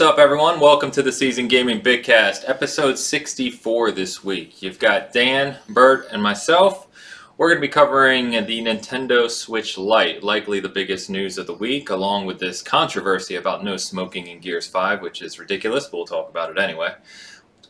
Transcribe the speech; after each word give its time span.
What's 0.00 0.12
up, 0.12 0.18
everyone? 0.18 0.60
Welcome 0.60 0.90
to 0.92 1.02
the 1.02 1.12
Season 1.12 1.46
Gaming 1.46 1.82
Bigcast, 1.82 2.48
episode 2.48 2.96
64 2.98 3.92
this 3.92 4.24
week. 4.24 4.62
You've 4.62 4.78
got 4.78 5.12
Dan, 5.12 5.58
Bert, 5.68 6.08
and 6.10 6.22
myself. 6.22 6.88
We're 7.36 7.50
going 7.50 7.58
to 7.58 7.68
be 7.68 7.68
covering 7.68 8.30
the 8.30 8.62
Nintendo 8.62 9.30
Switch 9.30 9.76
Lite, 9.76 10.22
likely 10.22 10.58
the 10.58 10.70
biggest 10.70 11.10
news 11.10 11.36
of 11.36 11.46
the 11.46 11.52
week, 11.52 11.90
along 11.90 12.24
with 12.24 12.38
this 12.38 12.62
controversy 12.62 13.34
about 13.34 13.62
no 13.62 13.76
smoking 13.76 14.28
in 14.28 14.40
Gears 14.40 14.66
5, 14.66 15.02
which 15.02 15.20
is 15.20 15.38
ridiculous, 15.38 15.84
but 15.84 15.98
we'll 15.98 16.06
talk 16.06 16.30
about 16.30 16.50
it 16.50 16.58
anyway. 16.58 16.94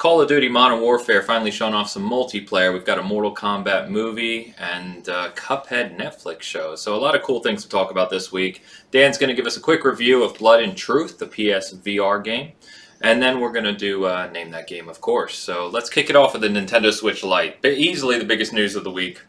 Call 0.00 0.22
of 0.22 0.28
Duty 0.28 0.48
Modern 0.48 0.80
Warfare 0.80 1.20
finally 1.20 1.50
showing 1.50 1.74
off 1.74 1.90
some 1.90 2.08
multiplayer. 2.08 2.72
We've 2.72 2.86
got 2.86 2.98
a 2.98 3.02
Mortal 3.02 3.34
Kombat 3.34 3.90
movie 3.90 4.54
and 4.58 5.04
Cuphead 5.04 5.98
Netflix 5.98 6.40
show. 6.40 6.74
So, 6.74 6.94
a 6.94 6.96
lot 6.96 7.14
of 7.14 7.20
cool 7.20 7.40
things 7.40 7.62
to 7.64 7.68
talk 7.68 7.90
about 7.90 8.08
this 8.08 8.32
week. 8.32 8.62
Dan's 8.92 9.18
going 9.18 9.28
to 9.28 9.34
give 9.34 9.44
us 9.44 9.58
a 9.58 9.60
quick 9.60 9.84
review 9.84 10.22
of 10.22 10.38
Blood 10.38 10.62
and 10.62 10.74
Truth, 10.74 11.18
the 11.18 11.26
PS 11.26 11.74
VR 11.74 12.24
game. 12.24 12.52
And 13.02 13.20
then 13.20 13.40
we're 13.40 13.52
going 13.52 13.66
to 13.66 13.76
do 13.76 14.06
uh, 14.06 14.30
Name 14.32 14.50
That 14.52 14.68
Game, 14.68 14.88
of 14.88 15.02
course. 15.02 15.36
So, 15.36 15.66
let's 15.66 15.90
kick 15.90 16.08
it 16.08 16.16
off 16.16 16.32
with 16.32 16.40
the 16.40 16.48
Nintendo 16.48 16.90
Switch 16.94 17.22
Lite. 17.22 17.62
Easily 17.62 18.18
the 18.18 18.24
biggest 18.24 18.54
news 18.54 18.76
of 18.76 18.84
the 18.84 18.90
week. 18.90 19.20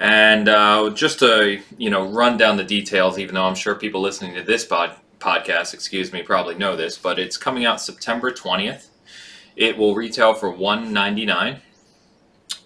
And 0.00 0.48
uh, 0.48 0.90
just 0.96 1.20
to 1.20 1.60
you 1.78 1.90
know 1.90 2.10
run 2.10 2.36
down 2.36 2.56
the 2.56 2.64
details, 2.64 3.20
even 3.20 3.36
though 3.36 3.44
I'm 3.44 3.54
sure 3.54 3.76
people 3.76 4.00
listening 4.00 4.34
to 4.34 4.42
this 4.42 4.64
pod- 4.64 4.96
podcast, 5.20 5.74
excuse 5.74 6.12
me, 6.12 6.24
probably 6.24 6.56
know 6.56 6.74
this, 6.74 6.98
but 6.98 7.20
it's 7.20 7.36
coming 7.36 7.64
out 7.64 7.80
September 7.80 8.32
20th. 8.32 8.88
It 9.56 9.78
will 9.78 9.94
retail 9.94 10.34
for 10.34 10.50
199 10.50 11.62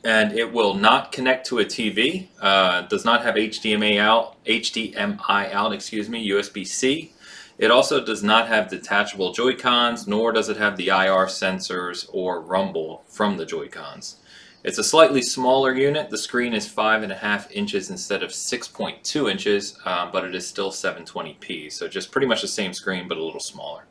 and 0.02 0.32
it 0.32 0.52
will 0.52 0.74
not 0.74 1.12
connect 1.12 1.46
to 1.46 1.58
a 1.58 1.64
TV. 1.64 2.28
Uh, 2.40 2.82
does 2.82 3.04
not 3.04 3.22
have 3.22 3.34
HDMI 3.34 3.98
out, 3.98 4.42
HDMI 4.44 5.52
out, 5.52 5.72
excuse 5.72 6.08
me, 6.08 6.28
USB 6.30 6.66
C. 6.66 7.12
It 7.58 7.70
also 7.70 8.02
does 8.02 8.22
not 8.22 8.48
have 8.48 8.70
detachable 8.70 9.32
Joy 9.32 9.54
Cons, 9.54 10.06
nor 10.06 10.32
does 10.32 10.48
it 10.48 10.56
have 10.56 10.76
the 10.76 10.88
IR 10.88 11.26
sensors 11.26 12.08
or 12.12 12.40
rumble 12.40 13.04
from 13.06 13.36
the 13.36 13.44
Joy 13.44 13.68
Cons. 13.68 14.16
It's 14.64 14.78
a 14.78 14.84
slightly 14.84 15.22
smaller 15.22 15.74
unit. 15.74 16.10
The 16.10 16.18
screen 16.18 16.54
is 16.54 16.66
five 16.66 17.02
and 17.02 17.12
a 17.12 17.16
half 17.16 17.50
inches 17.50 17.90
instead 17.90 18.22
of 18.22 18.30
6.2 18.30 19.30
inches, 19.30 19.78
uh, 19.84 20.10
but 20.10 20.24
it 20.24 20.34
is 20.34 20.46
still 20.46 20.70
720p. 20.70 21.70
So 21.72 21.88
just 21.88 22.12
pretty 22.12 22.26
much 22.26 22.42
the 22.42 22.48
same 22.48 22.72
screen, 22.72 23.08
but 23.08 23.18
a 23.18 23.24
little 23.24 23.40
smaller. 23.40 23.84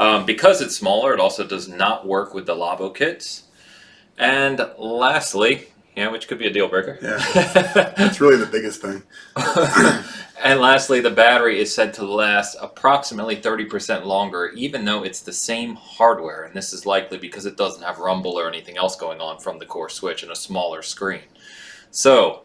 Um, 0.00 0.24
because 0.24 0.62
it's 0.62 0.74
smaller, 0.74 1.12
it 1.12 1.20
also 1.20 1.46
does 1.46 1.68
not 1.68 2.06
work 2.06 2.32
with 2.32 2.46
the 2.46 2.54
Labo 2.54 2.92
kits. 2.92 3.44
And 4.16 4.66
lastly, 4.78 5.68
yeah, 5.94 6.08
which 6.08 6.26
could 6.26 6.38
be 6.38 6.46
a 6.46 6.52
deal 6.52 6.68
breaker. 6.68 6.98
Yeah, 7.02 7.18
that's 7.96 8.18
really 8.18 8.38
the 8.38 8.46
biggest 8.46 8.80
thing. 8.80 9.02
and 10.42 10.58
lastly, 10.58 11.00
the 11.00 11.10
battery 11.10 11.60
is 11.60 11.74
said 11.74 11.92
to 11.94 12.06
last 12.06 12.56
approximately 12.62 13.36
30% 13.36 14.06
longer, 14.06 14.52
even 14.54 14.86
though 14.86 15.02
it's 15.02 15.20
the 15.20 15.34
same 15.34 15.74
hardware. 15.74 16.44
And 16.44 16.54
this 16.54 16.72
is 16.72 16.86
likely 16.86 17.18
because 17.18 17.44
it 17.44 17.58
doesn't 17.58 17.82
have 17.82 17.98
rumble 17.98 18.38
or 18.38 18.48
anything 18.48 18.78
else 18.78 18.96
going 18.96 19.20
on 19.20 19.38
from 19.38 19.58
the 19.58 19.66
core 19.66 19.90
switch 19.90 20.22
and 20.22 20.32
a 20.32 20.36
smaller 20.36 20.80
screen. 20.80 21.24
So, 21.90 22.44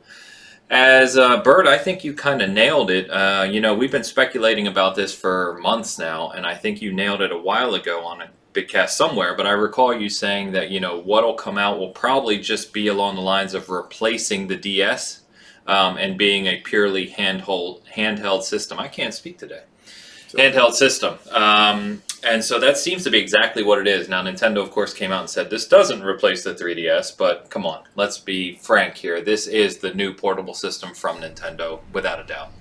as 0.69 1.17
uh, 1.17 1.41
Bert, 1.41 1.67
I 1.67 1.77
think 1.77 2.03
you 2.03 2.13
kind 2.13 2.41
of 2.41 2.49
nailed 2.49 2.89
it. 2.89 3.09
Uh, 3.09 3.47
you 3.49 3.61
know, 3.61 3.73
we've 3.73 3.91
been 3.91 4.03
speculating 4.03 4.67
about 4.67 4.95
this 4.95 5.13
for 5.13 5.59
months 5.61 5.99
now, 5.99 6.31
and 6.31 6.45
I 6.45 6.55
think 6.55 6.81
you 6.81 6.91
nailed 6.91 7.21
it 7.21 7.31
a 7.31 7.37
while 7.37 7.75
ago 7.75 8.03
on 8.05 8.21
a 8.21 8.29
big 8.53 8.67
cast 8.67 8.97
somewhere. 8.97 9.35
But 9.35 9.45
I 9.45 9.51
recall 9.51 9.93
you 9.93 10.09
saying 10.09 10.53
that 10.53 10.71
you 10.71 10.79
know 10.79 10.99
what'll 10.99 11.35
come 11.35 11.57
out 11.57 11.77
will 11.77 11.91
probably 11.91 12.39
just 12.39 12.73
be 12.73 12.87
along 12.87 13.15
the 13.15 13.21
lines 13.21 13.53
of 13.53 13.69
replacing 13.69 14.47
the 14.47 14.55
DS 14.55 15.21
um, 15.67 15.97
and 15.97 16.17
being 16.17 16.47
a 16.47 16.61
purely 16.61 17.09
handheld 17.09 17.81
handheld 17.93 18.43
system. 18.43 18.79
I 18.79 18.87
can't 18.87 19.13
speak 19.13 19.37
today. 19.37 19.63
Handheld 20.37 20.73
system. 20.73 21.17
Um, 21.31 22.01
and 22.23 22.43
so 22.43 22.59
that 22.59 22.77
seems 22.77 23.03
to 23.03 23.11
be 23.11 23.19
exactly 23.19 23.63
what 23.63 23.79
it 23.79 23.87
is. 23.87 24.09
Now, 24.09 24.23
Nintendo, 24.23 24.61
of 24.61 24.71
course, 24.71 24.93
came 24.93 25.11
out 25.11 25.21
and 25.21 25.29
said 25.29 25.49
this 25.49 25.67
doesn't 25.67 26.03
replace 26.03 26.43
the 26.43 26.55
3DS, 26.55 27.17
but 27.17 27.49
come 27.49 27.65
on, 27.65 27.83
let's 27.95 28.17
be 28.17 28.55
frank 28.55 28.95
here. 28.95 29.21
This 29.21 29.47
is 29.47 29.77
the 29.77 29.93
new 29.93 30.13
portable 30.13 30.53
system 30.53 30.93
from 30.93 31.21
Nintendo, 31.21 31.81
without 31.93 32.19
a 32.19 32.23
doubt. 32.23 32.51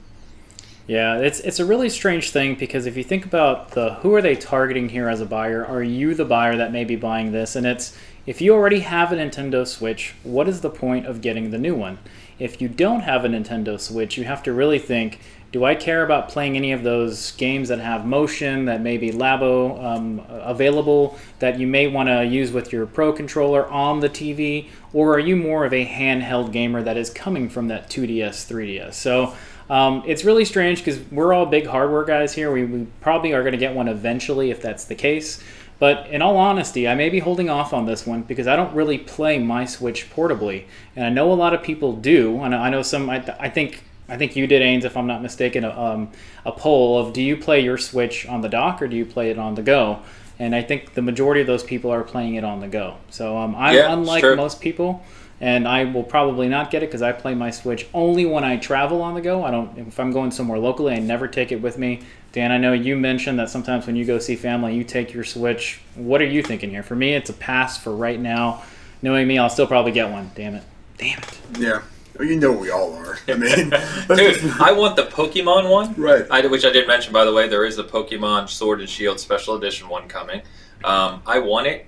Yeah, 0.87 1.17
it's 1.17 1.41
it's 1.41 1.61
a 1.61 1.65
really 1.65 1.89
strange 1.89 2.31
thing 2.31 2.57
because 2.57 2.85
if 2.85 2.95
you 2.95 3.03
think 3.03 3.25
about 3.25 3.71
the 3.71 3.95
who 3.95 4.15
are 4.15 4.21
they 4.21 4.37
targeting 4.37 4.91
here 4.91 5.09
as 5.09 5.23
a 5.23 5.27
buyer? 5.27 5.65
Are 5.65 5.83
you 5.83 6.15
the 6.15 6.27
buyer 6.27 6.57
that 6.57 6.73
may 6.73 6.85
be 6.85 6.95
buying 6.95 7.33
this? 7.33 7.57
And 7.57 7.67
it's 7.67 7.97
if 8.27 8.43
you 8.43 8.53
already 8.53 8.81
have 8.81 9.11
a 9.11 9.17
Nintendo 9.17 9.67
Switch, 9.67 10.15
what 10.25 10.47
is 10.47 10.61
the 10.61 10.69
point 10.69 11.07
of 11.07 11.23
getting 11.23 11.51
the 11.51 11.59
new 11.59 11.75
one? 11.75 11.99
If 12.39 12.61
you 12.61 12.69
don't 12.69 13.01
have 13.01 13.25
a 13.25 13.29
Nintendo 13.29 13.81
Switch, 13.81 14.19
you 14.19 14.25
have 14.25 14.43
to 14.43 14.53
really 14.53 14.79
think 14.79 15.21
do 15.55 15.65
I 15.65 15.77
care 15.77 16.03
about 16.03 16.31
playing 16.31 16.57
any 16.57 16.73
of 16.73 16.83
those 16.83 17.31
games 17.31 17.69
that 17.69 17.79
have 17.79 18.05
motion, 18.05 18.65
that 18.65 18.81
may 18.81 18.97
be 18.97 19.13
Labo 19.13 19.81
um, 19.85 20.21
available, 20.29 21.17
that 21.39 21.61
you 21.61 21.69
may 21.69 21.87
want 21.87 22.09
to 22.09 22.25
use 22.25 22.51
with 22.51 22.73
your 22.73 22.87
Pro 22.87 23.13
controller 23.13 23.65
on 23.69 24.01
the 24.01 24.11
TV? 24.11 24.69
Or 24.93 25.15
are 25.15 25.21
you 25.21 25.37
more 25.37 25.65
of 25.65 25.73
a 25.73 25.87
handheld 25.87 26.51
gamer 26.51 26.83
that 26.83 26.97
is 26.97 27.09
coming 27.09 27.49
from 27.49 27.69
that 27.69 27.89
2DS, 27.89 28.51
3DS? 28.51 28.95
So 28.95 29.33
um, 29.71 30.03
it's 30.05 30.25
really 30.25 30.45
strange 30.45 30.79
because 30.79 30.99
we're 31.13 31.33
all 31.33 31.47
big 31.47 31.67
hardware 31.67 32.05
guys 32.05 32.35
here. 32.35 32.51
We, 32.51 32.65
we 32.65 32.89
probably 33.01 33.33
are 33.33 33.43
going 33.43 33.53
to 33.53 33.59
get 33.59 33.77
one 33.77 33.87
eventually 33.87 34.51
if 34.51 34.61
that's 34.61 34.87
the 34.87 34.97
case. 34.97 35.41
But 35.79 36.09
in 36.09 36.21
all 36.21 36.37
honesty, 36.37 36.89
I 36.89 36.97
may 36.97 37.11
be 37.11 37.21
holding 37.21 37.49
off 37.49 37.73
on 37.73 37.87
this 37.87 38.05
one 38.05 38.23
because 38.23 38.49
I 38.49 38.57
don't 38.57 38.75
really 38.75 38.99
play 38.99 39.39
my 39.39 39.67
Switch 39.67 40.11
portably, 40.11 40.65
and 40.97 41.05
I 41.05 41.11
know 41.11 41.33
a 41.33 41.35
lot 41.35 41.55
of 41.55 41.63
people 41.63 41.93
do. 41.93 42.41
And 42.43 42.57
I 42.57 42.71
know 42.71 42.83
some. 42.83 43.09
I, 43.09 43.23
I 43.39 43.49
think 43.49 43.83
I 44.09 44.17
think 44.17 44.37
you 44.37 44.47
did, 44.47 44.63
Ains, 44.63 44.85
if 44.85 44.97
I'm 44.97 45.07
not 45.07 45.23
mistaken, 45.23 45.65
a, 45.65 45.71
um, 45.71 46.11
a 46.45 46.53
poll 46.53 46.99
of 46.99 47.13
do 47.13 47.23
you 47.23 47.37
play 47.37 47.61
your 47.61 47.79
Switch 47.79 48.27
on 48.27 48.43
the 48.43 48.49
dock 48.49 48.83
or 48.83 48.89
do 48.89 48.97
you 48.97 49.07
play 49.07 49.31
it 49.31 49.39
on 49.39 49.55
the 49.55 49.63
go? 49.63 50.01
And 50.39 50.55
I 50.55 50.63
think 50.63 50.95
the 50.95 51.03
majority 51.03 51.41
of 51.41 51.47
those 51.47 51.63
people 51.63 51.91
are 51.91 52.03
playing 52.03 52.35
it 52.35 52.45
on 52.45 52.61
the 52.61 52.69
go. 52.69 52.97
So 53.11 53.39
um, 53.39 53.55
I'm 53.55 53.75
yeah, 53.75 53.93
unlike 53.93 54.23
most 54.37 54.61
people, 54.61 55.03
and 55.41 55.67
I 55.67 55.85
will 55.85 56.03
probably 56.03 56.49
not 56.49 56.71
get 56.71 56.83
it 56.83 56.87
because 56.87 57.03
I 57.03 57.13
play 57.13 57.35
my 57.35 57.51
Switch 57.51 57.87
only 57.95 58.27
when 58.27 58.45
I 58.45 58.57
travel 58.57 59.01
on 59.01 59.15
the 59.15 59.21
go. 59.21 59.45
I 59.45 59.51
don't 59.51 59.79
if 59.79 59.99
I'm 59.99 60.11
going 60.11 60.33
somewhere 60.33 60.59
locally, 60.59 60.93
I 60.93 60.99
never 60.99 61.29
take 61.29 61.53
it 61.53 61.63
with 61.63 61.79
me. 61.79 62.03
Dan, 62.33 62.51
I 62.51 62.59
know 62.59 62.73
you 62.73 62.97
mentioned 62.97 63.39
that 63.39 63.49
sometimes 63.49 63.87
when 63.87 63.95
you 63.95 64.05
go 64.05 64.19
see 64.19 64.35
family, 64.35 64.75
you 64.75 64.83
take 64.83 65.15
your 65.15 65.23
Switch. 65.23 65.81
What 65.95 66.21
are 66.21 66.27
you 66.27 66.43
thinking 66.43 66.71
here? 66.71 66.83
For 66.83 66.97
me, 66.97 67.15
it's 67.15 67.31
a 67.31 67.35
pass 67.35 67.79
for 67.79 67.95
right 67.95 68.19
now. 68.19 68.65
Knowing 69.03 69.29
me, 69.29 69.39
I'll 69.39 69.51
still 69.51 69.69
probably 69.69 69.93
get 69.93 70.11
one. 70.11 70.33
Damn 70.35 70.57
it. 70.57 70.65
Damn 70.99 71.19
it. 71.19 71.41
Yeah. 71.59 71.83
Well, 72.19 72.29
you 72.29 72.37
know 72.37 72.53
we 72.53 72.71
all 72.71 72.95
are. 72.95 73.19
I 73.27 73.35
mean, 73.35 73.71
dude, 74.09 74.53
I 74.61 74.73
want 74.73 74.97
the 74.97 75.05
Pokemon 75.05 75.69
one, 75.69 75.95
right? 75.97 76.27
I, 76.31 76.47
which 76.47 76.65
I 76.65 76.71
did 76.71 76.87
mention, 76.87 77.13
by 77.13 77.25
the 77.25 77.33
way. 77.33 77.49
There 77.49 77.65
is 77.65 77.79
a 77.79 77.85
Pokemon 77.85 78.49
Sword 78.49 78.81
and 78.81 78.89
Shield 78.89 79.19
Special 79.19 79.57
Edition 79.57 79.89
one 79.89 80.07
coming. 80.09 80.43
Um, 80.85 81.23
I 81.27 81.41
want 81.41 81.67
it. 81.67 81.87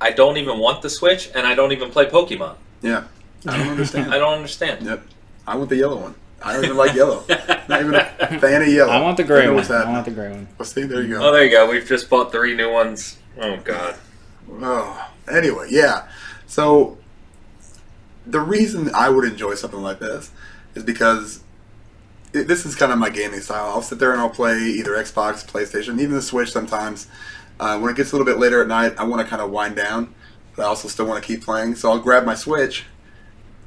I 0.00 0.10
don't 0.10 0.36
even 0.36 0.58
want 0.58 0.82
the 0.82 0.90
Switch, 0.90 1.30
and 1.34 1.46
I 1.46 1.54
don't 1.54 1.72
even 1.72 1.90
play 1.90 2.06
Pokemon. 2.06 2.56
Yeah, 2.82 3.04
I 3.46 3.58
don't 3.58 3.68
understand. 3.68 4.12
I 4.12 4.18
don't 4.18 4.34
understand. 4.34 4.84
Yep, 4.84 5.02
I 5.46 5.56
want 5.56 5.70
the 5.70 5.76
yellow 5.76 5.96
one. 5.96 6.14
I 6.42 6.52
don't 6.52 6.64
even 6.64 6.76
like 6.76 6.94
yellow. 6.94 7.24
Not 7.68 7.80
even 7.80 7.94
a 7.94 8.40
fan 8.40 8.62
of 8.62 8.68
yellow. 8.68 8.92
I 8.92 9.00
want 9.00 9.16
the 9.16 9.24
gray 9.24 9.46
I 9.46 9.50
one. 9.50 9.64
I 9.70 9.90
want 9.90 10.04
the 10.04 10.10
gray 10.12 10.30
one. 10.30 10.48
Well, 10.56 10.66
see, 10.66 10.84
there 10.84 11.02
you 11.02 11.18
go. 11.18 11.28
Oh, 11.28 11.32
there 11.32 11.44
you 11.44 11.50
go. 11.50 11.68
We've 11.68 11.86
just 11.86 12.08
bought 12.08 12.30
three 12.30 12.54
new 12.54 12.70
ones. 12.70 13.18
Oh 13.40 13.56
God. 13.58 13.96
Oh, 14.50 15.10
anyway, 15.30 15.68
yeah. 15.70 16.08
So 16.46 16.97
the 18.28 18.40
reason 18.40 18.90
I 18.94 19.08
would 19.08 19.24
enjoy 19.24 19.54
something 19.54 19.82
like 19.82 19.98
this 19.98 20.30
is 20.74 20.84
because 20.84 21.42
it, 22.32 22.46
this 22.46 22.66
is 22.66 22.74
kind 22.74 22.92
of 22.92 22.98
my 22.98 23.10
gaming 23.10 23.40
style. 23.40 23.66
I'll 23.66 23.82
sit 23.82 23.98
there 23.98 24.12
and 24.12 24.20
I'll 24.20 24.30
play 24.30 24.58
either 24.58 24.92
Xbox, 24.92 25.46
PlayStation, 25.46 26.00
even 26.00 26.12
the 26.14 26.22
Switch 26.22 26.52
sometimes. 26.52 27.08
Uh, 27.58 27.78
when 27.78 27.90
it 27.90 27.96
gets 27.96 28.12
a 28.12 28.16
little 28.16 28.26
bit 28.26 28.38
later 28.38 28.62
at 28.62 28.68
night, 28.68 28.94
I 28.98 29.04
want 29.04 29.22
to 29.22 29.28
kind 29.28 29.42
of 29.42 29.50
wind 29.50 29.76
down, 29.76 30.14
but 30.54 30.62
I 30.62 30.66
also 30.66 30.88
still 30.88 31.06
want 31.06 31.22
to 31.22 31.26
keep 31.26 31.42
playing. 31.42 31.74
So 31.74 31.90
I'll 31.90 31.98
grab 31.98 32.24
my 32.24 32.34
Switch, 32.34 32.84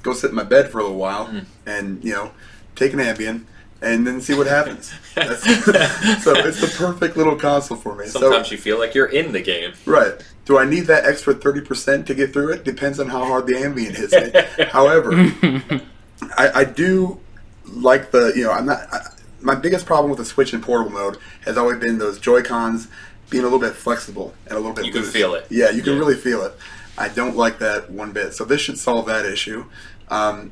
go 0.03 0.13
sit 0.13 0.29
in 0.29 0.35
my 0.35 0.43
bed 0.43 0.69
for 0.69 0.79
a 0.79 0.83
little 0.83 0.97
while, 0.97 1.27
mm. 1.27 1.45
and 1.65 2.03
you 2.03 2.13
know, 2.13 2.31
take 2.75 2.93
an 2.93 2.99
Ambien, 2.99 3.45
and 3.81 4.07
then 4.07 4.21
see 4.21 4.33
what 4.33 4.47
happens. 4.47 4.87
so 5.13 5.23
it's 5.25 6.61
the 6.61 6.73
perfect 6.77 7.17
little 7.17 7.35
console 7.35 7.77
for 7.77 7.95
me. 7.95 8.05
Sometimes 8.05 8.47
so, 8.47 8.51
you 8.53 8.57
feel 8.57 8.79
like 8.79 8.93
you're 8.93 9.07
in 9.07 9.31
the 9.33 9.41
game. 9.41 9.73
Right. 9.85 10.23
Do 10.51 10.57
I 10.57 10.65
need 10.65 10.81
that 10.87 11.05
extra 11.05 11.33
30% 11.33 12.05
to 12.07 12.13
get 12.13 12.33
through 12.33 12.51
it? 12.51 12.65
Depends 12.65 12.99
on 12.99 13.07
how 13.07 13.23
hard 13.23 13.47
the 13.47 13.53
Ambien 13.53 13.95
hits 13.95 14.11
me. 14.11 14.65
However, 14.65 15.13
I, 16.37 16.49
I, 16.55 16.63
do 16.65 17.21
like 17.67 18.11
the, 18.11 18.33
you 18.35 18.43
know, 18.43 18.51
I'm 18.51 18.65
not, 18.65 18.79
I, 18.91 18.99
my 19.39 19.55
biggest 19.55 19.85
problem 19.85 20.09
with 20.09 20.19
the 20.19 20.25
Switch 20.25 20.53
in 20.53 20.59
portable 20.59 20.91
mode 20.91 21.19
has 21.45 21.57
always 21.57 21.79
been 21.79 21.99
those 21.99 22.19
Joy-Cons 22.19 22.89
being 23.29 23.43
a 23.43 23.45
little 23.45 23.65
bit 23.65 23.75
flexible 23.77 24.33
and 24.45 24.57
a 24.57 24.59
little 24.59 24.73
bit 24.73 24.87
You 24.87 24.91
loose. 24.91 25.05
can 25.05 25.13
feel 25.13 25.35
it. 25.35 25.47
Yeah, 25.49 25.69
you 25.69 25.81
can 25.81 25.93
yeah. 25.93 25.99
really 25.99 26.15
feel 26.15 26.41
it. 26.41 26.51
I 26.97 27.07
don't 27.07 27.37
like 27.37 27.59
that 27.59 27.89
one 27.89 28.11
bit. 28.11 28.33
So 28.33 28.43
this 28.43 28.59
should 28.59 28.77
solve 28.77 29.05
that 29.05 29.25
issue. 29.25 29.63
Um, 30.09 30.51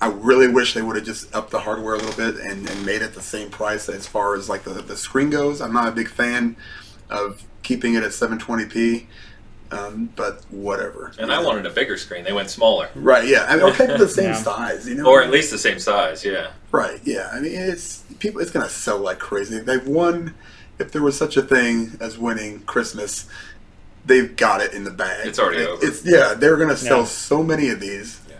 I 0.00 0.08
really 0.08 0.48
wish 0.48 0.74
they 0.74 0.82
would 0.82 0.96
have 0.96 1.04
just 1.04 1.32
upped 1.32 1.52
the 1.52 1.60
hardware 1.60 1.94
a 1.94 1.98
little 1.98 2.16
bit 2.16 2.34
and, 2.44 2.68
and 2.68 2.84
made 2.84 3.02
it 3.02 3.14
the 3.14 3.22
same 3.22 3.48
price 3.48 3.88
as 3.88 4.08
far 4.08 4.34
as 4.34 4.48
like 4.48 4.64
the, 4.64 4.82
the 4.82 4.96
screen 4.96 5.30
goes. 5.30 5.60
I'm 5.60 5.72
not 5.72 5.86
a 5.86 5.92
big 5.92 6.08
fan 6.08 6.56
of 7.08 7.44
keeping 7.62 7.94
it 7.94 8.02
at 8.02 8.10
720p. 8.10 9.06
Um, 9.72 10.10
but 10.16 10.42
whatever. 10.50 11.12
And 11.16 11.30
I 11.32 11.40
wanted 11.40 11.64
a 11.64 11.70
bigger 11.70 11.96
screen. 11.96 12.24
They 12.24 12.32
went 12.32 12.50
smaller. 12.50 12.88
Right. 12.96 13.28
Yeah. 13.28 13.46
I 13.48 13.54
mean, 13.54 13.66
okay, 13.66 13.86
the 13.86 14.08
same 14.20 14.30
yeah. 14.30 14.34
size, 14.34 14.88
you 14.88 14.96
know, 14.96 15.06
or 15.06 15.22
at 15.22 15.30
least 15.30 15.52
the 15.52 15.58
same 15.58 15.78
size. 15.78 16.24
Yeah. 16.24 16.50
Right. 16.72 16.98
Yeah. 17.04 17.30
I 17.32 17.38
mean, 17.38 17.52
it's 17.54 18.02
people. 18.18 18.40
It's 18.40 18.50
gonna 18.50 18.68
sell 18.68 18.98
like 18.98 19.20
crazy. 19.20 19.60
They've 19.60 19.86
won 19.86 20.34
if 20.80 20.90
there 20.90 21.02
was 21.02 21.16
such 21.16 21.36
a 21.36 21.42
thing 21.42 21.96
as 22.00 22.18
winning 22.18 22.60
Christmas, 22.62 23.28
they've 24.04 24.34
got 24.34 24.60
it 24.60 24.72
in 24.72 24.82
the 24.82 24.90
bag. 24.90 25.24
It's 25.28 25.38
already 25.38 25.62
It- 25.62 25.68
over. 25.68 25.86
It's 25.86 26.04
yeah, 26.04 26.34
they're 26.34 26.56
gonna 26.56 26.76
sell 26.76 27.00
Yeah. 27.00 27.04
so 27.04 27.44
many 27.44 27.68
of 27.68 27.78
these 27.78 28.18
Yeah. 28.28 28.36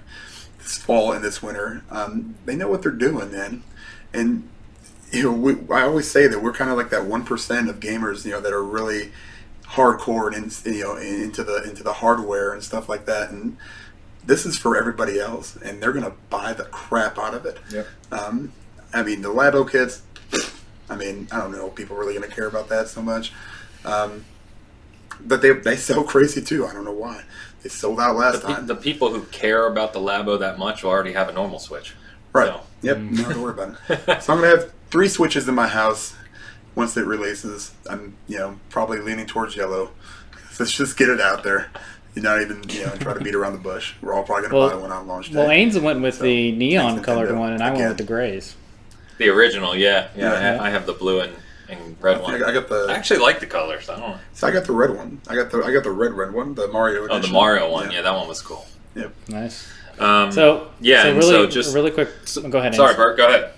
this 0.58 0.78
fall 0.78 1.12
and 1.12 1.22
this 1.22 1.40
winter. 1.40 1.82
Um, 1.92 2.34
they 2.44 2.56
know 2.56 2.66
what 2.66 2.82
they're 2.82 2.90
doing, 2.90 3.30
then, 3.30 3.62
And 4.12 4.48
you 5.12 5.22
know, 5.24 5.32
we, 5.32 5.56
I 5.74 5.82
always 5.82 6.10
say 6.10 6.26
that 6.26 6.40
we're 6.42 6.52
kind 6.52 6.70
of 6.70 6.76
like 6.76 6.90
that 6.90 7.04
one 7.06 7.24
percent 7.24 7.68
of 7.68 7.80
gamers, 7.80 8.24
you 8.24 8.30
know, 8.32 8.40
that 8.40 8.52
are 8.52 8.62
really 8.64 9.12
hardcore 9.64 10.34
and 10.34 10.52
in, 10.66 10.74
you 10.74 10.82
know 10.84 10.96
into 10.96 11.44
the 11.44 11.62
into 11.68 11.82
the 11.82 11.92
hardware 11.94 12.52
and 12.52 12.62
stuff 12.62 12.88
like 12.88 13.06
that. 13.06 13.30
And 13.30 13.56
this 14.24 14.44
is 14.46 14.56
for 14.58 14.76
everybody 14.76 15.18
else, 15.20 15.56
and 15.56 15.82
they're 15.82 15.92
gonna 15.92 16.14
buy 16.28 16.52
the 16.52 16.64
crap 16.64 17.18
out 17.18 17.34
of 17.34 17.46
it. 17.46 17.58
Yep. 17.72 17.86
Um, 18.12 18.52
I 18.92 19.02
mean, 19.02 19.22
the 19.22 19.28
Labo 19.30 19.68
kits. 19.70 20.02
I 20.88 20.96
mean, 20.96 21.28
I 21.30 21.38
don't 21.38 21.52
know. 21.52 21.68
if 21.68 21.74
People 21.76 21.96
are 21.96 22.00
really 22.00 22.14
going 22.14 22.28
to 22.28 22.34
care 22.34 22.48
about 22.48 22.68
that 22.70 22.88
so 22.88 23.00
much. 23.00 23.32
Um, 23.84 24.24
but 25.20 25.40
they 25.40 25.50
they 25.52 25.76
sell 25.76 26.02
crazy 26.02 26.42
too. 26.42 26.66
I 26.66 26.72
don't 26.72 26.84
know 26.84 26.90
why. 26.92 27.22
They 27.62 27.68
sold 27.68 28.00
out 28.00 28.14
The, 28.14 28.18
last 28.18 28.42
pe- 28.44 28.52
time. 28.54 28.66
the 28.66 28.74
people 28.74 29.10
who 29.10 29.22
care 29.26 29.68
about 29.68 29.92
the 29.92 30.00
Labo 30.00 30.38
that 30.40 30.58
much 30.58 30.82
will 30.82 30.90
already 30.90 31.12
have 31.12 31.28
a 31.28 31.32
normal 31.32 31.58
Switch. 31.60 31.94
right. 32.32 32.48
So. 32.48 32.60
Yep. 32.82 32.98
No, 32.98 33.28
don't 33.28 33.42
worry 33.42 33.52
about 33.52 33.76
it. 33.88 34.22
So 34.22 34.32
I'm 34.32 34.40
going 34.40 34.56
to 34.56 34.62
have 34.62 34.72
three 34.90 35.08
switches 35.08 35.48
in 35.48 35.54
my 35.54 35.68
house 35.68 36.14
once 36.74 36.96
it 36.96 37.06
releases. 37.06 37.72
I'm 37.88 38.16
you 38.28 38.38
know 38.38 38.58
probably 38.68 38.98
leaning 39.00 39.26
towards 39.26 39.56
yellow. 39.56 39.90
So 40.50 40.64
let's 40.64 40.72
just 40.72 40.96
get 40.96 41.08
it 41.08 41.20
out 41.20 41.42
there. 41.42 41.70
You're 42.14 42.24
not 42.24 42.42
even 42.42 42.62
you 42.68 42.84
know 42.86 42.94
try 42.96 43.14
to 43.14 43.20
beat 43.20 43.34
around 43.34 43.52
the 43.52 43.58
bush. 43.60 43.94
We're 44.02 44.12
all 44.14 44.22
probably 44.24 44.48
going 44.48 44.50
to 44.52 44.56
Well- 44.58 44.70
buy 44.70 44.76
one 44.88 44.92
on 44.92 45.06
launch 45.06 45.30
day. 45.30 45.36
Well, 45.36 45.48
Ains 45.48 45.80
went 45.80 46.00
with 46.02 46.16
So, 46.16 46.24
the 46.24 46.52
neon 46.52 47.02
colored 47.02 47.34
one, 47.36 47.52
and 47.52 47.62
I 47.62 47.70
went 47.72 47.88
with 47.88 47.98
the 47.98 48.04
grays. 48.04 48.56
The 49.18 49.28
original, 49.28 49.76
yeah, 49.76 50.08
yeah. 50.16 50.32
I, 50.32 50.40
Yeah. 50.40 50.56
ha- 50.56 50.64
I 50.64 50.70
have 50.70 50.86
the 50.86 50.94
blue 50.94 51.20
and, 51.20 51.32
and 51.68 51.94
red 52.00 52.16
I, 52.16 52.20
one. 52.22 52.42
I 52.42 52.52
got 52.52 52.68
the 52.68 52.86
I 52.88 52.94
actually 52.94 53.20
like 53.20 53.38
the 53.38 53.46
colors. 53.46 53.88
I 53.88 53.98
don't 53.98 54.10
know. 54.10 54.18
so 54.32 54.46
I 54.46 54.50
got 54.50 54.64
the 54.64 54.72
red 54.72 54.90
one. 54.96 55.20
I 55.28 55.34
got 55.36 55.50
the 55.50 55.62
I 55.62 55.72
got 55.72 55.84
the 55.84 55.90
red 55.90 56.12
red 56.12 56.32
one, 56.32 56.54
the 56.54 56.68
Mario 56.68 57.06
Oh, 57.08 57.18
the. 57.18 57.28
Mario 57.28 57.70
one. 57.70 57.90
Yeah, 57.92 58.00
that 58.02 58.14
one 58.14 58.26
was 58.26 58.40
cool. 58.42 58.66
Yep. 58.96 59.12
Nice. 59.28 59.68
Um, 59.98 60.32
So 60.32 60.70
yeah, 60.80 61.02
so 61.02 61.08
really, 61.14 61.22
so 61.30 61.46
just- 61.46 61.74
really 61.74 61.90
quick. 61.90 62.08
go 62.48 62.58
ahead. 62.58 62.74
sorry, 62.74 62.94
Ains. 62.94 62.96
Bert. 62.96 63.16
Go 63.18 63.28
ahead. 63.28 63.52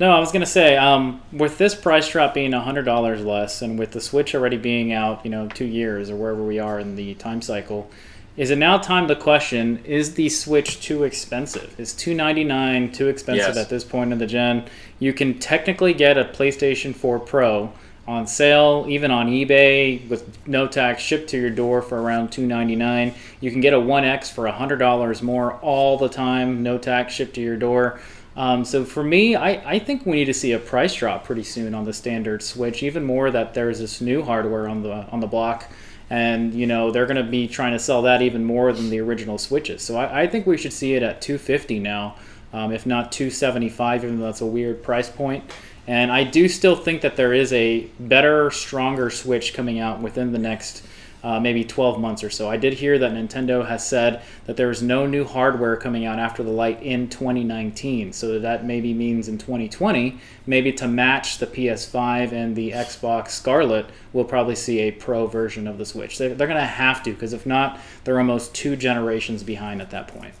No, 0.00 0.12
I 0.12 0.18
was 0.18 0.32
gonna 0.32 0.46
say, 0.46 0.78
um, 0.78 1.20
with 1.30 1.58
this 1.58 1.74
price 1.74 2.08
drop 2.08 2.32
being 2.32 2.52
hundred 2.52 2.84
dollars 2.84 3.22
less, 3.22 3.60
and 3.60 3.78
with 3.78 3.90
the 3.90 4.00
Switch 4.00 4.34
already 4.34 4.56
being 4.56 4.94
out, 4.94 5.22
you 5.24 5.30
know, 5.30 5.46
two 5.46 5.66
years 5.66 6.08
or 6.08 6.16
wherever 6.16 6.42
we 6.42 6.58
are 6.58 6.80
in 6.80 6.96
the 6.96 7.12
time 7.14 7.42
cycle, 7.42 7.90
is 8.34 8.50
it 8.50 8.56
now 8.56 8.78
time 8.78 9.08
to 9.08 9.14
question: 9.14 9.78
Is 9.84 10.14
the 10.14 10.30
Switch 10.30 10.80
too 10.80 11.04
expensive? 11.04 11.78
Is 11.78 11.92
two 11.92 12.14
ninety 12.14 12.44
nine 12.44 12.90
too 12.92 13.08
expensive 13.08 13.54
Yes. 13.54 13.58
at 13.58 13.68
this 13.68 13.84
point 13.84 14.10
in 14.10 14.18
the 14.18 14.26
gen? 14.26 14.64
You 14.98 15.12
can 15.12 15.38
technically 15.38 15.92
get 15.92 16.16
a 16.16 16.24
PlayStation 16.24 16.94
Four 16.94 17.18
Pro 17.18 17.70
on 18.08 18.26
sale, 18.26 18.86
even 18.88 19.10
on 19.10 19.28
eBay 19.28 20.08
with 20.08 20.46
no 20.46 20.66
tax, 20.66 21.02
shipped 21.02 21.28
to 21.30 21.38
your 21.38 21.50
door 21.50 21.82
for 21.82 22.00
around 22.00 22.32
two 22.32 22.46
ninety 22.46 22.74
nine. 22.74 23.12
You 23.42 23.50
can 23.50 23.60
get 23.60 23.74
a 23.74 23.80
One 23.80 24.04
X 24.04 24.30
for 24.30 24.48
hundred 24.48 24.78
dollars 24.78 25.20
more 25.20 25.56
all 25.56 25.98
the 25.98 26.08
time, 26.08 26.62
no 26.62 26.78
tax, 26.78 27.12
shipped 27.12 27.34
to 27.34 27.42
your 27.42 27.58
door. 27.58 28.00
Um, 28.36 28.64
so 28.64 28.84
for 28.84 29.02
me, 29.02 29.34
I, 29.34 29.74
I 29.74 29.78
think 29.78 30.06
we 30.06 30.16
need 30.16 30.26
to 30.26 30.34
see 30.34 30.52
a 30.52 30.58
price 30.58 30.94
drop 30.94 31.24
pretty 31.24 31.42
soon 31.42 31.74
on 31.74 31.84
the 31.84 31.92
standard 31.92 32.42
Switch. 32.42 32.82
Even 32.82 33.04
more 33.04 33.30
that 33.30 33.54
there's 33.54 33.80
this 33.80 34.00
new 34.00 34.22
hardware 34.22 34.68
on 34.68 34.82
the 34.82 34.92
on 35.10 35.20
the 35.20 35.26
block, 35.26 35.70
and 36.08 36.54
you 36.54 36.66
know 36.66 36.90
they're 36.90 37.06
going 37.06 37.16
to 37.16 37.30
be 37.30 37.48
trying 37.48 37.72
to 37.72 37.78
sell 37.78 38.02
that 38.02 38.22
even 38.22 38.44
more 38.44 38.72
than 38.72 38.90
the 38.90 39.00
original 39.00 39.36
Switches. 39.36 39.82
So 39.82 39.96
I, 39.96 40.22
I 40.22 40.26
think 40.26 40.46
we 40.46 40.56
should 40.56 40.72
see 40.72 40.94
it 40.94 41.02
at 41.02 41.20
250 41.20 41.80
now, 41.80 42.16
um, 42.52 42.72
if 42.72 42.86
not 42.86 43.10
275, 43.12 44.04
even 44.04 44.20
though 44.20 44.26
that's 44.26 44.40
a 44.40 44.46
weird 44.46 44.82
price 44.82 45.10
point. 45.10 45.44
And 45.86 46.12
I 46.12 46.22
do 46.22 46.48
still 46.48 46.76
think 46.76 47.00
that 47.00 47.16
there 47.16 47.32
is 47.32 47.52
a 47.52 47.88
better, 47.98 48.50
stronger 48.52 49.10
Switch 49.10 49.54
coming 49.54 49.80
out 49.80 50.00
within 50.00 50.30
the 50.30 50.38
next 50.38 50.84
uh, 51.22 51.38
maybe 51.38 51.64
12 51.64 52.00
months 52.00 52.24
or 52.24 52.30
so. 52.30 52.48
I 52.48 52.56
did 52.56 52.74
hear 52.74 52.98
that 52.98 53.12
Nintendo 53.12 53.66
has 53.66 53.86
said 53.86 54.22
that 54.46 54.56
there 54.56 54.70
is 54.70 54.82
no 54.82 55.06
new 55.06 55.24
hardware 55.24 55.76
coming 55.76 56.06
out 56.06 56.18
after 56.18 56.42
the 56.42 56.50
Lite 56.50 56.82
in 56.82 57.08
2019. 57.08 58.12
So 58.12 58.38
that 58.38 58.64
maybe 58.64 58.94
means 58.94 59.28
in 59.28 59.38
2020, 59.38 60.18
maybe 60.46 60.72
to 60.72 60.88
match 60.88 61.38
the 61.38 61.46
PS5 61.46 62.32
and 62.32 62.56
the 62.56 62.72
Xbox 62.72 63.30
Scarlett, 63.30 63.86
we'll 64.12 64.24
probably 64.24 64.56
see 64.56 64.80
a 64.80 64.90
pro 64.90 65.26
version 65.26 65.66
of 65.66 65.78
the 65.78 65.84
Switch. 65.84 66.18
They're, 66.18 66.34
they're 66.34 66.46
going 66.46 66.60
to 66.60 66.66
have 66.66 67.02
to, 67.02 67.12
because 67.12 67.32
if 67.32 67.44
not, 67.44 67.78
they're 68.04 68.18
almost 68.18 68.54
two 68.54 68.76
generations 68.76 69.42
behind 69.42 69.82
at 69.82 69.90
that 69.90 70.08
point. 70.08 70.34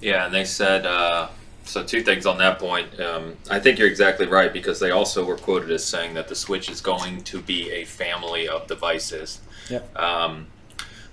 Yeah, 0.00 0.26
and 0.26 0.34
they 0.34 0.44
said 0.44 0.84
uh, 0.84 1.28
so. 1.64 1.82
Two 1.82 2.02
things 2.02 2.26
on 2.26 2.38
that 2.38 2.58
point. 2.58 3.00
Um, 3.00 3.36
I 3.50 3.58
think 3.60 3.78
you're 3.78 3.88
exactly 3.88 4.26
right 4.26 4.52
because 4.52 4.78
they 4.78 4.90
also 4.90 5.24
were 5.24 5.36
quoted 5.36 5.70
as 5.70 5.84
saying 5.84 6.14
that 6.14 6.28
the 6.28 6.34
Switch 6.34 6.68
is 6.68 6.80
going 6.80 7.22
to 7.24 7.40
be 7.40 7.70
a 7.70 7.84
family 7.84 8.46
of 8.46 8.66
devices. 8.66 9.40
Yep. 9.68 9.98
Um, 9.98 10.46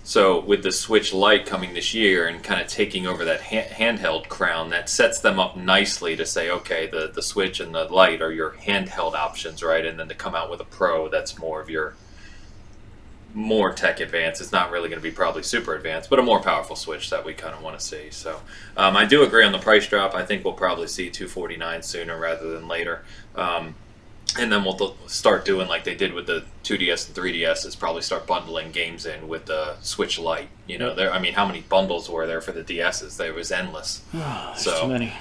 so 0.04 0.42
with 0.42 0.64
the 0.64 0.72
Switch 0.72 1.14
Lite 1.14 1.46
coming 1.46 1.74
this 1.74 1.94
year 1.94 2.28
and 2.28 2.44
kind 2.44 2.62
of 2.62 2.68
taking 2.68 3.08
over 3.08 3.24
that 3.24 3.42
ha- 3.42 3.70
handheld 3.70 4.28
crown, 4.28 4.70
that 4.72 4.90
sets 4.90 5.20
them 5.20 5.40
up 5.40 5.56
nicely 5.56 6.18
to 6.18 6.26
say, 6.26 6.50
okay, 6.50 6.88
the 6.88 7.10
the 7.14 7.22
Switch 7.22 7.62
and 7.62 7.74
the 7.74 7.86
Lite 7.86 8.22
are 8.22 8.32
your 8.32 8.52
handheld 8.52 9.14
options, 9.14 9.64
right? 9.64 9.86
And 9.86 9.98
then 9.98 10.10
to 10.10 10.16
come 10.16 10.36
out 10.36 10.52
with 10.52 10.60
a 10.60 10.66
Pro, 10.66 11.08
that's 11.08 11.40
more 11.40 11.62
of 11.62 11.70
your 11.70 11.96
more 13.34 13.74
tech 13.74 14.00
advanced. 14.00 14.42
It's 14.42 14.52
not 14.52 14.72
really 14.72 14.90
going 14.90 15.00
to 15.00 15.04
be 15.04 15.12
probably 15.12 15.42
super 15.42 15.74
advanced, 15.74 16.10
but 16.10 16.20
a 16.20 16.22
more 16.22 16.42
powerful 16.42 16.76
Switch 16.76 17.10
that 17.10 17.26
we 17.26 17.34
kind 17.34 17.56
of 17.56 17.64
want 17.64 17.80
to 17.80 17.84
see. 17.84 18.10
So 18.12 18.42
um, 18.78 18.96
I 18.96 19.06
do 19.06 19.24
agree 19.24 19.46
on 19.46 19.52
the 19.52 19.60
price 19.60 19.88
drop. 19.88 20.14
I 20.14 20.26
think 20.26 20.44
we'll 20.44 20.54
probably 20.54 20.88
see 20.88 21.10
249 21.10 21.82
sooner 21.82 22.20
rather 22.20 22.50
than 22.50 22.68
later. 22.68 23.04
Um, 23.36 23.76
and 24.40 24.52
then 24.52 24.64
we'll 24.64 24.76
th- 24.76 24.94
start 25.08 25.46
doing 25.46 25.68
like 25.68 25.84
they 25.84 25.96
did 25.96 26.14
with 26.14 26.26
the 26.28 26.44
2DS 26.64 27.08
and 27.08 27.16
3DS 27.16 27.66
is 27.66 27.76
probably 27.76 28.02
start 28.02 28.26
bundling 28.28 28.72
games 28.72 29.06
in 29.06 29.28
with 29.28 29.46
the 29.46 29.76
Switch 29.82 30.18
Lite. 30.20 30.50
You 30.68 30.78
know, 30.78 30.96
there. 30.96 31.12
I 31.12 31.20
mean, 31.20 31.34
how 31.34 31.46
many 31.46 31.62
bundles 31.62 32.10
were 32.10 32.26
there 32.28 32.42
for 32.42 32.52
the 32.52 32.64
DSs? 32.64 33.18
There 33.18 33.34
was 33.34 33.52
endless. 33.52 34.02
There's 34.14 34.62
So- 34.62 34.82
too 34.82 34.88
many. 34.88 35.14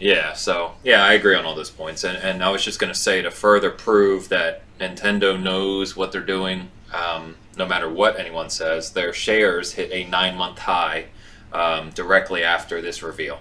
Yeah, 0.00 0.32
so 0.34 0.74
yeah, 0.84 1.02
I 1.04 1.14
agree 1.14 1.34
on 1.34 1.44
all 1.44 1.56
those 1.56 1.70
points, 1.70 2.04
and 2.04 2.16
and 2.18 2.42
I 2.44 2.50
was 2.50 2.64
just 2.64 2.78
going 2.78 2.92
to 2.92 2.98
say 2.98 3.20
to 3.20 3.32
further 3.32 3.70
prove 3.72 4.28
that 4.28 4.62
Nintendo 4.78 5.40
knows 5.42 5.96
what 5.96 6.12
they're 6.12 6.20
doing. 6.20 6.70
Um, 6.94 7.34
no 7.56 7.66
matter 7.66 7.88
what 7.88 8.16
anyone 8.18 8.48
says, 8.48 8.92
their 8.92 9.12
shares 9.12 9.72
hit 9.72 9.90
a 9.90 10.08
nine 10.08 10.36
month 10.36 10.60
high 10.60 11.06
um, 11.52 11.90
directly 11.90 12.44
after 12.44 12.80
this 12.80 13.02
reveal. 13.02 13.40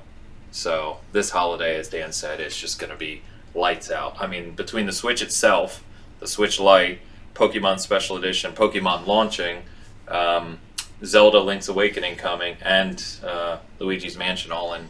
So 0.50 0.98
this 1.12 1.30
holiday, 1.30 1.76
as 1.78 1.90
Dan 1.90 2.12
said, 2.12 2.40
is 2.40 2.58
just 2.58 2.80
going 2.80 2.90
to 2.92 2.98
be 2.98 3.22
lights 3.58 3.92
out. 3.92 4.16
I 4.22 4.28
mean, 4.28 4.52
between 4.52 4.86
the 4.86 4.94
Switch 4.94 5.22
itself, 5.22 5.84
the 6.20 6.28
Switch 6.28 6.60
Lite, 6.60 7.00
Pokemon 7.34 7.80
Special 7.80 8.18
Edition, 8.18 8.54
Pokemon 8.54 9.06
launching, 9.06 9.64
um, 10.08 10.60
Zelda 11.04 11.40
Link's 11.40 11.68
Awakening 11.68 12.16
coming, 12.16 12.58
and 12.62 13.04
uh, 13.24 13.58
Luigi's 13.80 14.18
Mansion 14.18 14.52
all 14.52 14.74
in 14.74 14.88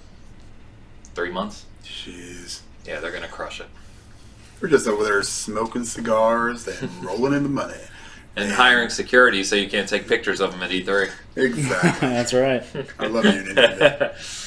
three 1.15 1.31
months. 1.31 1.65
Jeez. 1.83 2.61
Yeah, 2.85 2.99
they're 2.99 3.11
gonna 3.11 3.27
crush 3.27 3.59
it. 3.59 3.67
We're 4.61 4.69
just 4.69 4.87
over 4.87 5.03
there 5.03 5.21
smoking 5.23 5.83
cigars 5.83 6.67
and 6.67 6.89
rolling 7.03 7.33
in 7.33 7.43
the 7.43 7.49
money. 7.49 7.77
And 8.35 8.51
hiring 8.51 8.89
security 8.89 9.43
so 9.43 9.55
you 9.55 9.67
can't 9.67 9.89
take 9.89 10.07
pictures 10.07 10.39
of 10.41 10.51
them 10.51 10.61
at 10.61 10.71
E 10.71 10.83
E3. 10.83 11.09
Exactly. 11.35 12.07
That's 12.09 12.33
right. 12.33 12.63
I 12.99 13.07
love 13.07 13.25
you, 13.25 13.31
Nintendo. 13.31 14.13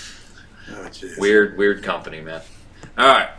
Oh, 0.72 0.88
weird, 1.18 1.58
weird 1.58 1.82
company, 1.82 2.20
man. 2.20 2.42
All 3.00 3.06
right. 3.06 3.30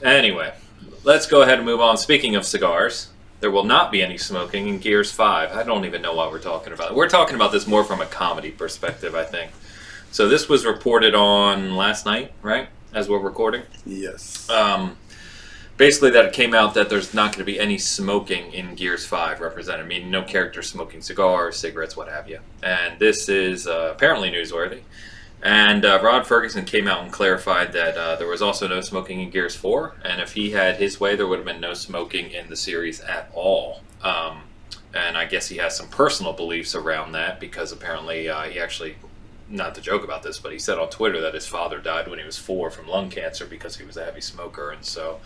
Anyway, 0.00 0.54
let's 1.02 1.26
go 1.26 1.42
ahead 1.42 1.58
and 1.58 1.64
move 1.66 1.80
on. 1.80 1.96
Speaking 1.98 2.36
of 2.36 2.46
cigars, 2.46 3.08
there 3.40 3.50
will 3.50 3.64
not 3.64 3.90
be 3.90 4.00
any 4.00 4.16
smoking 4.16 4.68
in 4.68 4.78
Gears 4.78 5.10
Five. 5.10 5.50
I 5.50 5.64
don't 5.64 5.84
even 5.84 6.02
know 6.02 6.14
why 6.14 6.28
we're 6.28 6.38
talking 6.38 6.72
about 6.72 6.92
it. 6.92 6.96
We're 6.96 7.08
talking 7.08 7.34
about 7.34 7.50
this 7.50 7.66
more 7.66 7.82
from 7.82 8.00
a 8.00 8.06
comedy 8.06 8.52
perspective, 8.52 9.16
I 9.16 9.24
think. 9.24 9.50
So 10.12 10.28
this 10.28 10.48
was 10.48 10.64
reported 10.64 11.16
on 11.16 11.74
last 11.74 12.06
night, 12.06 12.30
right? 12.42 12.68
As 12.94 13.08
we're 13.08 13.18
recording. 13.18 13.62
Yes. 13.84 14.48
um, 14.50 14.96
basically 15.76 16.10
that 16.10 16.26
it 16.26 16.32
came 16.32 16.54
out 16.54 16.74
that 16.74 16.88
there's 16.88 17.12
not 17.12 17.32
going 17.32 17.40
to 17.40 17.44
be 17.44 17.58
any 17.58 17.78
smoking 17.78 18.52
in 18.52 18.76
Gears 18.76 19.04
5 19.04 19.40
represented, 19.40 19.88
meaning 19.88 20.12
no 20.12 20.22
character 20.22 20.62
smoking 20.62 21.02
cigars, 21.02 21.56
cigarettes, 21.56 21.96
what 21.96 22.08
have 22.08 22.28
you. 22.28 22.38
And 22.62 23.00
this 23.00 23.28
is 23.28 23.66
uh, 23.66 23.92
apparently 23.96 24.30
newsworthy. 24.30 24.82
And 25.42 25.84
uh, 25.84 26.00
Rod 26.02 26.26
Ferguson 26.26 26.64
came 26.64 26.88
out 26.88 27.02
and 27.02 27.12
clarified 27.12 27.72
that 27.72 27.96
uh, 27.96 28.16
there 28.16 28.26
was 28.26 28.42
also 28.42 28.66
no 28.66 28.80
smoking 28.80 29.20
in 29.20 29.30
Gears 29.30 29.54
4, 29.54 29.94
and 30.04 30.20
if 30.20 30.32
he 30.32 30.50
had 30.50 30.76
his 30.76 30.98
way, 30.98 31.14
there 31.14 31.28
would 31.28 31.38
have 31.38 31.46
been 31.46 31.60
no 31.60 31.74
smoking 31.74 32.30
in 32.32 32.48
the 32.48 32.56
series 32.56 33.00
at 33.00 33.30
all. 33.32 33.82
Um, 34.02 34.42
and 34.94 35.16
I 35.16 35.26
guess 35.26 35.48
he 35.48 35.58
has 35.58 35.76
some 35.76 35.88
personal 35.88 36.32
beliefs 36.32 36.74
around 36.74 37.12
that 37.12 37.38
because 37.38 37.70
apparently 37.72 38.28
uh, 38.28 38.42
he 38.42 38.58
actually, 38.58 38.96
not 39.48 39.74
to 39.76 39.80
joke 39.80 40.02
about 40.02 40.22
this, 40.22 40.38
but 40.40 40.50
he 40.50 40.58
said 40.58 40.78
on 40.78 40.90
Twitter 40.90 41.20
that 41.20 41.34
his 41.34 41.46
father 41.46 41.78
died 41.78 42.08
when 42.08 42.18
he 42.18 42.24
was 42.24 42.36
four 42.38 42.70
from 42.70 42.88
lung 42.88 43.08
cancer 43.08 43.46
because 43.46 43.76
he 43.76 43.84
was 43.84 43.96
a 43.96 44.04
heavy 44.04 44.20
smoker. 44.20 44.70
And 44.70 44.84
so, 44.84 45.20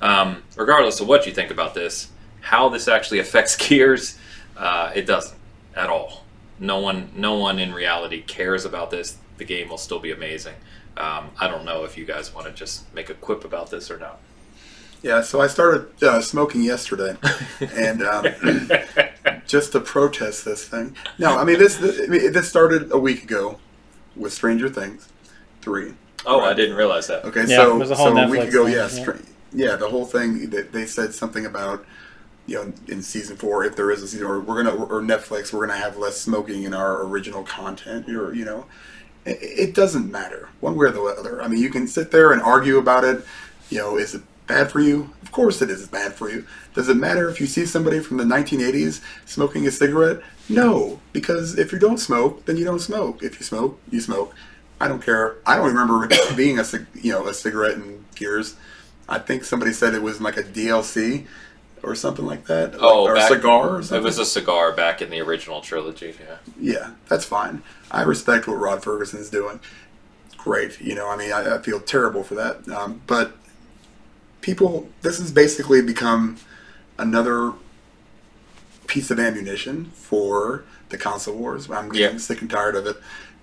um, 0.00 0.44
regardless 0.54 1.00
of 1.00 1.08
what 1.08 1.26
you 1.26 1.32
think 1.32 1.50
about 1.50 1.74
this, 1.74 2.08
how 2.40 2.68
this 2.68 2.86
actually 2.86 3.18
affects 3.18 3.56
Gears, 3.68 4.16
uh, 4.56 4.92
it 4.94 5.06
doesn't 5.06 5.36
at 5.74 5.90
all. 5.90 6.24
No 6.58 6.78
one, 6.78 7.10
no 7.14 7.34
one 7.34 7.58
in 7.58 7.74
reality 7.74 8.22
cares 8.22 8.64
about 8.64 8.90
this. 8.90 9.18
The 9.38 9.44
game 9.44 9.68
will 9.68 9.78
still 9.78 9.98
be 9.98 10.12
amazing. 10.12 10.54
Um, 10.96 11.30
I 11.38 11.48
don't 11.48 11.64
know 11.64 11.84
if 11.84 11.98
you 11.98 12.04
guys 12.04 12.34
want 12.34 12.46
to 12.46 12.52
just 12.52 12.92
make 12.94 13.10
a 13.10 13.14
quip 13.14 13.44
about 13.44 13.70
this 13.70 13.90
or 13.90 13.98
not. 13.98 14.18
Yeah, 15.02 15.20
so 15.20 15.40
I 15.40 15.46
started 15.46 16.02
uh, 16.02 16.20
smoking 16.20 16.62
yesterday, 16.62 17.16
and 17.60 18.02
um, 18.02 18.26
just 19.46 19.72
to 19.72 19.80
protest 19.80 20.44
this 20.44 20.66
thing. 20.66 20.96
No, 21.18 21.36
I 21.36 21.44
mean 21.44 21.58
this. 21.58 21.78
I 21.78 22.06
mean, 22.06 22.32
this 22.32 22.48
started 22.48 22.90
a 22.90 22.98
week 22.98 23.22
ago 23.22 23.60
with 24.16 24.32
Stranger 24.32 24.68
Things 24.68 25.08
three. 25.60 25.92
Oh, 26.24 26.40
I 26.40 26.54
didn't 26.54 26.76
realize 26.76 27.06
that. 27.08 27.24
Okay, 27.24 27.42
Yeah, 27.42 27.56
so 27.56 27.76
it 27.76 27.78
was 27.78 27.90
a 27.90 27.94
whole 27.94 28.06
so 28.06 28.16
a 28.16 28.28
week 28.28 28.40
Netflix 28.40 28.48
ago, 28.48 28.64
thing, 28.64 28.74
yeah, 28.74 28.80
yeah. 28.80 28.88
Str- 28.88 29.22
yeah, 29.52 29.76
the 29.76 29.88
whole 29.88 30.06
thing. 30.06 30.50
They, 30.50 30.62
they 30.62 30.86
said 30.86 31.12
something 31.12 31.44
about 31.44 31.84
you 32.46 32.56
know 32.56 32.72
in 32.88 33.02
season 33.02 33.36
four, 33.36 33.64
if 33.64 33.76
there 33.76 33.90
is 33.90 34.02
a 34.02 34.08
season, 34.08 34.26
or 34.26 34.40
we're 34.40 34.62
gonna 34.62 34.74
or 34.74 35.02
Netflix, 35.02 35.52
we're 35.52 35.66
gonna 35.66 35.78
have 35.78 35.96
less 35.96 36.20
smoking 36.20 36.62
in 36.62 36.72
our 36.72 37.02
original 37.02 37.42
content, 37.42 38.08
or 38.08 38.34
you 38.34 38.44
know, 38.44 38.66
it, 39.26 39.74
doesn't 39.74 40.10
matter 40.10 40.48
one 40.60 40.76
way 40.76 40.86
or 40.86 40.90
the 40.90 41.02
other. 41.02 41.42
I 41.42 41.48
mean, 41.48 41.60
you 41.60 41.70
can 41.70 41.86
sit 41.86 42.10
there 42.10 42.32
and 42.32 42.40
argue 42.40 42.78
about 42.78 43.04
it. 43.04 43.24
You 43.70 43.78
know, 43.78 43.96
is 43.96 44.14
it 44.14 44.22
bad 44.46 44.70
for 44.70 44.80
you? 44.80 45.10
Of 45.22 45.32
course, 45.32 45.60
it 45.60 45.70
is 45.70 45.86
bad 45.88 46.14
for 46.14 46.30
you. 46.30 46.46
Does 46.74 46.88
it 46.88 46.96
matter 46.96 47.28
if 47.28 47.40
you 47.40 47.46
see 47.46 47.66
somebody 47.66 48.00
from 48.00 48.16
the 48.16 48.24
1980s 48.24 49.00
smoking 49.24 49.66
a 49.66 49.70
cigarette? 49.70 50.20
No, 50.48 51.00
because 51.12 51.58
if 51.58 51.72
you 51.72 51.78
don't 51.78 51.98
smoke, 51.98 52.44
then 52.44 52.56
you 52.56 52.64
don't 52.64 52.80
smoke. 52.80 53.22
If 53.22 53.40
you 53.40 53.44
smoke, 53.44 53.80
you 53.90 54.00
smoke. 54.00 54.34
I 54.80 54.88
don't 54.88 55.02
care. 55.02 55.36
I 55.46 55.56
don't 55.56 55.74
remember 55.74 56.08
being 56.36 56.58
a 56.58 56.64
you 56.94 57.12
know 57.12 57.26
a 57.26 57.34
cigarette 57.34 57.74
in 57.74 58.04
Gears. 58.14 58.56
I 59.08 59.18
think 59.18 59.44
somebody 59.44 59.72
said 59.72 59.94
it 59.94 60.02
was 60.02 60.20
like 60.20 60.36
a 60.36 60.42
DLC 60.42 61.26
or 61.86 61.94
something 61.94 62.26
like 62.26 62.46
that. 62.46 62.74
Oh, 62.80 63.04
like, 63.04 63.10
or 63.10 63.14
back- 63.14 63.30
a 63.30 63.34
cigar 63.34 63.68
or 63.76 63.80
It 63.80 64.02
was 64.02 64.18
a 64.18 64.26
cigar 64.26 64.72
back 64.72 65.00
in 65.00 65.08
the 65.08 65.20
original 65.20 65.60
trilogy. 65.60 66.14
Yeah. 66.20 66.36
yeah, 66.60 66.90
that's 67.08 67.24
fine. 67.24 67.62
I 67.90 68.02
respect 68.02 68.46
what 68.48 68.54
Rod 68.56 68.82
Ferguson 68.82 69.20
is 69.20 69.30
doing. 69.30 69.60
Great, 70.36 70.80
you 70.80 70.94
know. 70.94 71.08
I 71.08 71.16
mean, 71.16 71.32
I, 71.32 71.56
I 71.56 71.58
feel 71.62 71.80
terrible 71.80 72.22
for 72.24 72.34
that. 72.34 72.68
Um, 72.68 73.00
but 73.06 73.36
people, 74.40 74.88
this 75.02 75.18
has 75.18 75.30
basically 75.32 75.80
become 75.80 76.36
another 76.98 77.52
piece 78.86 79.10
of 79.10 79.18
ammunition 79.20 79.86
for 79.94 80.64
the 80.88 80.98
console 80.98 81.36
wars. 81.36 81.70
I'm 81.70 81.88
getting 81.90 82.16
Yeah. 82.16 82.20
sick 82.20 82.40
and 82.40 82.50
tired 82.50 82.74
of 82.76 82.86
it. 82.86 82.96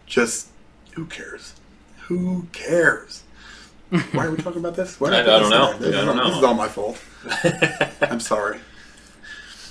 Just 0.06 0.50
who 0.96 1.06
cares? 1.06 1.54
Who 2.08 2.48
cares? 2.52 3.24
Why 4.12 4.26
are 4.26 4.32
we 4.32 4.38
talking 4.38 4.60
about 4.60 4.76
this? 4.76 5.00
Why 5.00 5.10
did 5.12 5.20
I- 5.20 5.24
put 5.24 5.30
I 5.34 5.40
this 5.40 5.50
don't 5.50 5.60
know. 5.60 5.72
in 5.76 5.82
there? 5.82 5.92
This, 5.92 5.96
I 5.96 6.00
is 6.00 6.06
don't 6.06 6.20
all- 6.20 6.28
this 6.30 6.38
is 6.38 6.44
all 6.44 6.54
my 6.54 6.68
fault. 6.68 7.02
I'm 8.12 8.20
sorry. 8.20 8.60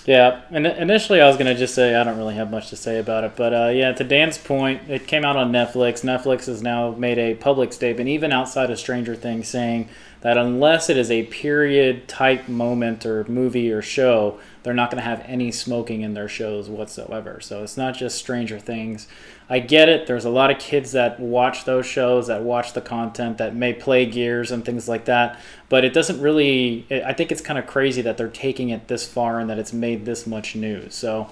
Yeah, 0.04 0.40
and 0.50 0.66
initially 0.66 1.20
I 1.20 1.28
was 1.28 1.36
gonna 1.36 1.54
just 1.54 1.76
say 1.76 1.94
I 1.94 2.02
don't 2.02 2.18
really 2.18 2.34
have 2.34 2.50
much 2.50 2.70
to 2.70 2.76
say 2.76 2.98
about 2.98 3.22
it, 3.22 3.36
but 3.36 3.54
uh, 3.54 3.68
yeah, 3.68 3.92
to 3.92 4.02
Dan's 4.02 4.36
point, 4.36 4.82
it 4.90 5.06
came 5.06 5.24
out 5.24 5.36
on 5.36 5.52
Netflix. 5.52 6.02
Netflix 6.02 6.46
has 6.46 6.60
now 6.60 6.90
made 6.90 7.18
a 7.18 7.34
public 7.36 7.72
statement, 7.72 8.08
even 8.08 8.32
outside 8.32 8.68
of 8.70 8.80
Stranger 8.80 9.14
Things, 9.14 9.46
saying 9.46 9.88
that 10.22 10.36
unless 10.36 10.90
it 10.90 10.96
is 10.96 11.08
a 11.10 11.22
period 11.26 12.08
type 12.08 12.48
moment 12.48 13.06
or 13.06 13.22
movie 13.28 13.70
or 13.70 13.80
show, 13.80 14.40
they're 14.64 14.74
not 14.74 14.90
going 14.90 15.02
to 15.02 15.08
have 15.08 15.20
any 15.26 15.52
smoking 15.52 16.02
in 16.02 16.14
their 16.14 16.28
shows 16.28 16.68
whatsoever. 16.68 17.40
So 17.40 17.62
it's 17.62 17.76
not 17.76 17.94
just 17.96 18.18
Stranger 18.18 18.58
Things. 18.58 19.06
I 19.52 19.58
get 19.58 19.90
it. 19.90 20.06
There's 20.06 20.24
a 20.24 20.30
lot 20.30 20.50
of 20.50 20.58
kids 20.58 20.92
that 20.92 21.20
watch 21.20 21.66
those 21.66 21.84
shows, 21.84 22.28
that 22.28 22.42
watch 22.42 22.72
the 22.72 22.80
content, 22.80 23.36
that 23.36 23.54
may 23.54 23.74
play 23.74 24.06
Gears 24.06 24.50
and 24.50 24.64
things 24.64 24.88
like 24.88 25.04
that. 25.04 25.38
But 25.68 25.84
it 25.84 25.92
doesn't 25.92 26.22
really. 26.22 26.86
I 26.90 27.12
think 27.12 27.30
it's 27.30 27.42
kind 27.42 27.58
of 27.58 27.66
crazy 27.66 28.00
that 28.00 28.16
they're 28.16 28.28
taking 28.28 28.70
it 28.70 28.88
this 28.88 29.06
far 29.06 29.40
and 29.40 29.50
that 29.50 29.58
it's 29.58 29.74
made 29.74 30.06
this 30.06 30.26
much 30.26 30.56
news. 30.56 30.94
So 30.94 31.30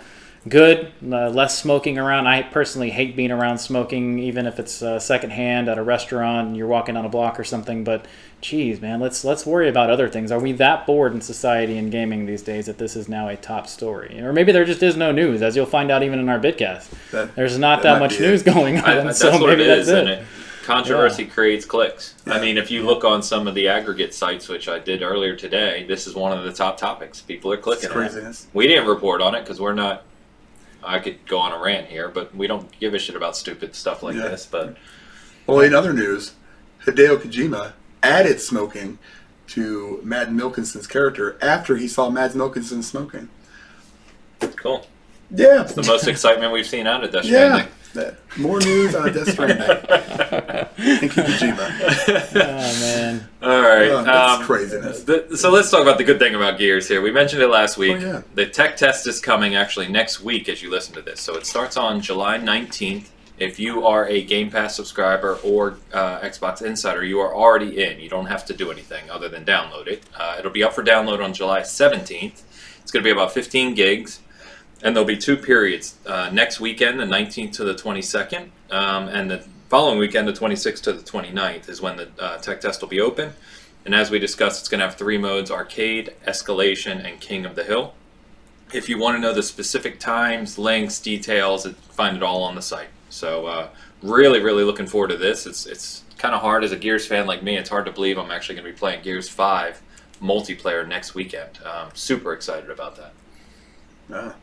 good. 0.49 0.93
Uh, 1.05 1.29
less 1.31 1.59
smoking 1.59 1.99
around. 1.99 2.27
I 2.27 2.43
personally 2.43 2.91
hate 2.91 3.17
being 3.17 3.31
around 3.31 3.59
smoking, 3.59 4.19
even 4.19 4.47
if 4.47 4.59
it's 4.59 4.83
uh, 4.83 4.99
secondhand 4.99 5.69
at 5.69 5.79
a 5.79 5.83
restaurant 5.83 6.49
and 6.49 6.57
you're 6.57 6.67
walking 6.67 6.97
on 6.97 7.05
a 7.05 7.09
block 7.09 7.39
or 7.39 7.45
something. 7.45 7.85
But 7.85 8.07
geez, 8.41 8.81
man, 8.81 9.01
let's 9.01 9.25
let's 9.25 9.45
worry 9.45 9.69
about 9.69 9.91
other 9.91 10.09
things. 10.09 10.33
Are 10.33 10.39
we 10.41 10.53
that 10.53 10.87
bored 10.87 11.13
in 11.13 11.21
society 11.21 11.77
and 11.79 11.91
gaming 11.93 12.27
these 12.27 12.43
days 12.43 12.67
that 12.67 12.79
this 12.79 12.97
is 12.97 13.09
now 13.09 13.29
a 13.29 13.37
top 13.37 13.67
story? 13.67 14.21
Or 14.21 14.33
maybe 14.33 14.53
there 14.53 14.65
just 14.65 14.83
is 14.83 14.97
no 14.97 15.13
news, 15.13 15.43
as 15.43 15.57
you'll 15.57 15.67
find 15.67 15.91
out 15.91 16.03
even 16.03 16.19
in 16.19 16.29
our 16.29 16.39
bitcast. 16.41 16.89
That- 17.11 17.35
There's 17.37 17.59
not 17.59 17.83
that 17.83 17.95
that, 17.95 17.99
much 18.01 18.19
be 18.19 18.25
it. 18.25 18.29
news 18.29 18.43
going 18.43 18.79
on, 18.79 18.85
I, 18.85 18.95
that's 19.03 19.19
so 19.19 19.31
what 19.33 19.47
maybe 19.51 19.65
it 19.65 19.67
that's 19.67 19.81
is, 19.83 19.89
it. 19.89 19.99
and 19.99 20.09
it 20.09 20.25
controversy 20.65 21.27
creates 21.27 21.65
clicks. 21.65 22.15
I 22.27 22.41
mean, 22.41 22.57
if 22.57 22.71
you 22.71 22.83
look 22.85 23.03
on 23.05 23.23
some 23.23 23.49
of 23.49 23.55
the 23.55 23.67
aggregate 23.69 24.15
sites, 24.15 24.49
which 24.49 24.69
I 24.69 24.79
did 24.79 25.03
earlier 25.03 25.35
today, 25.35 25.85
this 25.89 26.07
is 26.07 26.15
one 26.15 26.37
of 26.37 26.45
the 26.45 26.53
top 26.53 26.77
topics. 26.77 27.21
People 27.21 27.51
are 27.51 27.57
It's 27.57 27.65
clicking. 27.65 27.91
on 27.91 28.05
it. 28.05 28.47
We 28.53 28.69
didn't 28.69 28.87
report 28.87 29.21
on 29.21 29.35
it 29.35 29.41
because 29.41 29.61
we're 29.61 29.75
not. 29.75 30.05
I 30.83 30.99
could 30.99 31.27
go 31.27 31.39
on 31.39 31.53
a 31.53 31.59
rant 31.63 31.87
here, 31.89 32.09
but 32.09 32.35
we 32.35 32.47
don't 32.47 32.69
give 32.81 32.95
a 32.95 32.99
shit 32.99 33.17
about 33.17 33.37
stupid 33.37 33.75
stuff 33.75 34.03
like 34.03 34.17
Yeah. 34.17 34.29
this. 34.29 34.47
But 34.51 34.77
Well, 35.47 35.61
in 35.61 35.75
other 35.75 35.93
news, 35.93 36.33
Hideo 36.87 37.17
Kojima 37.19 37.73
added 38.03 38.41
smoking 38.41 38.99
to 39.49 40.01
Mads 40.05 40.31
Mikkelsen's 40.31 40.87
character 40.87 41.37
after 41.43 41.77
he 41.77 41.89
saw 41.89 42.09
Mads 42.11 42.35
Mikkelsen 42.35 42.83
smoking. 42.85 43.29
cool. 44.57 44.87
Yeah, 45.35 45.63
The 45.63 45.83
most 45.83 46.09
excitement 46.09 46.53
we've 46.53 46.67
seen 46.67 46.87
out 46.87 47.05
of 47.05 47.13
Death 47.13 47.25
yeah. 47.25 47.67
That- 47.95 48.17
More 48.39 48.61
news 48.61 48.95
on 48.95 49.13
Death 49.13 49.33
Stranding. 49.33 49.59
Thank 50.77 51.17
you, 51.17 51.23
Kojima. 51.23 52.31
Oh 52.35 52.81
man, 52.81 53.29
All 53.43 53.61
right. 53.61 53.91
Oh, 53.91 54.05
that's 54.05 54.41
um, 54.41 54.47
craziness. 54.47 55.03
the- 55.03 55.37
so 55.37 55.51
let's 55.51 55.71
talk 55.71 55.83
about 55.83 55.99
the 55.99 56.05
good 56.05 56.19
thing 56.19 56.35
about 56.35 56.59
Gears 56.59 56.87
here. 56.89 57.03
We 57.03 57.11
mentioned 57.11 57.43
it 57.43 57.49
last 57.49 57.77
week. 57.77 57.97
Oh, 57.97 58.01
yeah. 58.01 58.23
The 58.35 58.47
tech 58.47 58.77
test 58.77 59.07
is 59.07 59.21
coming 59.21 59.57
actually 59.57 59.89
next 59.89 60.21
week 60.21 60.49
as 60.49 60.63
you 60.63 60.71
listen 60.71 60.95
to 60.95 61.03
this. 61.03 61.21
So 61.21 61.37
it 61.37 61.47
starts 61.47 61.77
on 61.77 62.01
July 62.01 62.39
19th. 62.39 63.09
If 63.39 63.59
you 63.59 63.87
are 63.87 64.07
a 64.07 64.23
Game 64.23 64.51
Pass 64.51 64.77
subscriber 64.77 65.37
or 65.43 65.79
uh, 65.95 66.21
Xbox 66.21 66.61
Insider, 66.63 67.03
you 67.05 67.21
are 67.21 67.35
already 67.35 67.83
in. 67.83 67.99
You 67.99 68.09
don't 68.11 68.27
have 68.27 68.45
to 68.47 68.55
do 68.55 68.71
anything 68.71 69.09
other 69.11 69.29
than 69.31 69.45
download 69.47 69.87
it. 69.87 70.03
Uh, 70.17 70.37
it'll 70.39 70.51
be 70.51 70.63
up 70.63 70.75
for 70.75 70.85
download 70.85 71.25
on 71.25 71.33
July 71.33 71.61
17th. 71.63 72.43
It's 72.83 72.91
going 72.93 73.03
to 73.03 73.07
be 73.07 73.11
about 73.11 73.33
15 73.33 73.75
gigs. 73.75 74.21
And 74.83 74.97
there'll 74.97 75.07
be 75.07 75.17
two 75.17 75.37
periods. 75.37 75.97
Uh, 76.07 76.31
next 76.33 76.61
weekend, 76.61 77.01
the 77.01 77.05
19th 77.05 77.53
to 77.55 77.65
the 77.65 77.75
22nd, 77.75 78.49
um, 78.71 79.09
and 79.09 79.31
the 79.31 79.45
following 79.69 79.99
weekend, 79.99 80.27
the 80.27 80.33
26th 80.33 80.83
to 80.83 80.93
the 80.93 81.03
29th, 81.03 81.69
is 81.69 81.81
when 81.81 81.97
the 81.97 82.09
uh, 82.19 82.39
tech 82.39 82.61
test 82.61 82.81
will 82.81 82.89
be 82.89 83.01
open. 83.01 83.33
And 83.85 83.95
as 83.95 84.11
we 84.11 84.19
discussed, 84.19 84.61
it's 84.61 84.69
going 84.69 84.81
to 84.81 84.87
have 84.87 84.97
three 84.97 85.19
modes 85.19 85.51
arcade, 85.51 86.15
escalation, 86.27 87.05
and 87.05 87.21
king 87.21 87.45
of 87.47 87.55
the 87.55 87.65
hill. 87.65 87.95
If 88.73 88.89
you 88.89 88.99
want 88.99 89.17
to 89.17 89.21
know 89.21 89.35
the 89.35 89.43
specific 89.43 89.99
times, 89.99 90.59
links, 90.59 91.01
details, 91.01 91.67
find 91.91 92.17
it 92.17 92.23
all 92.23 92.43
on 92.43 92.55
the 92.55 92.63
site. 92.63 92.89
So, 93.09 93.47
uh, 93.47 93.69
really, 94.03 94.41
really 94.41 94.65
looking 94.65 94.87
forward 94.87 95.09
to 95.09 95.17
this. 95.17 95.47
It's, 95.47 95.67
it's 95.67 96.05
kind 96.19 96.35
of 96.35 96.41
hard 96.41 96.63
as 96.63 96.73
a 96.73 96.77
Gears 96.77 97.07
fan 97.07 97.27
like 97.27 97.43
me. 97.43 97.57
It's 97.57 97.69
hard 97.69 97.87
to 97.87 97.93
believe 97.93 98.19
I'm 98.19 98.31
actually 98.31 98.57
going 98.57 98.67
to 98.67 98.73
be 98.73 98.79
playing 98.79 99.03
Gears 99.03 99.29
5 99.29 99.83
multiplayer 100.23 100.87
next 100.87 101.15
weekend. 101.15 101.59
Um, 101.65 101.89
super 101.95 102.33
excited 102.33 102.71
about 102.71 102.97
that. 102.97 103.13
Ah. 104.13 104.35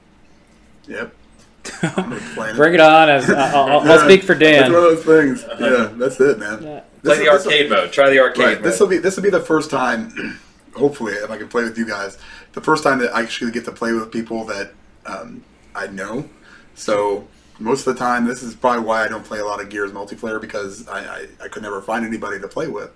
Yep. 0.87 1.13
I'm 1.83 1.93
gonna 1.95 2.15
be 2.15 2.21
playing 2.33 2.55
it. 2.55 2.57
bring 2.57 2.73
it 2.75 2.79
on. 2.79 3.09
As 3.09 3.29
I'll, 3.29 3.63
I'll, 3.65 3.91
I'll 3.91 3.99
speak 4.05 4.23
for 4.23 4.33
It's 4.33 4.39
Dan. 4.41 4.71
one 4.73 4.83
of 4.83 5.03
those 5.03 5.03
things. 5.03 5.45
Yeah, 5.59 5.91
that's 5.97 6.19
it, 6.19 6.39
man. 6.39 6.63
Yeah. 6.63 6.79
Play 6.79 6.83
This 7.03 7.17
the 7.17 7.23
is- 7.23 7.43
this 7.43 7.45
will- 7.45 7.51
arcade 7.51 7.69
mode. 7.69 7.91
Try 7.91 8.09
the 8.09 8.19
arcade 8.19 8.45
Right. 8.45 8.55
mode. 8.55 8.63
This 8.63 8.79
will 8.79 8.87
be 8.87 8.97
this 8.97 9.15
will 9.15 9.23
be 9.23 9.29
the 9.29 9.41
first 9.41 9.69
time, 9.69 10.39
hopefully, 10.75 11.13
if 11.13 11.29
I 11.29 11.37
can 11.37 11.47
play 11.49 11.63
with 11.63 11.77
you 11.77 11.85
guys, 11.85 12.17
the 12.53 12.61
first 12.61 12.83
time 12.83 12.99
that 12.99 13.13
I 13.13 13.21
actually 13.21 13.51
get 13.51 13.65
to 13.65 13.71
play 13.71 13.91
with 13.93 14.11
people 14.11 14.45
that 14.45 14.71
um, 15.05 15.43
I 15.75 15.87
know. 15.87 16.29
So 16.75 17.27
most 17.59 17.85
of 17.87 17.95
the 17.95 17.99
time, 17.99 18.25
this 18.25 18.43
is 18.43 18.55
probably 18.55 18.83
why 18.85 19.03
I 19.03 19.07
don't 19.07 19.25
play 19.25 19.39
a 19.39 19.45
lot 19.45 19.59
of 19.61 19.69
Gears 19.69 19.91
multiplayer 19.91 20.39
because 20.39 20.87
I, 20.87 20.99
I, 20.99 21.27
I 21.45 21.47
could 21.47 21.63
never 21.63 21.81
find 21.81 22.05
anybody 22.05 22.39
to 22.39 22.47
play 22.47 22.67
with, 22.67 22.91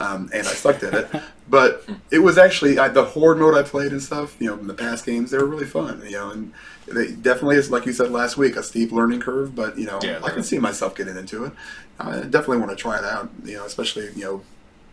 um, 0.00 0.28
and 0.32 0.46
I 0.46 0.50
sucked 0.52 0.82
at 0.82 0.94
it. 0.94 1.22
But 1.50 1.84
it 2.12 2.20
was 2.20 2.38
actually 2.38 2.78
I, 2.78 2.86
the 2.88 3.04
horde 3.04 3.38
mode 3.38 3.56
I 3.56 3.64
played 3.64 3.90
and 3.90 4.00
stuff. 4.00 4.36
You 4.40 4.48
know, 4.50 4.54
in 4.60 4.68
the 4.68 4.74
past 4.74 5.04
games, 5.04 5.32
they 5.32 5.38
were 5.38 5.46
really 5.46 5.66
fun. 5.66 6.00
You 6.04 6.12
know, 6.12 6.30
and 6.30 6.52
they 6.94 7.12
definitely 7.12 7.56
is 7.56 7.70
like 7.70 7.86
you 7.86 7.92
said 7.92 8.10
last 8.10 8.36
week, 8.36 8.56
a 8.56 8.62
steep 8.62 8.92
learning 8.92 9.20
curve. 9.20 9.54
But 9.54 9.78
you 9.78 9.86
know, 9.86 9.98
Yeah, 10.02 10.20
I 10.22 10.30
can 10.30 10.42
see 10.42 10.58
myself 10.58 10.94
getting 10.94 11.16
into 11.16 11.44
it. 11.44 11.52
I 11.98 12.20
definitely 12.20 12.58
want 12.58 12.70
to 12.70 12.76
try 12.76 12.98
it 12.98 13.04
out. 13.04 13.30
You 13.44 13.56
know, 13.58 13.64
especially 13.64 14.10
you 14.14 14.24
know 14.24 14.42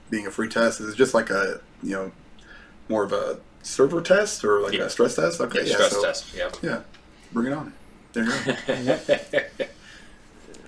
being 0.09 0.25
a 0.27 0.31
free 0.31 0.47
test 0.49 0.79
is 0.79 0.95
just 0.95 1.13
like 1.13 1.29
a 1.29 1.61
you 1.83 1.91
know 1.91 2.11
more 2.89 3.03
of 3.03 3.11
a 3.13 3.39
server 3.63 4.01
test 4.01 4.43
or 4.45 4.61
like 4.61 4.73
Yeah. 4.73 4.83
a 4.83 4.89
stress 4.89 5.15
test. 5.15 5.41
Okay, 5.41 5.59
Yeah, 5.63 5.65
yeah, 5.69 5.75
stress 5.75 5.91
so, 5.91 6.01
test. 6.03 6.33
Yeah. 6.35 6.49
yeah, 6.61 6.81
bring 7.33 7.47
it 7.47 7.53
on. 7.53 7.73
There 8.13 8.23
you 8.23 8.31
go. 8.31 9.65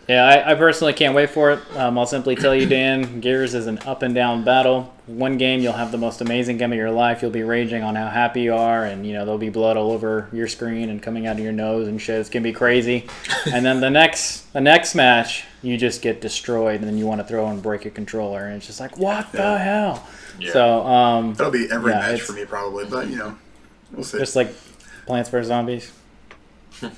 Yeah, 0.10 0.26
I, 0.26 0.54
I 0.54 0.56
personally 0.56 0.94
can't 0.94 1.14
wait 1.14 1.30
for 1.30 1.52
it. 1.52 1.60
Um, 1.78 1.96
I'll 2.00 2.08
simply 2.08 2.36
tell 2.36 2.56
you, 2.56 2.66
Dan, 2.66 3.20
Gears 3.22 3.54
is 3.54 3.68
an 3.68 3.78
up 3.86 4.02
and 4.02 4.16
down 4.16 4.44
battle. 4.44 4.92
One 5.06 5.38
game, 5.38 5.62
you'll 5.62 5.74
have 5.74 5.92
the 5.92 6.00
most 6.00 6.22
amazing 6.22 6.58
game 6.58 6.72
of 6.72 6.80
your 6.80 6.90
life. 6.90 7.22
You'll 7.22 7.30
be 7.30 7.44
raging 7.44 7.84
on 7.84 7.94
how 7.94 8.08
happy 8.10 8.42
you 8.42 8.56
are, 8.56 8.86
and 8.86 9.06
you 9.06 9.14
know 9.14 9.24
there'll 9.24 9.38
be 9.38 9.50
blood 9.50 9.78
all 9.78 9.92
over 9.92 10.28
your 10.34 10.48
screen 10.48 10.90
and 10.90 11.00
coming 11.00 11.28
out 11.28 11.38
of 11.38 11.44
your 11.44 11.52
nose 11.52 11.88
and 11.88 12.02
shit. 12.02 12.20
It's 12.20 12.28
gonna 12.28 12.42
be 12.42 12.54
crazy. 12.54 13.06
and 13.54 13.64
then 13.64 13.82
the 13.82 13.90
next, 13.92 14.52
the 14.52 14.62
next 14.62 14.96
match, 14.96 15.44
you 15.62 15.78
just 15.78 16.02
get 16.02 16.22
destroyed, 16.22 16.80
and 16.80 16.88
then 16.90 16.98
you 16.98 17.06
want 17.06 17.22
to 17.22 17.28
throw 17.28 17.46
and 17.48 17.62
break 17.62 17.84
your 17.84 17.94
controller, 17.94 18.48
and 18.48 18.56
it's 18.56 18.66
just 18.66 18.80
like, 18.80 18.98
what 18.98 19.32
the 19.32 19.60
hell? 19.60 20.08
Yeah. 20.40 20.54
So, 20.54 20.88
um, 20.88 21.36
That'll 21.36 21.54
be 21.54 21.70
every 21.70 21.92
Yeah, 21.92 22.00
match 22.00 22.22
for 22.22 22.34
me 22.34 22.46
probably, 22.46 22.86
but 22.86 23.10
you 23.10 23.18
know, 23.18 23.38
we'll 23.92 24.04
see. 24.04 24.18
just 24.18 24.36
like 24.36 24.50
Plants 25.06 25.30
vs 25.30 25.50
Zombies. 25.50 25.92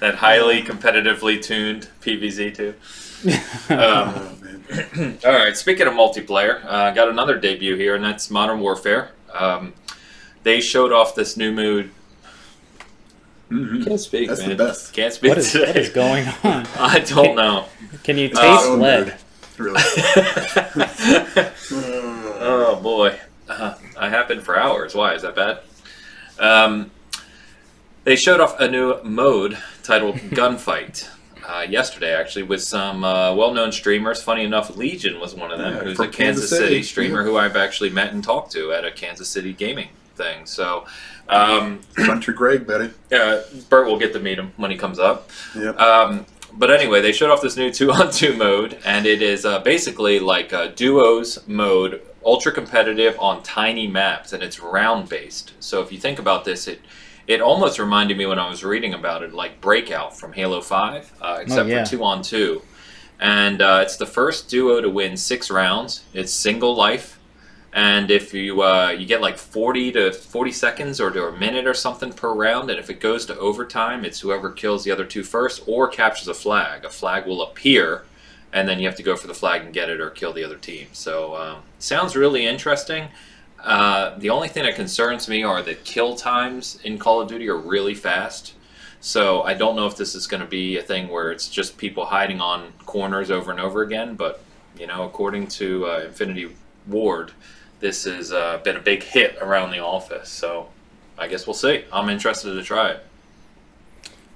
that 0.00 0.14
highly 0.16 0.62
competitively 0.62 1.42
tuned 1.42 1.88
PVZ 2.02 2.54
too. 2.54 2.74
Um, 3.74 4.34
Oh, 4.70 5.14
all 5.24 5.32
right. 5.32 5.56
Speaking 5.56 5.86
of 5.86 5.94
multiplayer, 5.94 6.62
uh, 6.66 6.90
got 6.92 7.08
another 7.08 7.38
debut 7.38 7.74
here, 7.74 7.94
and 7.94 8.04
that's 8.04 8.30
Modern 8.30 8.60
Warfare. 8.60 9.12
Um, 9.32 9.72
they 10.42 10.60
showed 10.60 10.92
off 10.92 11.14
this 11.14 11.36
new 11.38 11.50
mood. 11.52 11.90
Mhm. 13.50 13.84
Can't 13.86 13.98
speak, 13.98 14.28
That's 14.28 14.44
the 14.44 14.54
best. 14.54 14.92
Can't 14.92 15.12
speak 15.14 15.30
What 15.30 15.38
is 15.38 15.50
today. 15.52 15.66
what 15.68 15.76
is 15.78 15.88
going 15.88 16.26
on? 16.44 16.66
I 16.78 16.98
don't 17.00 17.34
know. 17.34 17.64
Can 18.04 18.18
you 18.18 18.28
taste 18.28 18.40
Uh, 18.66 18.74
lead? 18.74 19.14
Really. 19.56 19.82
oh 22.40 22.78
boy, 22.82 23.18
uh, 23.48 23.74
I 23.98 24.08
have 24.10 24.28
been 24.28 24.40
for 24.42 24.58
hours. 24.58 24.94
Why 24.94 25.14
is 25.14 25.22
that 25.22 25.34
bad? 25.34 25.60
Um, 26.38 26.90
they 28.04 28.16
showed 28.16 28.40
off 28.40 28.58
a 28.60 28.68
new 28.68 29.02
mode 29.02 29.58
titled 29.82 30.16
Gunfight 30.30 31.08
uh, 31.46 31.62
yesterday, 31.68 32.14
actually, 32.14 32.42
with 32.44 32.62
some 32.62 33.04
uh, 33.04 33.34
well-known 33.34 33.72
streamers. 33.72 34.22
Funny 34.22 34.44
enough, 34.44 34.76
Legion 34.76 35.18
was 35.20 35.34
one 35.34 35.50
of 35.50 35.58
them, 35.58 35.74
Yeah, 35.76 35.82
who's 35.82 35.98
a 35.98 36.04
Kansas, 36.08 36.16
Kansas 36.16 36.50
City, 36.50 36.64
City. 36.66 36.82
streamer 36.82 37.22
who 37.24 37.36
I've 37.36 37.56
actually 37.56 37.90
met 37.90 38.12
and 38.12 38.22
talked 38.22 38.52
to 38.52 38.72
at 38.72 38.84
a 38.84 38.90
Kansas 38.90 39.28
City 39.28 39.52
gaming 39.52 39.88
thing. 40.14 40.46
So. 40.46 40.86
Um, 41.30 41.80
Country 41.94 42.32
Greg, 42.32 42.66
Betty. 42.66 42.90
uh, 43.14 43.42
Bert 43.68 43.86
will 43.86 43.98
get 43.98 44.14
to 44.14 44.18
meet 44.18 44.38
him 44.38 44.52
when 44.56 44.70
he 44.70 44.78
comes 44.78 44.98
up. 44.98 45.28
Yep. 45.54 45.78
Um, 45.78 46.24
but 46.54 46.70
anyway, 46.70 47.02
they 47.02 47.12
showed 47.12 47.30
off 47.30 47.42
this 47.42 47.54
new 47.54 47.70
two-on-two 47.72 48.34
mode, 48.34 48.78
and 48.86 49.04
it 49.04 49.20
is 49.20 49.44
uh, 49.44 49.58
basically 49.58 50.20
like 50.20 50.52
a 50.54 50.70
duos 50.70 51.46
mode, 51.46 52.00
ultra 52.24 52.50
competitive 52.50 53.14
on 53.20 53.42
tiny 53.42 53.86
maps, 53.86 54.32
and 54.32 54.42
it's 54.42 54.58
round-based. 54.58 55.52
So 55.60 55.82
if 55.82 55.92
you 55.92 55.98
think 55.98 56.18
about 56.18 56.46
this, 56.46 56.66
it 56.66 56.80
it 57.28 57.40
almost 57.40 57.78
reminded 57.78 58.16
me 58.16 58.26
when 58.26 58.38
I 58.38 58.48
was 58.48 58.64
reading 58.64 58.94
about 58.94 59.22
it, 59.22 59.34
like 59.34 59.60
Breakout 59.60 60.18
from 60.18 60.32
Halo 60.32 60.60
Five, 60.60 61.12
uh, 61.20 61.38
except 61.40 61.68
yeah. 61.68 61.84
for 61.84 61.90
two-on-two. 61.90 62.62
And 63.20 63.60
uh, 63.60 63.80
it's 63.82 63.96
the 63.96 64.06
first 64.06 64.48
duo 64.48 64.80
to 64.80 64.88
win 64.88 65.16
six 65.16 65.50
rounds. 65.50 66.04
It's 66.14 66.32
single 66.32 66.74
life, 66.74 67.18
and 67.72 68.10
if 68.10 68.32
you 68.32 68.62
uh, 68.62 68.88
you 68.88 69.04
get 69.04 69.20
like 69.20 69.36
40 69.36 69.92
to 69.92 70.12
40 70.12 70.52
seconds 70.52 71.00
or 71.00 71.10
to 71.10 71.26
a 71.26 71.38
minute 71.38 71.66
or 71.66 71.74
something 71.74 72.12
per 72.12 72.32
round 72.32 72.70
and 72.70 72.78
if 72.78 72.88
it 72.88 72.98
goes 72.98 73.26
to 73.26 73.38
overtime 73.38 74.04
it's 74.04 74.20
whoever 74.20 74.50
kills 74.50 74.84
the 74.84 74.90
other 74.90 75.04
two 75.04 75.22
first 75.22 75.62
or 75.66 75.86
captures 75.86 76.28
a 76.28 76.34
flag 76.34 76.84
a 76.84 76.88
flag 76.88 77.26
will 77.26 77.42
appear 77.42 78.04
and 78.52 78.66
then 78.66 78.78
you 78.78 78.86
have 78.86 78.96
to 78.96 79.02
go 79.02 79.16
for 79.16 79.26
the 79.26 79.34
flag 79.34 79.62
and 79.62 79.74
get 79.74 79.90
it 79.90 80.00
or 80.00 80.08
kill 80.08 80.32
the 80.32 80.42
other 80.42 80.56
team 80.56 80.86
so 80.92 81.36
um, 81.36 81.62
sounds 81.78 82.16
really 82.16 82.46
interesting 82.46 83.08
uh, 83.62 84.16
the 84.18 84.30
only 84.30 84.48
thing 84.48 84.64
that 84.64 84.74
concerns 84.74 85.28
me 85.28 85.42
are 85.42 85.62
that 85.62 85.84
kill 85.84 86.14
times 86.14 86.78
in 86.84 86.98
call 86.98 87.20
of 87.20 87.28
duty 87.28 87.48
are 87.48 87.56
really 87.56 87.94
fast 87.94 88.54
so 89.00 89.42
i 89.42 89.54
don't 89.54 89.76
know 89.76 89.86
if 89.86 89.96
this 89.96 90.14
is 90.14 90.26
going 90.26 90.40
to 90.40 90.48
be 90.48 90.76
a 90.78 90.82
thing 90.82 91.08
where 91.08 91.30
it's 91.30 91.48
just 91.48 91.76
people 91.78 92.04
hiding 92.04 92.40
on 92.40 92.72
corners 92.86 93.30
over 93.30 93.50
and 93.50 93.60
over 93.60 93.82
again 93.82 94.14
but 94.14 94.42
you 94.78 94.86
know 94.86 95.04
according 95.04 95.46
to 95.46 95.86
uh, 95.86 96.02
infinity 96.06 96.50
ward 96.86 97.32
this 97.80 98.04
has 98.04 98.32
uh, 98.32 98.58
been 98.64 98.76
a 98.76 98.80
big 98.80 99.02
hit 99.02 99.38
around 99.40 99.70
the 99.70 99.80
office. 99.80 100.28
So 100.28 100.68
I 101.16 101.28
guess 101.28 101.46
we'll 101.46 101.54
see. 101.54 101.84
I'm 101.92 102.08
interested 102.08 102.54
to 102.54 102.62
try 102.62 102.90
it. 102.90 103.04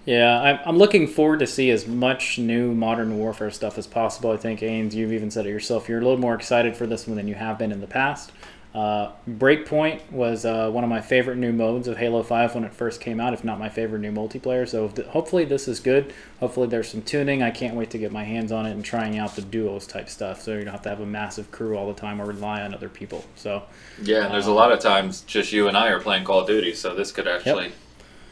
Yeah, 0.05 0.41
I'm, 0.41 0.59
I'm 0.67 0.79
looking 0.79 1.07
forward 1.07 1.39
to 1.41 1.47
see 1.47 1.71
as 1.71 1.87
much 1.87 2.37
new 2.37 2.75
Modern 2.75 3.19
Warfare 3.19 3.53
stuff 3.53 3.79
as 3.79 3.87
possible. 3.87 4.33
I 4.33 4.37
think, 4.37 4.61
Ains, 4.61 4.95
you've 4.95 5.13
even 5.13 5.31
said 5.31 5.47
it 5.47 5.51
yourself. 5.51 5.89
You're 5.89 6.01
a 6.01 6.03
little 6.03 6.19
more 6.19 6.35
excited 6.35 6.77
for 6.77 6.89
this 6.89 7.07
one 7.07 7.17
than 7.17 7.29
you 7.29 7.37
have 7.37 7.57
been 7.57 7.71
in 7.71 7.81
the 7.81 7.87
past. 7.87 8.33
Uh, 8.75 9.13
Breakpoint 9.29 10.01
was 10.11 10.47
uh, 10.47 10.71
one 10.71 10.83
of 10.83 10.89
my 10.89 11.03
favorite 11.03 11.37
new 11.37 11.53
modes 11.53 11.87
of 11.89 11.99
Halo 11.99 12.23
5 12.23 12.55
when 12.55 12.65
it 12.65 12.73
first 12.73 13.03
came 13.03 13.21
out, 13.21 13.35
if 13.35 13.45
not 13.45 13.59
my 13.59 13.69
favorite 13.69 13.99
new 13.99 14.11
multiplayer. 14.13 14.67
So 14.67 14.89
th- 14.89 15.09
hopefully 15.09 15.45
this 15.45 15.69
is 15.69 15.79
good. 15.79 16.15
Hopefully 16.41 16.67
there's 16.69 16.89
some 16.89 17.03
tuning. 17.03 17.43
I 17.43 17.51
can't 17.51 17.77
wait 17.77 17.91
to 17.91 17.99
get 17.99 18.13
my 18.13 18.25
hands 18.25 18.51
on 18.51 18.65
it 18.65 18.71
and 18.71 18.83
trying 18.83 19.19
out 19.19 19.37
the 19.37 19.43
duos 19.43 19.87
type 19.87 20.09
stuff. 20.09 20.41
So 20.41 20.53
you 20.55 20.65
don't 20.65 20.73
have 20.73 20.83
to 20.83 20.89
have 20.89 21.01
a 21.01 21.07
massive 21.07 21.51
crew 21.51 21.77
all 21.77 21.87
the 21.93 22.01
time 22.01 22.21
or 22.21 22.25
rely 22.25 22.63
on 22.63 22.73
other 22.73 22.89
people. 22.89 23.27
So 23.37 23.63
Yeah, 24.03 24.25
and 24.25 24.33
there's 24.33 24.47
a 24.47 24.53
lot 24.53 24.73
of 24.73 24.81
times 24.81 25.21
just 25.23 25.53
you 25.53 25.69
and 25.69 25.77
I 25.77 25.89
are 25.91 26.01
playing 26.01 26.25
Call 26.25 26.41
of 26.41 26.47
Duty, 26.47 26.73
so 26.73 26.95
this 26.95 27.13
could 27.13 27.29
actually 27.29 27.73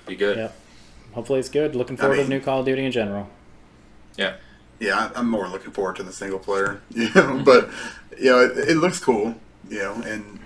be 0.06 0.16
good. 0.16 0.38
Yep. 0.38 0.56
hopefully 1.12 1.40
it's 1.40 1.50
good. 1.50 1.74
Looking 1.76 1.98
forward 1.98 2.16
to 2.16 2.22
mean- 2.22 2.30
new 2.30 2.40
Call 2.40 2.60
of 2.60 2.64
Duty 2.66 2.86
in 2.86 2.92
general. 2.92 3.28
Yeah, 4.16 4.36
Yeah, 4.78 5.10
I'm 5.14 5.28
more 5.28 5.48
looking 5.48 5.70
forward 5.72 5.96
to 5.96 6.02
the 6.02 6.12
single 6.14 6.38
player. 6.38 6.80
You 6.90 7.10
know, 7.14 7.42
but 7.44 7.68
you 8.18 8.30
know, 8.30 8.40
it, 8.40 8.70
it 8.70 8.76
looks 8.78 8.98
cool. 9.00 9.34
You 9.70 9.78
know, 9.78 9.94
and 10.04 10.38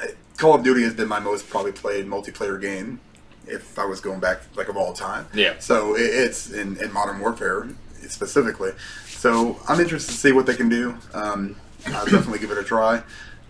uh, 0.00 0.06
Call 0.38 0.54
of 0.54 0.62
Duty 0.62 0.82
has 0.84 0.94
been 0.94 1.08
my 1.08 1.18
most 1.20 1.48
probably 1.50 1.72
played 1.72 2.06
multiplayer 2.06 2.58
game. 2.60 3.00
If 3.46 3.78
I 3.78 3.84
was 3.84 4.00
going 4.00 4.20
back 4.20 4.40
like 4.56 4.68
of 4.68 4.76
all 4.78 4.94
time, 4.94 5.26
Yeah. 5.34 5.58
So 5.58 5.94
it's 5.98 6.50
in, 6.50 6.78
in 6.82 6.90
Modern 6.92 7.18
Warfare 7.20 7.68
specifically. 8.08 8.70
So 9.06 9.58
I'm 9.68 9.80
interested 9.80 10.12
to 10.12 10.18
see 10.18 10.32
what 10.32 10.46
they 10.46 10.54
can 10.54 10.68
do. 10.70 10.96
Um, 11.12 11.56
I'll 11.88 12.06
definitely 12.06 12.38
give 12.38 12.50
it 12.50 12.56
a 12.58 12.64
try. 12.64 13.02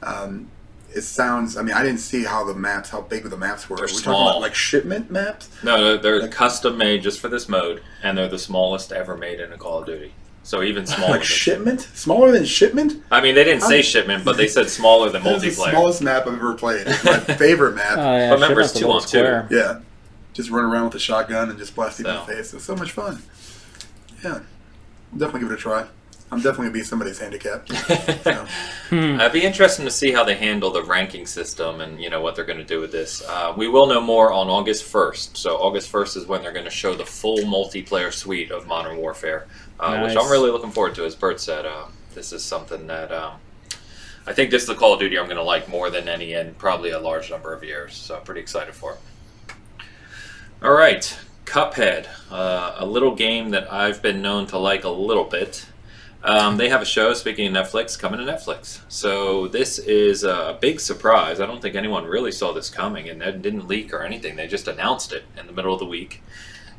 Um, 0.03 0.51
it 0.93 1.03
sounds. 1.03 1.57
I 1.57 1.63
mean, 1.63 1.75
I 1.75 1.83
didn't 1.85 2.01
see 2.01 2.25
how 2.25 2.45
the 2.45 2.55
maps, 2.55 2.91
how 2.91 3.03
big 3.03 3.25
the 3.25 3.37
maps 3.37 3.69
were. 3.69 3.77
They're 3.77 3.85
We're 3.85 3.89
talking 3.89 4.03
small. 4.03 4.29
about 4.31 4.41
like 4.41 4.55
shipment 4.55 5.11
maps. 5.11 5.49
No, 5.63 5.83
they're, 5.85 5.99
they're 5.99 6.21
Like- 6.23 6.33
custom 6.33 6.77
made 6.79 7.03
just 7.03 7.21
for 7.21 7.29
this 7.29 7.49
mode, 7.49 7.83
and 8.03 8.17
they're 8.19 8.29
the 8.29 8.39
smallest 8.39 8.91
ever 8.93 9.17
made 9.17 9.39
in 9.41 9.53
a 9.53 9.57
Call 9.59 9.81
of 9.81 9.87
Duty. 9.87 10.13
So 10.45 10.63
even 10.63 10.87
smaller. 10.95 11.11
Like 11.13 11.21
than- 11.21 11.27
shipment, 11.27 11.81
smaller 11.95 12.31
than 12.31 12.45
shipment. 12.45 13.03
I 13.11 13.21
mean, 13.21 13.35
they 13.35 13.43
didn't 13.45 13.63
say 13.63 13.77
How- 13.79 13.83
shipment, 13.83 14.25
but 14.25 14.37
they 14.37 14.47
said 14.47 14.71
smaller 14.71 15.11
than 15.11 15.23
That 15.25 15.43
is 15.43 15.43
the 15.43 15.49
multiplayer. 15.63 15.71
smallest 15.71 16.03
map 16.03 16.27
I've 16.27 16.35
ever 16.35 16.55
played. 16.55 16.87
It's 16.87 17.03
my 17.05 17.19
favorite 17.37 17.75
map. 17.75 17.99
Oh, 17.99 18.17
yeah, 18.17 18.29
But 18.31 18.35
remember, 18.37 18.63
Shipment's 18.63 18.71
it's 18.73 18.77
a 18.77 18.79
two 18.79 18.87
little 18.87 19.01
on 19.01 19.03
two. 19.03 19.09
square. 19.09 19.49
Yeah. 19.51 19.81
Just 20.35 20.51
run 20.51 20.65
around 20.65 20.85
with 20.87 20.95
a 20.97 20.99
shotgun 21.01 21.49
and 21.51 21.59
just 21.59 21.75
blast 21.75 21.97
people 21.99 22.13
in 22.13 22.19
So. 22.21 22.27
the 22.27 22.33
face. 22.37 22.55
It's 22.55 22.65
so 22.65 22.77
much 22.77 22.93
fun. 22.93 23.23
Yeah. 24.23 24.31
I'll 25.13 25.19
definitely 25.19 25.41
give 25.41 25.51
it 25.51 25.55
a 25.55 25.57
try. 25.59 25.87
I'm 26.35 26.41
definitely 26.41 26.65
going 26.67 26.73
to 26.75 26.79
be 26.81 26.85
somebody's 26.85 27.19
handicap. 27.19 27.69
So, 28.25 28.47
Hmm. 28.91 29.21
It'd 29.21 29.33
be 29.33 29.43
interesting 29.45 29.85
to 29.87 29.91
see 29.91 30.13
how 30.13 30.25
they 30.25 30.35
handle 30.35 30.71
the 30.71 30.83
ranking 30.83 31.27
system 31.27 31.81
and 31.81 32.01
you 32.01 32.11
know 32.11 32.21
what 32.21 32.37
they're 32.37 32.45
going 32.45 32.59
to 32.59 32.65
do 32.65 32.81
with 32.81 32.93
this. 32.93 33.23
Uh, 33.27 33.53
we 33.57 33.67
will 33.69 33.87
know 33.87 34.01
more 34.01 34.33
on 34.33 34.49
August 34.49 34.85
1st. 34.93 35.37
So 35.37 35.57
August 35.57 35.91
1st 35.91 36.17
is 36.19 36.27
when 36.27 36.43
they're 36.43 36.53
going 36.53 36.65
to 36.65 36.71
show 36.71 36.95
the 36.95 37.05
full 37.07 37.39
multiplayer 37.39 38.13
suite 38.13 38.51
of 38.51 38.67
Modern 38.67 38.97
Warfare, 38.99 39.47
uh, 39.81 40.01
which 40.01 40.17
I'm 40.17 40.31
really 40.31 40.51
looking 40.51 40.71
forward 40.71 40.95
to. 40.97 41.05
As 41.05 41.15
Bert 41.15 41.41
said, 41.41 41.67
uh, 41.67 41.87
this 42.15 42.33
is 42.33 42.43
something 42.45 42.87
that 42.89 43.11
um, 43.13 43.35
I 44.27 44.33
think 44.33 44.51
this 44.51 44.63
is 44.63 44.69
the 44.69 44.75
Call 44.75 44.95
of 44.95 45.01
Duty 45.01 45.19
I'm 45.19 45.27
going 45.27 45.37
to 45.37 45.43
like 45.43 45.69
more 45.69 45.91
than 45.91 46.09
any 46.09 46.35
in 46.35 46.55
probably 46.55 46.91
a 46.91 47.01
large 47.01 47.31
number 47.31 47.53
of 47.53 47.65
years. 47.65 47.95
So 47.95 48.17
I'm 48.17 48.23
pretty 48.23 48.41
excited 48.43 48.75
for 48.75 48.93
it. 48.93 48.99
All 50.63 50.73
right, 50.73 51.19
Cuphead, 51.45 52.07
uh, 52.31 52.77
a 52.79 52.87
little 52.87 53.15
game 53.15 53.51
that 53.51 53.73
I've 53.73 54.01
been 54.03 54.23
known 54.23 54.47
to 54.49 54.59
like 54.59 54.85
a 54.85 54.89
little 54.91 55.25
bit. 55.25 55.67
Um, 56.25 56.57
they 56.57 56.71
have 56.71 56.81
a 56.81 56.87
show, 56.87 57.13
speaking 57.13 57.55
of 57.55 57.67
Netflix, 57.67 57.99
coming 57.99 58.19
to 58.19 58.25
Netflix. 58.25 58.81
So 58.89 59.47
this 59.47 59.79
is 59.79 60.25
a 60.25 60.57
big 60.59 60.81
surprise. 60.81 61.39
I 61.39 61.45
don't 61.45 61.61
think 61.61 61.75
anyone 61.77 62.07
really 62.07 62.33
saw 62.33 62.55
this 62.55 62.71
coming, 62.71 63.11
and 63.11 63.23
it 63.23 63.43
didn't 63.43 63.69
leak 63.69 63.93
or 63.93 64.03
anything. 64.03 64.35
They 64.35 64.47
just 64.47 64.67
announced 64.67 65.13
it 65.13 65.25
in 65.39 65.47
the 65.47 65.53
middle 65.53 65.75
of 65.75 65.81
the 65.81 65.87
week. 65.87 66.23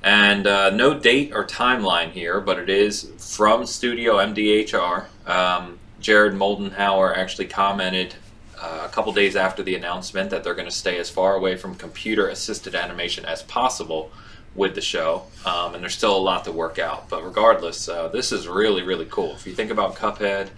And 0.01 0.47
uh, 0.47 0.71
no 0.71 0.99
date 0.99 1.31
or 1.31 1.45
timeline 1.45 2.11
here, 2.11 2.41
but 2.41 2.57
it 2.57 2.71
is 2.71 3.11
from 3.19 3.67
Studio 3.67 4.15
MDHR. 4.15 5.05
Um, 5.27 5.77
Jared 5.99 6.33
Moldenhauer 6.33 7.15
actually 7.15 7.45
commented 7.45 8.15
uh, 8.59 8.83
a 8.85 8.89
couple 8.89 9.13
days 9.13 9.35
after 9.35 9.61
the 9.61 9.75
announcement 9.75 10.31
that 10.31 10.43
they're 10.43 10.55
going 10.55 10.69
to 10.69 10.75
stay 10.75 10.97
as 10.97 11.11
far 11.11 11.35
away 11.35 11.55
from 11.55 11.75
computer 11.75 12.29
assisted 12.29 12.73
animation 12.73 13.25
as 13.25 13.43
possible 13.43 14.11
with 14.55 14.73
the 14.75 14.81
show, 14.81 15.23
um, 15.45 15.73
and 15.75 15.83
there's 15.83 15.95
still 15.95 16.15
a 16.15 16.19
lot 16.19 16.45
to 16.45 16.51
work 16.51 16.79
out. 16.79 17.09
But 17.09 17.23
regardless, 17.25 17.89
uh, 17.89 18.07
this 18.07 18.31
is 18.31 18.47
really, 18.47 18.83
really 18.83 19.05
cool. 19.05 19.31
If 19.33 19.45
you 19.45 19.53
think 19.53 19.69
about 19.71 19.95
Cuphead 19.95 20.49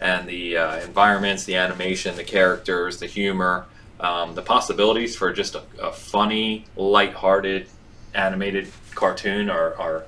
and 0.00 0.28
the 0.28 0.56
uh, 0.56 0.76
environments, 0.80 1.44
the 1.44 1.56
animation, 1.56 2.14
the 2.16 2.24
characters, 2.24 2.98
the 2.98 3.06
humor, 3.06 3.64
um, 4.00 4.34
the 4.34 4.42
possibilities 4.42 5.16
for 5.16 5.32
just 5.32 5.54
a, 5.54 5.62
a 5.82 5.90
funny, 5.92 6.66
light-hearted, 6.76 7.66
animated 8.14 8.68
cartoon 8.94 9.48
are, 9.50 9.74
are 9.76 10.04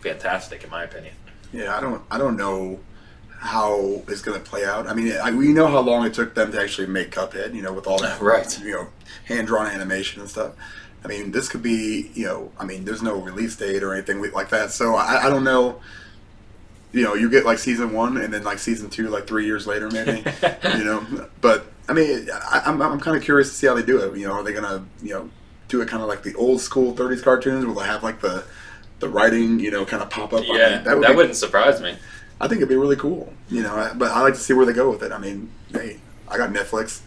fantastic, 0.00 0.64
in 0.64 0.70
my 0.70 0.82
opinion. 0.84 1.14
yeah, 1.52 1.76
I 1.76 1.80
don't 1.80 2.02
I 2.10 2.18
don't 2.18 2.36
know 2.36 2.80
how 3.38 4.02
it's 4.08 4.20
going 4.20 4.38
to 4.42 4.46
play 4.46 4.64
out. 4.66 4.86
I 4.86 4.92
mean, 4.94 5.12
I, 5.12 5.30
we 5.30 5.48
know 5.52 5.66
how 5.68 5.80
long 5.80 6.04
it 6.04 6.12
took 6.12 6.34
them 6.34 6.52
to 6.52 6.60
actually 6.60 6.88
make 6.88 7.10
Cuphead, 7.10 7.54
you 7.54 7.62
know, 7.62 7.72
with 7.72 7.86
all 7.86 7.98
that, 8.00 8.20
Right. 8.32 8.60
you 8.60 8.72
know, 8.72 8.88
hand-drawn 9.24 9.66
animation 9.68 10.20
and 10.20 10.28
stuff. 10.28 10.52
I 11.04 11.08
mean, 11.08 11.32
this 11.32 11.48
could 11.48 11.62
be, 11.62 12.10
you 12.14 12.26
know, 12.26 12.52
I 12.58 12.64
mean, 12.64 12.84
there's 12.84 13.02
no 13.02 13.16
release 13.16 13.56
date 13.56 13.82
or 13.82 13.94
anything 13.94 14.20
like 14.32 14.50
that. 14.50 14.70
So 14.70 14.94
I, 14.94 15.26
I 15.26 15.30
don't 15.30 15.44
know. 15.44 15.80
You 16.92 17.04
know, 17.04 17.14
you 17.14 17.30
get 17.30 17.44
like 17.44 17.58
season 17.58 17.92
one 17.92 18.16
and 18.16 18.34
then 18.34 18.42
like 18.42 18.58
season 18.58 18.90
two, 18.90 19.08
like 19.08 19.26
three 19.26 19.46
years 19.46 19.66
later, 19.66 19.88
maybe. 19.90 20.18
you 20.76 20.84
know, 20.84 21.26
but 21.40 21.66
I 21.88 21.92
mean, 21.92 22.28
I, 22.32 22.62
I'm, 22.66 22.82
I'm 22.82 23.00
kind 23.00 23.16
of 23.16 23.22
curious 23.22 23.48
to 23.48 23.54
see 23.54 23.66
how 23.66 23.74
they 23.74 23.82
do 23.82 23.98
it. 23.98 24.16
You 24.18 24.26
know, 24.28 24.34
are 24.34 24.42
they 24.42 24.52
gonna, 24.52 24.84
you 25.02 25.14
know, 25.14 25.30
do 25.68 25.80
it 25.80 25.88
kind 25.88 26.02
of 26.02 26.08
like 26.08 26.22
the 26.22 26.34
old 26.34 26.60
school 26.60 26.92
'30s 26.94 27.22
cartoons? 27.22 27.64
Will 27.64 27.74
they 27.74 27.86
have 27.86 28.02
like 28.02 28.20
the 28.20 28.44
the 28.98 29.08
writing, 29.08 29.60
you 29.60 29.70
know, 29.70 29.86
kind 29.86 30.02
of 30.02 30.10
pop 30.10 30.32
up? 30.32 30.40
I 30.40 30.42
mean, 30.42 30.56
yeah, 30.56 30.78
that, 30.82 30.98
would 30.98 31.06
be- 31.06 31.14
wouldn't 31.14 31.36
surprise 31.36 31.80
me. 31.80 31.96
I 32.40 32.48
think 32.48 32.58
it'd 32.58 32.68
be 32.68 32.76
really 32.76 32.96
cool. 32.96 33.32
You 33.48 33.62
know, 33.62 33.92
but 33.96 34.10
I 34.10 34.20
like 34.22 34.34
to 34.34 34.40
see 34.40 34.52
where 34.52 34.66
they 34.66 34.72
go 34.72 34.90
with 34.90 35.02
it. 35.02 35.12
I 35.12 35.18
mean, 35.18 35.50
hey, 35.72 36.00
I 36.28 36.36
got 36.36 36.50
Netflix. 36.50 37.00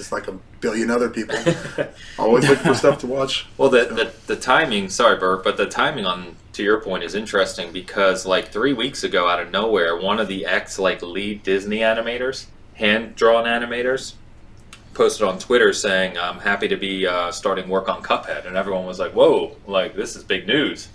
Just 0.00 0.12
like 0.12 0.28
a 0.28 0.32
billion 0.60 0.90
other 0.90 1.10
people. 1.10 1.36
Always 2.18 2.48
looking 2.48 2.64
for 2.64 2.74
stuff 2.74 2.98
to 3.00 3.06
watch. 3.06 3.46
Well, 3.58 3.68
the, 3.68 3.84
the 3.84 4.34
the 4.34 4.36
timing, 4.40 4.88
sorry, 4.88 5.18
Bert, 5.18 5.44
but 5.44 5.58
the 5.58 5.66
timing 5.66 6.06
on 6.06 6.36
to 6.54 6.62
your 6.62 6.80
point 6.80 7.04
is 7.04 7.14
interesting 7.14 7.70
because 7.70 8.24
like 8.24 8.48
three 8.48 8.72
weeks 8.72 9.04
ago, 9.04 9.28
out 9.28 9.40
of 9.40 9.50
nowhere, 9.50 10.00
one 10.00 10.18
of 10.18 10.26
the 10.28 10.46
ex 10.46 10.78
like 10.78 11.02
lead 11.02 11.42
Disney 11.42 11.78
animators, 11.78 12.46
hand 12.74 13.14
drawn 13.14 13.44
animators, 13.44 14.14
posted 14.94 15.26
on 15.26 15.38
Twitter 15.38 15.72
saying, 15.74 16.16
"I'm 16.16 16.40
happy 16.40 16.68
to 16.68 16.76
be 16.76 17.06
uh, 17.06 17.30
starting 17.30 17.68
work 17.68 17.88
on 17.90 18.02
Cuphead," 18.02 18.46
and 18.46 18.56
everyone 18.56 18.86
was 18.86 18.98
like, 18.98 19.12
"Whoa, 19.12 19.56
like 19.66 19.94
this 19.94 20.16
is 20.16 20.24
big 20.24 20.46
news." 20.46 20.88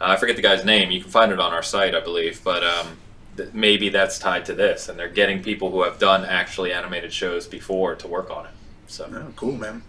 Uh, 0.00 0.04
I 0.10 0.16
forget 0.16 0.36
the 0.36 0.42
guy's 0.42 0.64
name. 0.64 0.92
You 0.92 1.00
can 1.00 1.10
find 1.10 1.32
it 1.32 1.40
on 1.40 1.52
our 1.52 1.62
site, 1.62 1.94
I 1.94 2.00
believe, 2.00 2.42
but 2.44 2.62
um, 2.62 2.98
th- 3.36 3.50
maybe 3.52 3.88
that's 3.88 4.18
tied 4.18 4.44
to 4.46 4.54
this, 4.54 4.88
and 4.88 4.98
they're 4.98 5.08
getting 5.08 5.42
people 5.42 5.70
who 5.70 5.82
have 5.82 5.98
done 5.98 6.24
actually 6.24 6.72
animated 6.72 7.12
shows 7.12 7.46
before 7.46 7.94
to 7.96 8.08
work 8.08 8.30
on 8.30 8.46
it. 8.46 8.52
So. 8.86 9.08
Yeah, 9.10 9.24
cool, 9.36 9.52
man. 9.52 9.82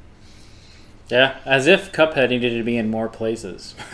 Yeah, 1.09 1.37
as 1.45 1.67
if 1.67 1.91
Cuphead 1.91 2.29
needed 2.29 2.57
to 2.57 2.63
be 2.63 2.77
in 2.77 2.89
more 2.89 3.09
places. 3.09 3.75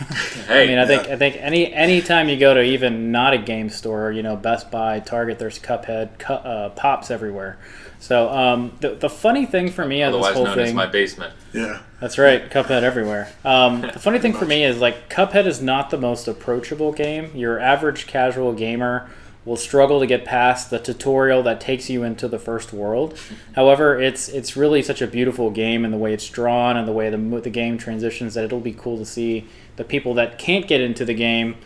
Hey, 0.48 0.64
I 0.64 0.66
mean, 0.66 0.78
I 0.78 0.86
think 0.86 1.06
yeah. 1.06 1.14
I 1.14 1.16
think 1.16 1.36
any 1.36 1.72
any 1.72 2.02
time 2.02 2.28
you 2.28 2.36
go 2.36 2.52
to 2.52 2.60
even 2.60 3.12
not 3.12 3.32
a 3.32 3.38
game 3.38 3.70
store, 3.70 4.10
you 4.10 4.24
know, 4.24 4.34
Best 4.34 4.72
Buy, 4.72 4.98
Target, 4.98 5.38
there's 5.38 5.58
Cuphead 5.60 6.18
cu- 6.18 6.32
uh, 6.32 6.70
pops 6.70 7.12
everywhere. 7.12 7.58
So 8.00 8.28
um, 8.28 8.76
the 8.80 8.96
the 8.96 9.08
funny 9.08 9.46
thing 9.46 9.70
for 9.70 9.86
me 9.86 10.02
on 10.02 10.12
this 10.12 10.26
whole 10.30 10.44
known 10.44 10.56
thing, 10.56 10.66
as 10.66 10.74
my 10.74 10.86
basement. 10.86 11.32
Yeah. 11.52 11.80
that's 12.00 12.18
right, 12.18 12.50
Cuphead 12.50 12.82
everywhere. 12.82 13.32
Um, 13.44 13.82
the 13.82 14.00
funny 14.00 14.18
thing 14.18 14.32
for 14.32 14.46
me 14.46 14.64
is 14.64 14.80
like 14.80 15.08
Cuphead 15.08 15.46
is 15.46 15.62
not 15.62 15.90
the 15.90 15.98
most 15.98 16.26
approachable 16.26 16.92
game. 16.92 17.30
Your 17.36 17.60
average 17.60 18.08
casual 18.08 18.52
gamer 18.52 19.08
will 19.44 19.56
struggle 19.56 19.98
to 20.00 20.06
get 20.06 20.24
past 20.24 20.70
the 20.70 20.78
tutorial 20.78 21.42
that 21.42 21.60
takes 21.60 21.90
you 21.90 22.02
into 22.04 22.28
the 22.28 22.38
first 22.38 22.72
world. 22.72 23.18
However, 23.54 24.00
it's 24.00 24.28
it's 24.28 24.56
really 24.56 24.82
such 24.82 25.02
a 25.02 25.06
beautiful 25.06 25.50
game 25.50 25.84
and 25.84 25.92
the 25.92 25.98
way 25.98 26.14
it's 26.14 26.28
drawn 26.28 26.76
and 26.76 26.86
the 26.86 26.92
way 26.92 27.10
the 27.10 27.40
the 27.40 27.50
game 27.50 27.78
transitions 27.78 28.34
that 28.34 28.44
it'll 28.44 28.60
be 28.60 28.72
cool 28.72 28.98
to 28.98 29.04
see 29.04 29.48
the 29.76 29.84
people 29.84 30.14
that 30.14 30.38
can't 30.38 30.68
get 30.68 30.80
into 30.80 31.04
the 31.04 31.14
game 31.14 31.56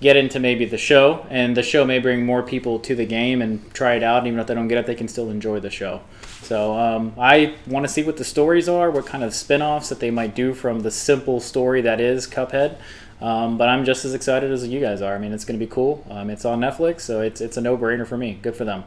get 0.00 0.16
into 0.16 0.38
maybe 0.38 0.64
the 0.64 0.78
show. 0.78 1.26
And 1.28 1.56
the 1.56 1.62
show 1.62 1.84
may 1.84 1.98
bring 1.98 2.24
more 2.24 2.42
people 2.42 2.78
to 2.80 2.94
the 2.94 3.04
game 3.04 3.42
and 3.42 3.72
try 3.74 3.94
it 3.94 4.02
out. 4.02 4.18
And 4.18 4.28
even 4.28 4.38
if 4.38 4.46
they 4.46 4.54
don't 4.54 4.68
get 4.68 4.78
it 4.78 4.86
they 4.86 4.94
can 4.94 5.08
still 5.08 5.28
enjoy 5.28 5.60
the 5.60 5.70
show. 5.70 6.00
So 6.42 6.78
um, 6.78 7.12
i 7.18 7.56
want 7.66 7.84
to 7.84 7.92
see 7.92 8.02
what 8.02 8.16
the 8.16 8.24
stories 8.24 8.68
are 8.68 8.90
what 8.90 9.04
kind 9.04 9.22
of 9.22 9.34
spin-offs 9.34 9.90
that 9.90 10.00
they 10.00 10.10
might 10.10 10.34
do 10.34 10.54
from 10.54 10.80
the 10.80 10.90
simple 10.90 11.40
story 11.40 11.82
that 11.82 12.00
is 12.00 12.26
cuphead 12.26 12.78
um, 13.20 13.58
but 13.58 13.68
i'm 13.68 13.84
just 13.84 14.04
as 14.04 14.14
excited 14.14 14.50
as 14.50 14.66
you 14.66 14.80
guys 14.80 15.02
are. 15.02 15.14
I 15.14 15.18
mean 15.18 15.32
it's 15.32 15.44
going 15.44 15.58
to 15.58 15.64
be 15.64 15.70
cool. 15.70 16.04
Um, 16.10 16.30
it's 16.30 16.44
on 16.44 16.60
netflix 16.60 17.00
so 17.02 17.20
it's, 17.20 17.40
it's 17.40 17.56
a 17.56 17.60
no-brainer 17.60 18.06
for 18.06 18.16
me. 18.16 18.38
Good 18.40 18.56
for 18.56 18.64
them. 18.64 18.84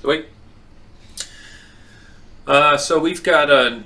Sweet. 0.00 0.26
Uh, 2.46 2.76
so 2.76 2.98
we've 2.98 3.22
got 3.22 3.50
a, 3.50 3.84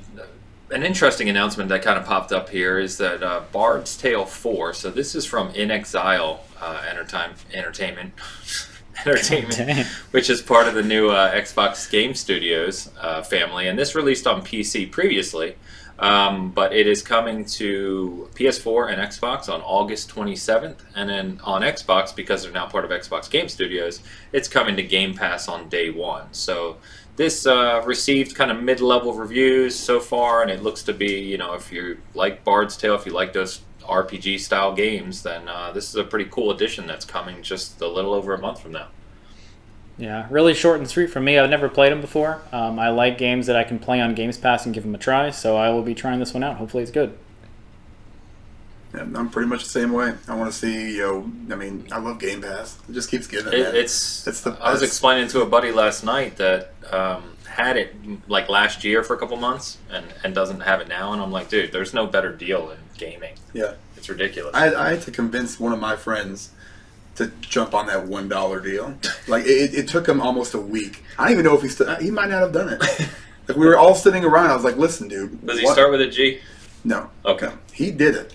an 0.71 0.83
interesting 0.83 1.29
announcement 1.29 1.69
that 1.69 1.83
kind 1.83 1.99
of 1.99 2.07
popped 2.07 2.33
up 2.33 2.49
here 2.49 2.79
is 2.79 2.99
that 2.99 3.23
uh, 3.23 3.43
Bard's 3.53 3.97
Tale 3.97 4.25
4, 4.25 4.73
so 4.73 4.91
this 4.91 5.15
is 5.15 5.27
from 5.27 5.53
inXile 5.53 6.41
uh, 6.61 6.83
Entertain, 6.89 7.31
Entertainment, 7.53 8.15
Entertainment, 9.07 9.87
which 10.11 10.31
is 10.31 10.41
part 10.41 10.67
of 10.67 10.75
the 10.75 10.83
new 10.83 11.11
uh, 11.11 11.33
Xbox 11.35 11.91
Game 11.91 12.15
Studios 12.15 12.91
uh, 13.01 13.23
family, 13.23 13.69
and 13.69 13.79
this 13.79 13.95
released 13.95 14.27
on 14.27 14.43
PC 14.43 14.91
previously. 14.91 15.55
Um, 15.99 16.51
but 16.51 16.75
it 16.75 16.87
is 16.87 17.03
coming 17.03 17.47
to 17.47 18.29
PS4 18.35 18.93
and 18.93 19.01
Xbox 19.01 19.49
on 19.49 19.63
August 19.63 20.15
27th, 20.15 20.77
and 20.95 21.09
then 21.09 21.41
on 21.43 21.63
Xbox 21.63 22.15
because 22.15 22.43
they're 22.43 22.53
now 22.53 22.67
part 22.67 22.85
of 22.85 22.91
Xbox 22.91 23.31
Game 23.31 23.49
Studios, 23.49 24.01
it's 24.33 24.47
coming 24.47 24.77
to 24.77 24.83
Game 24.83 25.15
Pass 25.15 25.49
on 25.49 25.69
day 25.71 25.89
one. 25.89 26.27
So 26.33 26.77
this 27.17 27.47
uh, 27.47 27.83
received 27.87 28.35
kind 28.35 28.51
of 28.51 28.63
mid-level 28.63 29.15
reviews 29.15 29.75
so 29.75 29.99
far, 29.99 30.43
and 30.43 30.51
it 30.51 30.63
looks 30.63 30.83
to 30.83 30.93
be, 30.93 31.19
you 31.21 31.39
know, 31.39 31.55
if 31.55 31.73
you 31.73 31.99
like 32.13 32.45
Bard's 32.45 32.77
Tale, 32.77 32.95
if 32.95 33.07
you 33.07 33.13
like 33.13 33.33
those 33.33 33.63
RPG 33.81 34.41
style 34.41 34.75
games, 34.75 35.23
then 35.23 35.49
uh, 35.49 35.73
this 35.73 35.89
is 35.89 35.95
a 35.95 36.05
pretty 36.05 36.29
cool 36.31 36.51
addition 36.51 36.87
that's 36.87 37.07
coming 37.07 37.43
just 37.43 37.81
a 37.81 37.89
little 37.89 38.13
over 38.13 38.35
a 38.35 38.39
month 38.39 38.61
from 38.61 38.73
now. 38.73 38.89
Yeah, 39.99 40.27
really 40.31 40.53
short 40.53 40.79
and 40.79 40.89
sweet 40.89 41.07
for 41.07 41.21
me. 41.21 41.39
I've 41.39 41.49
never 41.49 41.69
played 41.69 41.91
them 41.91 42.01
before. 42.01 42.43
Um, 42.53 42.79
I 42.79 42.91
like 42.91 43.17
games 43.17 43.47
that 43.47 43.57
I 43.57 43.65
can 43.65 43.79
play 43.79 44.01
on 44.01 44.15
Games 44.15 44.37
Pass 44.37 44.67
and 44.67 44.75
give 44.75 44.83
them 44.83 44.95
a 44.95 44.99
try, 44.99 45.31
so 45.31 45.57
I 45.57 45.71
will 45.71 45.83
be 45.83 45.95
trying 45.95 46.19
this 46.19 46.35
one 46.35 46.43
out. 46.43 46.57
Hopefully, 46.57 46.83
it's 46.83 46.93
good. 46.93 47.17
Yeah, 48.95 49.01
I'm 49.01 49.31
pretty 49.31 49.49
much 49.49 49.63
the 49.63 49.71
same 49.71 49.93
way. 49.93 50.15
I 50.29 50.35
want 50.35 50.53
to 50.53 50.57
see, 50.57 50.97
you 50.97 51.03
know, 51.03 51.55
I 51.55 51.57
mean, 51.57 51.87
I 51.91 51.99
love 51.99 52.19
Game 52.19 52.43
Pass. 52.43 52.79
It 52.89 52.93
just 52.93 53.11
keeps 53.11 53.27
getting 53.27 53.49
it. 53.49 53.55
It, 53.55 53.75
it's, 53.75 54.27
It's 54.27 54.43
the 54.43 54.53
I 54.61 54.71
was 54.71 54.83
explaining 54.83 55.29
to 55.29 55.41
a 55.41 55.47
buddy 55.47 55.73
last 55.73 56.05
night 56.05 56.37
that 56.37 56.73
um, 56.91 57.37
had 57.49 57.79
it 57.79 57.95
like 58.29 58.51
last 58.51 58.85
year 58.85 59.03
for 59.03 59.15
a 59.15 59.19
couple 59.19 59.37
months 59.39 59.79
and, 59.91 60.05
and 60.23 60.35
doesn't 60.35 60.61
have 60.61 60.81
it 60.83 60.89
now, 60.89 61.15
and 61.15 61.23
I'm 61.23 61.33
like, 61.33 61.49
dude, 61.49 61.73
there's 61.73 61.95
no 61.95 62.07
better 62.07 62.33
deal 62.33 62.71
in 62.71 62.79
gaming. 62.99 63.35
Yeah. 63.55 63.75
It's 63.97 64.11
ridiculous. 64.11 64.55
I, 64.55 64.75
I 64.75 64.91
had 64.91 65.03
to 65.03 65.11
convince 65.11 65.59
one 65.59 65.73
of 65.73 65.81
my 65.81 65.97
friends 65.97 66.51
to 67.17 67.29
jump 67.41 67.75
on 67.75 67.87
that 67.87 68.07
one 68.07 68.29
dollar 68.29 68.61
deal. 68.61 68.95
Like 69.27 69.45
it, 69.45 69.75
it 69.75 69.89
took 69.89 70.09
him 70.09 70.21
almost 70.21 70.55
a 70.55 70.61
week. 70.61 71.03
I 71.19 71.25
don't 71.25 71.33
even 71.33 71.45
know 71.45 71.55
if 71.57 71.63
he 71.63 71.69
still. 71.69 71.95
He 71.97 72.11
might 72.11 72.31
not 72.31 72.41
have 72.43 72.53
done 72.53 72.69
it. 72.71 72.83
Like 73.49 73.57
we 73.57 73.65
were 73.67 73.79
all 73.79 73.95
sitting 73.95 74.25
around. 74.25 74.51
I 74.51 74.55
was 74.57 74.65
like, 74.65 74.77
"Listen, 74.77 75.07
dude." 75.07 75.47
Does 75.47 75.61
he 75.61 75.65
what-" 75.65 75.75
start 75.75 75.93
with 75.93 76.01
a 76.01 76.09
G? 76.09 76.41
No. 76.83 77.11
Okay. 77.25 77.47
No. 77.47 77.59
He 77.73 77.93
did 77.93 78.17
it. 78.17 78.35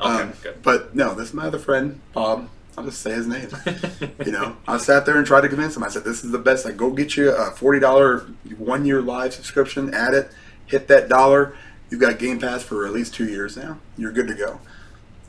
Okay, 0.00 0.22
Um, 0.22 0.32
good. 0.40 0.62
But 0.62 0.94
no, 0.94 1.14
this 1.14 1.30
is 1.30 1.34
my 1.34 1.46
other 1.46 1.58
friend, 1.58 2.00
Bob. 2.12 2.48
I'll 2.78 2.84
just 2.84 3.02
say 3.02 3.10
his 3.10 3.26
name. 3.26 3.48
you 4.24 4.30
know, 4.30 4.56
I 4.68 4.76
sat 4.78 5.04
there 5.04 5.16
and 5.16 5.26
tried 5.26 5.40
to 5.40 5.48
convince 5.48 5.76
him. 5.76 5.82
I 5.82 5.88
said, 5.88 6.04
"This 6.04 6.22
is 6.22 6.30
the 6.30 6.38
best. 6.38 6.64
Like, 6.64 6.76
go 6.76 6.90
get 6.92 7.16
you 7.16 7.30
a 7.30 7.50
forty 7.50 7.80
dollar 7.80 8.20
one 8.56 8.84
year 8.86 9.02
live 9.02 9.34
subscription. 9.34 9.92
Add 9.92 10.14
it. 10.14 10.30
Hit 10.66 10.86
that 10.86 11.08
dollar. 11.08 11.56
You've 11.90 12.00
got 12.00 12.20
Game 12.20 12.38
Pass 12.38 12.62
for 12.62 12.86
at 12.86 12.92
least 12.92 13.14
two 13.14 13.26
years 13.26 13.56
now. 13.56 13.78
You're 13.98 14.12
good 14.12 14.28
to 14.28 14.34
go." 14.34 14.60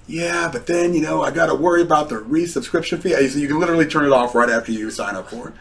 Yeah, 0.08 0.50
but 0.52 0.68
then 0.68 0.94
you 0.94 1.02
know 1.02 1.22
I 1.24 1.32
got 1.32 1.46
to 1.48 1.56
worry 1.56 1.82
about 1.82 2.10
the 2.10 2.16
resubscription 2.16 3.00
fee. 3.02 3.14
So 3.30 3.40
you 3.40 3.48
can 3.48 3.60
literally 3.60 3.86
turn 3.86 4.06
it 4.06 4.12
off 4.12 4.36
right 4.36 4.50
after 4.50 4.72
you 4.72 4.90
sign 4.92 5.16
up 5.16 5.30
for 5.30 5.50
it. 5.50 5.54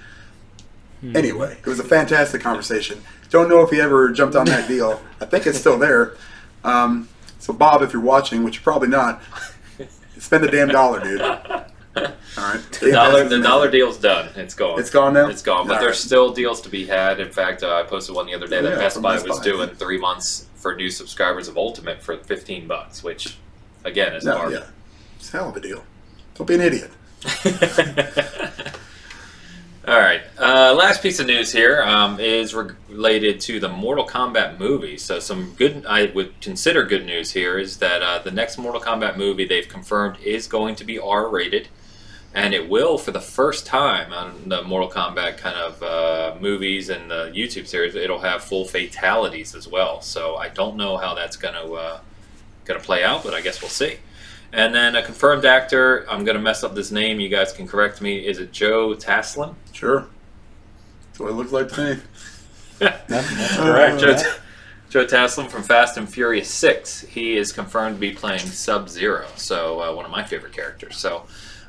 Anyway, 1.16 1.56
it 1.58 1.66
was 1.66 1.80
a 1.80 1.84
fantastic 1.84 2.40
conversation. 2.42 3.02
Don't 3.30 3.48
know 3.48 3.60
if 3.62 3.70
he 3.70 3.80
ever 3.80 4.12
jumped 4.12 4.36
on 4.36 4.46
that 4.46 4.68
deal. 4.68 5.00
I 5.20 5.24
think 5.24 5.46
it's 5.46 5.58
still 5.58 5.78
there. 5.78 6.14
Um, 6.62 7.08
so 7.40 7.52
Bob, 7.52 7.82
if 7.82 7.92
you're 7.92 8.02
watching, 8.02 8.44
which 8.44 8.56
you're 8.56 8.62
probably 8.62 8.88
not, 8.88 9.20
spend 10.18 10.44
the 10.44 10.48
damn 10.48 10.68
dollar, 10.68 11.00
dude. 11.00 11.20
All 11.96 12.04
right, 12.36 12.62
The 12.80 12.92
dollar, 12.92 13.28
the 13.28 13.40
dollar 13.40 13.70
deal's 13.70 13.98
done. 13.98 14.28
It's 14.36 14.54
gone. 14.54 14.78
It's 14.78 14.90
gone 14.90 15.12
now? 15.14 15.28
It's 15.28 15.42
gone. 15.42 15.66
But 15.66 15.74
All 15.76 15.80
there's 15.80 15.96
right. 15.96 16.06
still 16.06 16.32
deals 16.32 16.60
to 16.62 16.68
be 16.68 16.86
had. 16.86 17.18
In 17.20 17.30
fact, 17.30 17.62
uh, 17.64 17.74
I 17.74 17.82
posted 17.82 18.14
one 18.14 18.26
the 18.26 18.34
other 18.34 18.46
day 18.46 18.62
that 18.62 18.70
yeah, 18.70 18.78
Best 18.78 19.02
Buy 19.02 19.14
Best 19.16 19.28
was 19.28 19.38
Buy. 19.38 19.44
doing 19.44 19.68
three 19.70 19.98
months 19.98 20.46
for 20.54 20.74
new 20.76 20.88
subscribers 20.88 21.48
of 21.48 21.56
Ultimate 21.56 22.00
for 22.00 22.16
15 22.16 22.66
bucks, 22.68 23.02
which 23.02 23.36
again 23.84 24.14
is 24.14 24.24
No, 24.24 24.48
yeah, 24.48 24.66
it's 25.16 25.32
a 25.32 25.38
hell 25.38 25.48
of 25.50 25.56
a 25.56 25.60
deal. 25.60 25.84
Don't 26.34 26.46
be 26.46 26.54
an 26.54 26.60
idiot. 26.60 26.90
All 29.86 29.98
right. 29.98 30.22
Uh, 30.38 30.72
last 30.78 31.02
piece 31.02 31.18
of 31.18 31.26
news 31.26 31.50
here 31.52 31.82
um, 31.82 32.20
is 32.20 32.54
re- 32.54 32.70
related 32.88 33.40
to 33.42 33.58
the 33.58 33.68
Mortal 33.68 34.06
Kombat 34.06 34.58
movie. 34.58 34.96
So, 34.96 35.18
some 35.18 35.54
good, 35.54 35.84
I 35.86 36.06
would 36.14 36.40
consider 36.40 36.84
good 36.84 37.04
news 37.04 37.32
here 37.32 37.58
is 37.58 37.78
that 37.78 38.00
uh, 38.00 38.20
the 38.20 38.30
next 38.30 38.58
Mortal 38.58 38.80
Kombat 38.80 39.16
movie 39.16 39.44
they've 39.44 39.68
confirmed 39.68 40.18
is 40.20 40.46
going 40.46 40.76
to 40.76 40.84
be 40.84 41.00
R 41.00 41.28
rated. 41.28 41.66
And 42.32 42.54
it 42.54 42.68
will, 42.68 42.96
for 42.96 43.10
the 43.10 43.20
first 43.20 43.66
time 43.66 44.12
on 44.12 44.48
the 44.48 44.62
Mortal 44.62 44.88
Kombat 44.88 45.38
kind 45.38 45.56
of 45.56 45.82
uh, 45.82 46.36
movies 46.40 46.88
and 46.88 47.10
the 47.10 47.32
YouTube 47.34 47.66
series, 47.66 47.96
it'll 47.96 48.20
have 48.20 48.44
full 48.44 48.64
fatalities 48.64 49.54
as 49.54 49.66
well. 49.66 50.00
So 50.00 50.36
I 50.36 50.48
don't 50.48 50.76
know 50.76 50.96
how 50.96 51.14
that's 51.14 51.36
going 51.36 51.54
to 51.54 51.74
uh, 51.74 52.00
going 52.64 52.78
to 52.78 52.84
play 52.84 53.02
out, 53.04 53.24
but 53.24 53.34
I 53.34 53.40
guess 53.40 53.60
we'll 53.60 53.70
see. 53.70 53.98
And 54.52 54.74
then 54.74 54.96
a 54.96 55.02
confirmed 55.02 55.44
actor, 55.44 56.06
I'm 56.10 56.24
going 56.24 56.36
to 56.36 56.42
mess 56.42 56.62
up 56.62 56.74
this 56.74 56.90
name. 56.90 57.20
You 57.20 57.28
guys 57.28 57.52
can 57.52 57.66
correct 57.66 58.02
me. 58.02 58.26
Is 58.26 58.38
it 58.38 58.52
Joe 58.52 58.94
Taslin? 58.94 59.54
Sure. 59.72 60.06
That's 61.06 61.20
what 61.20 61.30
it 61.30 61.34
looks 61.34 61.52
like 61.52 61.68
to 61.68 61.94
me. 61.94 62.00
That's, 62.78 63.08
that's 63.08 63.56
correct. 63.56 64.00
Joe, 64.00 64.10
yeah. 64.10 64.34
Joe 64.90 65.06
Taslim 65.06 65.48
from 65.48 65.62
Fast 65.62 65.96
and 65.96 66.12
Furious 66.12 66.50
6. 66.50 67.02
He 67.02 67.36
is 67.36 67.52
confirmed 67.52 67.96
to 67.96 68.00
be 68.00 68.10
playing 68.10 68.40
Sub 68.40 68.88
Zero, 68.88 69.26
so 69.36 69.80
uh, 69.80 69.94
one 69.94 70.04
of 70.04 70.10
my 70.10 70.24
favorite 70.24 70.52
characters. 70.52 70.96
So, 70.96 71.24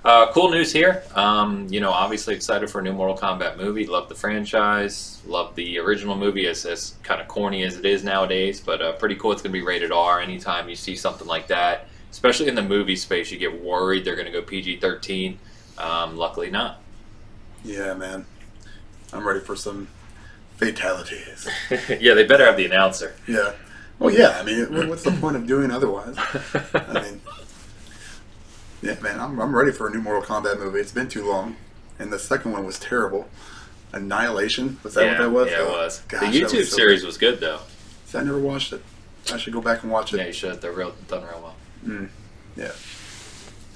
uh, 0.06 0.32
cool 0.32 0.52
news 0.52 0.72
here. 0.72 1.04
Um, 1.16 1.68
you 1.70 1.80
know, 1.80 1.92
obviously 1.92 2.36
excited 2.36 2.70
for 2.70 2.80
a 2.80 2.84
new 2.84 2.94
Mortal 2.94 3.18
Kombat 3.18 3.58
movie. 3.58 3.86
Love 3.86 4.10
the 4.10 4.16
franchise. 4.16 5.22
Love 5.26 5.56
the 5.56 5.80
original 5.80 6.16
movie, 6.16 6.48
as, 6.48 6.66
as 6.66 6.96
kind 7.04 7.22
of 7.22 7.28
corny 7.28 7.64
as 7.64 7.78
it 7.78 7.86
is 7.86 8.04
nowadays, 8.04 8.60
but 8.60 8.82
uh, 8.82 8.94
pretty 8.94 9.16
cool. 9.16 9.32
It's 9.32 9.42
going 9.42 9.54
to 9.54 9.60
be 9.60 9.66
rated 9.66 9.92
R. 9.92 10.20
Anytime 10.20 10.68
you 10.68 10.76
see 10.76 10.96
something 10.96 11.28
like 11.28 11.48
that, 11.48 11.88
especially 12.12 12.48
in 12.48 12.56
the 12.56 12.62
movie 12.62 12.96
space, 12.96 13.32
you 13.32 13.38
get 13.38 13.62
worried 13.64 14.04
they're 14.06 14.16
going 14.16 14.26
to 14.26 14.32
go 14.32 14.42
PG 14.42 14.78
13. 14.78 15.40
Um, 15.78 16.18
luckily, 16.18 16.52
not. 16.52 16.80
Yeah, 17.64 17.94
man. 17.94 18.26
I'm 19.14 19.26
ready 19.26 19.40
for 19.40 19.56
some 19.56 19.88
fatalities. 20.58 21.48
yeah, 22.00 22.14
they 22.14 22.26
better 22.26 22.46
have 22.46 22.58
the 22.58 22.66
announcer. 22.66 23.16
Yeah. 23.28 23.54
Well, 24.00 24.14
yeah. 24.14 24.38
I 24.40 24.44
mean, 24.44 24.88
what's 24.90 25.04
the 25.04 25.12
point 25.12 25.36
of 25.36 25.48
doing 25.48 25.72
otherwise? 25.72 26.16
I 26.74 27.02
mean, 27.02 27.22
yeah, 28.84 29.00
man. 29.00 29.20
I'm, 29.20 29.40
I'm 29.40 29.56
ready 29.56 29.72
for 29.72 29.88
a 29.88 29.92
new 29.92 30.02
Mortal 30.02 30.22
Kombat 30.22 30.60
movie. 30.60 30.80
It's 30.80 30.92
been 30.92 31.08
too 31.08 31.26
long, 31.26 31.56
and 31.98 32.12
the 32.12 32.20
second 32.20 32.52
one 32.52 32.66
was 32.66 32.78
terrible. 32.78 33.30
Annihilation. 33.94 34.80
Was 34.84 34.96
that 34.96 35.06
yeah, 35.06 35.12
what 35.12 35.18
that 35.20 35.30
was? 35.30 35.52
yeah, 35.52 35.62
it 35.62 35.70
was. 35.70 36.00
gosh, 36.08 36.22
the 36.22 36.40
YouTube 36.40 36.58
was 36.58 36.70
so 36.70 36.76
series 36.76 37.06
was 37.06 37.18
good 37.18 37.40
though. 37.40 37.60
good. 38.12 38.22
I 38.22 38.24
never 38.24 38.40
watched 38.40 38.74
it. 38.74 38.82
I 39.32 39.38
should 39.38 39.54
go 39.54 39.62
back 39.62 39.84
and 39.84 39.92
watch 39.92 40.14
it. 40.14 40.18
Yeah, 40.18 40.24
it. 40.24 40.28
you 40.28 40.34
should. 40.34 40.62
They're 40.62 40.72
real 40.72 40.94
done 41.08 41.24
real 41.24 41.42
well. 41.42 41.56
Mm. 41.86 42.10
Yeah. 42.58 42.72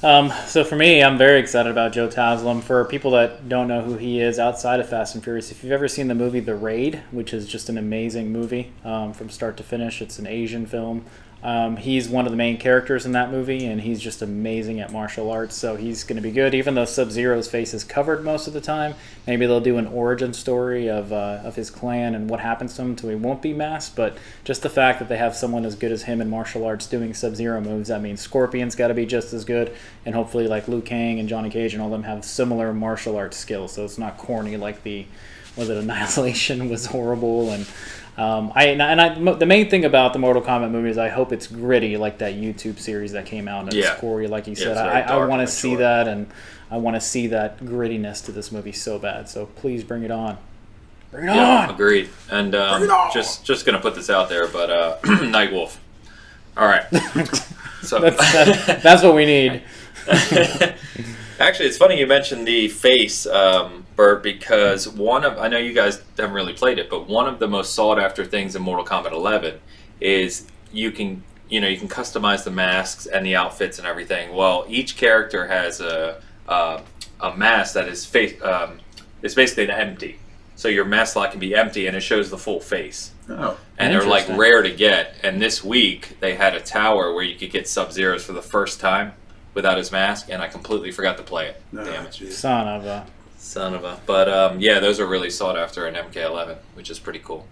Um, 0.04 0.32
so 0.46 0.63
for 0.63 0.76
me, 0.76 1.02
I'm 1.02 1.17
very 1.17 1.39
excited 1.39 1.72
about 1.72 1.91
Joe 1.91 2.08
Taslim. 2.08 2.62
For 2.62 2.86
people 2.86 3.12
that 3.12 3.50
don't 3.50 3.67
know 3.67 3.82
who 3.82 3.98
he 3.98 4.22
is 4.22 4.38
outside 4.38 4.80
of 4.80 4.88
Fast 4.88 5.15
and 5.15 5.24
Furious, 5.24 5.52
if 5.52 5.63
you've 5.63 5.74
ever 5.74 5.88
seen 5.88 6.08
the 6.08 6.15
movie 6.15 6.39
The 6.39 6.56
Raid, 6.56 7.02
which 7.10 7.34
is 7.34 7.48
just 7.48 7.67
an 7.70 7.78
amazing 7.78 8.32
movie 8.32 8.72
um, 8.84 9.13
from 9.13 9.30
start 9.30 9.58
to 9.58 9.63
finish, 9.63 10.02
it's 10.02 10.20
an 10.20 10.28
Asian 10.28 10.67
film. 10.67 11.06
Um, 11.43 11.78
he's 11.78 12.10
one 12.10 12.26
of 12.26 12.32
the 12.32 12.38
main 12.38 12.58
characters 12.58 13.06
in 13.06 13.12
that 13.12 13.32
movie, 13.32 13.65
and 13.65 13.82
he's 13.82 14.02
just 14.02 14.21
amazing 14.23 14.80
at 14.80 14.91
martial 14.91 15.30
arts. 15.30 15.56
So 15.56 15.76
he's 15.76 16.04
going 16.04 16.15
to 16.15 16.21
be 16.21 16.32
good, 16.32 16.56
even 16.56 16.73
though 16.73 16.86
Sub 16.86 17.12
Zero's 17.12 17.47
face 17.47 17.73
is 17.73 17.84
covered 17.84 18.23
most 18.23 18.47
of 18.47 18.54
the 18.54 18.62
time. 18.62 18.95
Maybe 19.28 19.45
they'll 19.45 19.62
do 19.62 19.78
an 19.78 19.86
origin 19.88 20.34
story 20.34 20.89
of 20.89 21.13
uh, 21.13 21.41
of 21.43 21.56
his 21.56 21.69
clan 21.69 22.15
and 22.15 22.30
what 22.30 22.39
happens 22.39 22.76
to 22.76 22.82
him, 22.82 22.97
so 22.97 23.10
he 23.10 23.15
won't 23.15 23.41
be 23.41 23.54
masked. 23.54 23.95
But 23.95 24.17
just 24.43 24.63
the 24.63 24.69
fact 24.69 24.97
that 25.00 25.10
they 25.10 25.17
have 25.17 25.36
someone 25.36 25.63
as 25.63 25.76
good 25.76 25.91
as 25.91 26.04
him 26.04 26.21
in 26.21 26.30
martial 26.30 26.65
arts 26.65 26.88
doing 26.88 27.13
Sub 27.13 27.36
Zero 27.36 27.62
moves, 27.62 27.89
that 27.89 28.02
means 28.02 28.19
Scorpion's 28.19 28.76
got 28.76 28.88
to 28.88 28.95
be 28.95 29.06
just 29.06 29.32
as 29.34 29.45
good, 29.45 29.76
and 30.06 30.15
hopefully 30.15 30.47
like 30.47 30.67
Liu 30.67 30.82
Kang 30.82 31.19
and 31.19 31.30
Johnny 31.30 31.52
Cage 31.52 31.73
and 31.73 31.84
all 31.84 31.89
them 31.91 32.04
have 32.04 32.26
similar 32.26 32.73
martial 32.73 33.15
arts 33.15 33.38
skills. 33.38 33.73
So 33.73 33.86
it's 33.86 34.00
not 34.00 34.17
corny 34.17 34.58
like 34.58 34.82
the 34.82 35.06
was 35.56 35.69
it 35.69 35.78
Annihilation 35.78 36.67
was 36.71 36.88
horrible 36.88 37.52
and. 37.52 37.67
Um, 38.17 38.51
I 38.56 38.69
and 38.69 38.82
I, 38.82 38.91
and 38.91 39.01
I 39.01 39.19
mo- 39.19 39.36
the 39.36 39.45
main 39.45 39.69
thing 39.69 39.86
about 39.86 40.12
the 40.13 40.19
Mortal 40.19 40.41
Kombat 40.41 40.71
movie 40.71 40.89
is 40.89 40.97
I 40.97 41.10
hope 41.10 41.32
it's 41.32 41.45
gritty 41.45 41.97
like 41.97 42.17
that 42.17 42.34
YouTube 42.34 42.80
series 42.80 43.12
that 43.12 43.25
came 43.27 43.47
out 43.47 43.65
and 43.65 43.73
Yeah. 43.73 43.91
it's 43.93 44.01
gory 44.01 44.27
like 44.27 44.47
you 44.47 44.56
said. 44.56 44.75
I, 44.75 45.01
I 45.01 45.25
want 45.25 45.41
to 45.41 45.47
see 45.53 45.75
that 45.75 46.08
and 46.08 46.27
I 46.71 46.77
want 46.77 46.95
to 46.95 47.01
see 47.01 47.27
that 47.27 47.60
grittiness 47.60 48.25
to 48.25 48.32
this 48.32 48.51
movie 48.51 48.71
so 48.71 48.97
bad. 48.97 49.30
So 49.30 49.45
please 49.45 49.84
bring 49.84 50.01
it 50.03 50.10
on. 50.12 50.38
Bring 51.12 51.25
it 51.30 51.36
Yeah, 51.36 51.67
on. 51.67 51.69
agreed. 51.75 52.10
And 52.32 52.56
um, 52.56 52.89
on! 52.89 53.12
just 53.13 53.45
just 53.45 53.65
gonna 53.67 53.80
put 53.80 53.93
this 53.93 54.10
out 54.10 54.30
there, 54.30 54.47
but 54.47 54.69
uh, 54.71 54.97
Nightwolf. 55.03 55.77
All 56.58 56.67
right. 56.67 56.86
So 57.84 57.99
That's, 57.99 58.17
that, 58.65 58.82
that's 58.82 59.03
what 59.03 59.13
we 59.15 59.23
need. 59.25 59.62
Actually, 61.39 61.67
it's 61.67 61.77
funny 61.77 61.99
you 61.99 62.08
mentioned 62.08 62.47
the 62.47 62.67
face, 62.67 63.25
um, 63.27 63.86
Bert, 63.98 64.22
because 64.22 64.88
one 64.88 65.26
of 65.26 65.38
I 65.40 65.48
know 65.48 65.58
you 65.58 65.74
guys 65.74 66.02
haven't 66.18 66.34
really 66.34 66.54
played 66.54 66.78
it, 66.78 66.90
but 66.90 67.08
one 67.08 67.28
of 67.28 67.40
the 67.40 67.48
most 67.48 67.74
sought 67.74 68.00
after 68.00 68.24
things 68.24 68.56
in 68.56 68.62
Mortal 68.62 68.86
Kombat 68.86 69.12
11 69.12 69.60
is 70.00 70.48
you 70.72 70.92
can 70.92 71.24
you 71.50 71.60
know 71.60 71.68
you 71.68 71.78
can 71.78 71.90
customize 71.90 72.44
the 72.44 72.52
masks 72.52 73.08
and 73.08 73.26
the 73.26 73.36
outfits 73.36 73.80
and 73.80 73.88
everything. 73.88 74.36
Well, 74.36 74.66
each 74.70 74.98
character 74.98 75.48
has 75.48 75.82
a 75.82 76.22
a, 76.48 76.82
a 77.20 77.36
mask 77.36 77.74
that 77.74 77.88
is 77.88 78.06
face 78.06 78.40
um, 78.44 78.80
is 79.24 79.34
basically 79.34 79.66
an 79.66 79.72
empty. 79.72 80.20
So 80.56 80.68
your 80.68 80.86
mask 80.86 81.14
slot 81.14 81.32
can 81.32 81.40
be 81.40 81.56
empty 81.56 81.88
and 81.88 81.96
it 81.96 82.02
shows 82.02 82.30
the 82.30 82.38
full 82.38 82.60
face. 82.60 83.12
Oh. 83.30 83.58
And 83.78 83.94
they're 83.94 84.08
like 84.08 84.28
rare 84.30 84.62
to 84.62 84.72
get. 84.72 85.16
And 85.24 85.42
this 85.42 85.64
week 85.64 86.18
they 86.20 86.36
had 86.36 86.56
a 86.56 86.60
tower 86.60 87.14
where 87.14 87.24
you 87.24 87.36
could 87.36 87.52
get 87.52 87.68
Sub 87.68 87.92
Zeros 87.92 88.24
for 88.24 88.34
the 88.34 88.42
first 88.42 88.80
time 88.80 89.14
without 89.54 89.80
his 89.80 89.92
mask, 89.92 90.28
and 90.30 90.40
I 90.40 90.48
completely 90.48 90.92
forgot 90.92 91.18
to 91.18 91.24
play 91.24 91.48
it. 91.48 91.62
No, 91.72 91.84
Damn 91.84 92.06
it. 92.06 92.14
Son 92.32 92.68
of 92.68 92.86
a. 92.86 93.08
Son 93.48 93.74
of 93.74 93.84
a. 93.84 94.00
But 94.06 94.28
um, 94.30 94.60
yeah, 94.60 94.80
those 94.80 95.00
are 95.00 95.08
really 95.08 95.30
sought 95.30 95.58
after 95.58 95.88
in 95.88 95.96
MK11, 95.96 96.58
which 96.76 96.90
is 96.90 97.00
pretty 97.00 97.20
cool. 97.20 97.48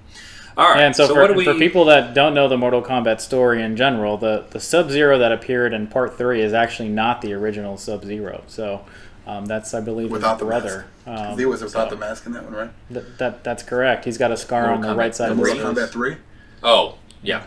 All 0.57 0.69
right. 0.69 0.81
and 0.83 0.95
so, 0.95 1.05
what 1.13 1.27
for, 1.27 1.33
do 1.33 1.33
we? 1.37 1.43
for 1.45 1.53
people 1.55 1.85
that 1.85 2.13
don't 2.13 2.33
know 2.33 2.47
the 2.47 2.57
Mortal 2.57 2.81
Kombat 2.81 3.19
story 3.19 3.61
in 3.61 3.75
general, 3.75 4.17
the, 4.17 4.45
the 4.51 4.59
Sub 4.59 4.89
Zero 4.89 5.17
that 5.17 5.31
appeared 5.33 5.73
in 5.73 5.87
Part 5.87 6.17
3 6.17 6.41
is 6.41 6.53
actually 6.53 6.87
not 6.89 7.21
the 7.21 7.33
original 7.33 7.77
Sub 7.77 8.05
Zero. 8.05 8.41
So 8.47 8.85
um, 9.27 9.45
that's, 9.47 9.73
I 9.73 9.81
believe, 9.81 10.11
Without 10.11 10.33
his 10.33 10.39
the 10.39 10.45
brother. 10.45 10.85
mask. 11.05 11.29
Um, 11.31 11.37
he 11.37 11.45
was 11.45 11.61
without 11.61 11.89
so 11.89 11.95
the 11.95 11.99
mask 11.99 12.25
in 12.25 12.31
that 12.33 12.43
one, 12.45 12.53
right? 12.53 12.69
th- 12.91 13.05
that, 13.17 13.43
that's 13.43 13.63
correct. 13.63 14.05
He's 14.05 14.17
got 14.17 14.31
a 14.31 14.37
scar 14.37 14.67
Mortal 14.67 14.75
on 14.75 14.81
the 14.81 14.87
Kombat 14.87 14.97
right 14.97 15.15
side 15.15 15.31
of 15.31 15.37
three. 15.37 15.51
his 15.51 15.61
Mortal 15.63 15.75
face. 15.83 15.89
Kombat 15.89 15.93
3? 15.93 16.17
oh, 16.63 16.95
yeah. 17.21 17.43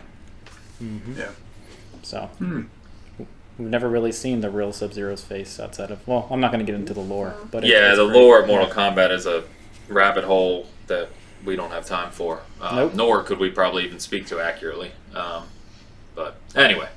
Yeah. 1.15 1.29
So 2.03 2.21
Hmm. 2.37 2.61
We've 3.59 3.67
never 3.69 3.87
really 3.89 4.11
seen 4.11 4.41
the 4.41 4.49
real 4.49 4.71
Sub 4.73 4.93
Zero's 4.93 5.23
face 5.23 5.59
outside 5.59 5.91
of. 5.91 6.07
Well, 6.07 6.27
I'm 6.31 6.39
not 6.39 6.51
going 6.51 6.65
to 6.65 6.71
get 6.71 6.79
into 6.79 6.93
the 6.93 7.01
lore, 7.01 7.35
but 7.51 7.63
Yeah, 7.65 7.93
the 7.93 8.05
great. 8.07 8.15
lore 8.17 8.39
of 8.39 8.47
Mortal 8.47 8.67
Kombat 8.69 9.11
is 9.11 9.25
a 9.27 9.43
rabbit 9.87 10.23
hole 10.23 10.67
that 10.87 11.09
we 11.45 11.55
don't 11.55 11.71
have 11.71 11.85
time 11.85 12.11
for. 12.11 12.41
Um, 12.61 12.75
Nope. 12.75 12.93
Nor 12.95 13.23
could 13.23 13.37
we 13.39 13.49
probably 13.51 13.83
even 13.85 13.99
speak 13.99 14.25
to 14.27 14.39
accurately. 14.39 14.91
Um, 15.13 15.43
but 16.15 16.37
anyway. 16.55 16.87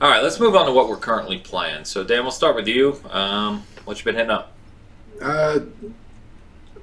All 0.00 0.08
right, 0.10 0.22
let's 0.22 0.40
move 0.40 0.56
on 0.56 0.64
to 0.66 0.72
what 0.72 0.88
we're 0.88 0.96
currently 0.96 1.38
playing. 1.38 1.84
So, 1.84 2.02
Dan, 2.02 2.22
we'll 2.22 2.30
start 2.32 2.56
with 2.56 2.66
you. 2.66 2.98
Um, 3.10 3.64
what 3.84 3.98
you 3.98 4.04
been 4.04 4.14
hitting 4.14 4.30
up? 4.30 4.52
Uh, 5.20 5.60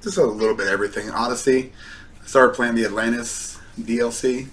just 0.04 0.18
a 0.18 0.24
little 0.24 0.56
bit 0.56 0.68
of 0.68 0.74
everything. 0.74 1.10
Odyssey. 1.10 1.74
I 2.24 2.28
started 2.28 2.56
playing 2.56 2.76
the 2.76 2.86
Atlantis 2.86 3.58
DLC. 3.80 4.50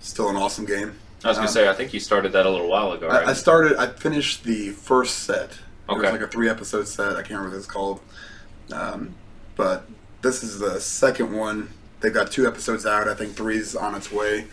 Still 0.00 0.30
an 0.30 0.36
awesome 0.36 0.64
game. 0.64 0.94
I 1.24 1.28
was 1.28 1.36
to 1.38 1.42
Um, 1.44 1.48
say, 1.48 1.68
I 1.68 1.72
think 1.74 1.94
you 1.94 2.00
started 2.00 2.32
that 2.32 2.44
a 2.46 2.50
little 2.50 2.68
while 2.68 2.92
ago, 2.92 3.08
right? 3.08 3.26
I, 3.26 3.30
I 3.30 3.32
started. 3.32 3.76
I 3.76 3.88
finished 3.88 4.44
the 4.44 4.70
first 4.70 5.20
set. 5.20 5.58
Okay. 5.88 5.98
It 5.98 6.02
was 6.02 6.12
like 6.12 6.20
a 6.20 6.28
three 6.28 6.48
episode 6.48 6.86
set. 6.86 7.12
I 7.12 7.22
can't 7.22 7.30
remember 7.30 7.50
what 7.50 7.56
it's 7.58 7.66
called. 7.66 8.00
Um, 8.72 9.14
but 9.56 9.86
this 10.22 10.42
is 10.42 10.58
the 10.58 10.80
second 10.80 11.32
one. 11.32 11.70
They've 12.00 12.12
got 12.14 12.30
two 12.30 12.46
episodes 12.46 12.84
out. 12.86 13.08
I 13.08 13.14
think 13.14 13.34
three's 13.34 13.74
on 13.74 13.94
its 13.94 14.10
way. 14.12 14.46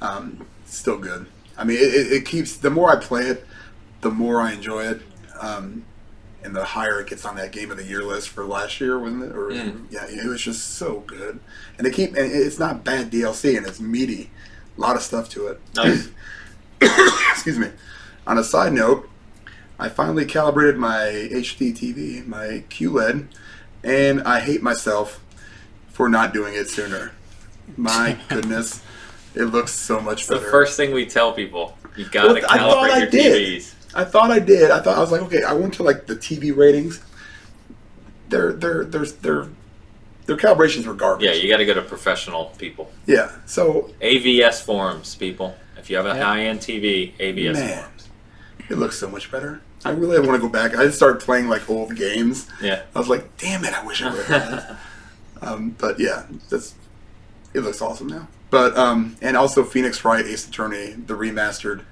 Um, 0.00 0.46
still 0.66 0.98
good. 0.98 1.26
I 1.56 1.64
mean, 1.64 1.76
it, 1.76 1.94
it, 1.94 2.12
it 2.12 2.24
keeps. 2.26 2.56
The 2.56 2.70
more 2.70 2.90
I 2.90 2.96
play 2.96 3.22
it, 3.26 3.46
the 4.00 4.10
more 4.10 4.40
I 4.40 4.52
enjoy 4.52 4.84
it. 4.86 5.02
Um, 5.40 5.84
and 6.42 6.54
the 6.54 6.64
higher 6.64 7.00
it 7.00 7.08
gets 7.08 7.24
on 7.24 7.36
that 7.36 7.52
game 7.52 7.70
of 7.70 7.78
the 7.78 7.84
year 7.84 8.02
list 8.02 8.28
for 8.28 8.44
last 8.44 8.78
year, 8.80 8.98
wasn't 8.98 9.22
it? 9.24 9.32
Or 9.34 9.48
Mm. 9.48 9.86
yeah, 9.90 10.04
it 10.06 10.26
was 10.26 10.42
just 10.42 10.74
so 10.76 11.00
good. 11.06 11.40
And 11.78 11.86
they 11.86 11.90
keep. 11.90 12.10
And 12.16 12.30
it's 12.30 12.58
not 12.58 12.84
bad 12.84 13.10
DLC, 13.10 13.56
and 13.56 13.66
it's 13.66 13.80
meaty. 13.80 14.30
A 14.76 14.80
lot 14.80 14.96
of 14.96 15.02
stuff 15.02 15.28
to 15.30 15.46
it. 15.48 15.60
Nice. 15.76 16.08
Excuse 16.80 17.58
me. 17.58 17.70
On 18.26 18.38
a 18.38 18.44
side 18.44 18.72
note, 18.72 19.08
I 19.78 19.88
finally 19.88 20.24
calibrated 20.24 20.76
my 20.76 21.28
HD 21.32 21.72
TV, 21.76 22.26
my 22.26 22.64
QLED, 22.70 23.26
and 23.82 24.22
I 24.22 24.40
hate 24.40 24.62
myself 24.62 25.20
for 25.88 26.08
not 26.08 26.32
doing 26.32 26.54
it 26.54 26.68
sooner. 26.68 27.12
My 27.76 28.18
goodness, 28.28 28.82
it 29.34 29.44
looks 29.44 29.72
so 29.72 30.00
much 30.00 30.20
It's 30.20 30.28
the 30.28 30.36
better. 30.36 30.50
first 30.50 30.76
thing 30.76 30.92
we 30.92 31.06
tell 31.06 31.32
people. 31.32 31.76
You 31.96 32.06
got 32.08 32.24
to 32.24 32.34
Well, 32.34 32.44
I 32.48 32.58
thought 32.58 32.88
calibrate 32.88 32.90
I 32.92 32.98
your 32.98 33.10
did. 33.10 33.58
TVs. 33.62 33.74
I 33.94 34.04
thought 34.04 34.30
I 34.32 34.38
did. 34.40 34.70
I 34.72 34.80
thought 34.80 34.96
I 34.96 35.00
was 35.00 35.12
like, 35.12 35.22
okay. 35.22 35.42
I 35.44 35.52
went 35.52 35.74
to 35.74 35.82
like 35.84 36.06
the 36.06 36.16
TV 36.16 36.56
ratings. 36.56 37.00
Their 38.28 38.52
their 38.52 38.84
their 38.84 39.04
their 39.06 39.48
their 40.26 40.36
calibrations 40.36 40.86
were 40.86 40.94
garbage. 40.94 41.26
Yeah, 41.26 41.32
you 41.32 41.48
got 41.48 41.58
to 41.58 41.66
go 41.66 41.74
to 41.74 41.82
professional 41.82 42.46
people. 42.58 42.90
yeah. 43.06 43.30
So 43.46 43.90
AVS 44.00 44.62
forums, 44.62 45.14
people. 45.14 45.54
If 45.78 45.90
you 45.90 45.96
have 45.96 46.06
a 46.06 46.10
Yeah. 46.16 46.24
high-end 46.24 46.60
TV, 46.60 47.12
AVS 47.18 47.54
Man. 47.54 47.78
forums. 47.78 48.08
it 48.70 48.78
looks 48.78 48.98
so 48.98 49.08
much 49.08 49.30
better. 49.30 49.60
I 49.84 49.90
really 49.90 50.18
want 50.18 50.32
to 50.32 50.38
go 50.38 50.48
back. 50.48 50.74
I 50.74 50.84
just 50.86 50.96
started 50.96 51.20
playing 51.20 51.48
like 51.48 51.68
old 51.68 51.94
games. 51.94 52.48
Yeah. 52.62 52.82
I 52.94 52.98
was 52.98 53.08
like, 53.08 53.36
damn 53.36 53.64
it, 53.64 53.74
I 53.74 53.84
wish 53.84 54.02
I 54.02 54.10
would 54.12 54.24
have. 54.26 54.78
Um, 55.42 55.74
but 55.78 56.00
yeah, 56.00 56.22
that's 56.48 56.74
it 57.52 57.60
looks 57.60 57.82
awesome 57.82 58.06
now. 58.06 58.28
But 58.48 58.74
um, 58.78 59.16
and 59.20 59.36
also 59.36 59.62
Phoenix 59.62 60.02
Wright 60.02 60.24
Ace 60.24 60.48
Attorney, 60.48 60.92
the 60.92 61.12
remastered 61.12 61.82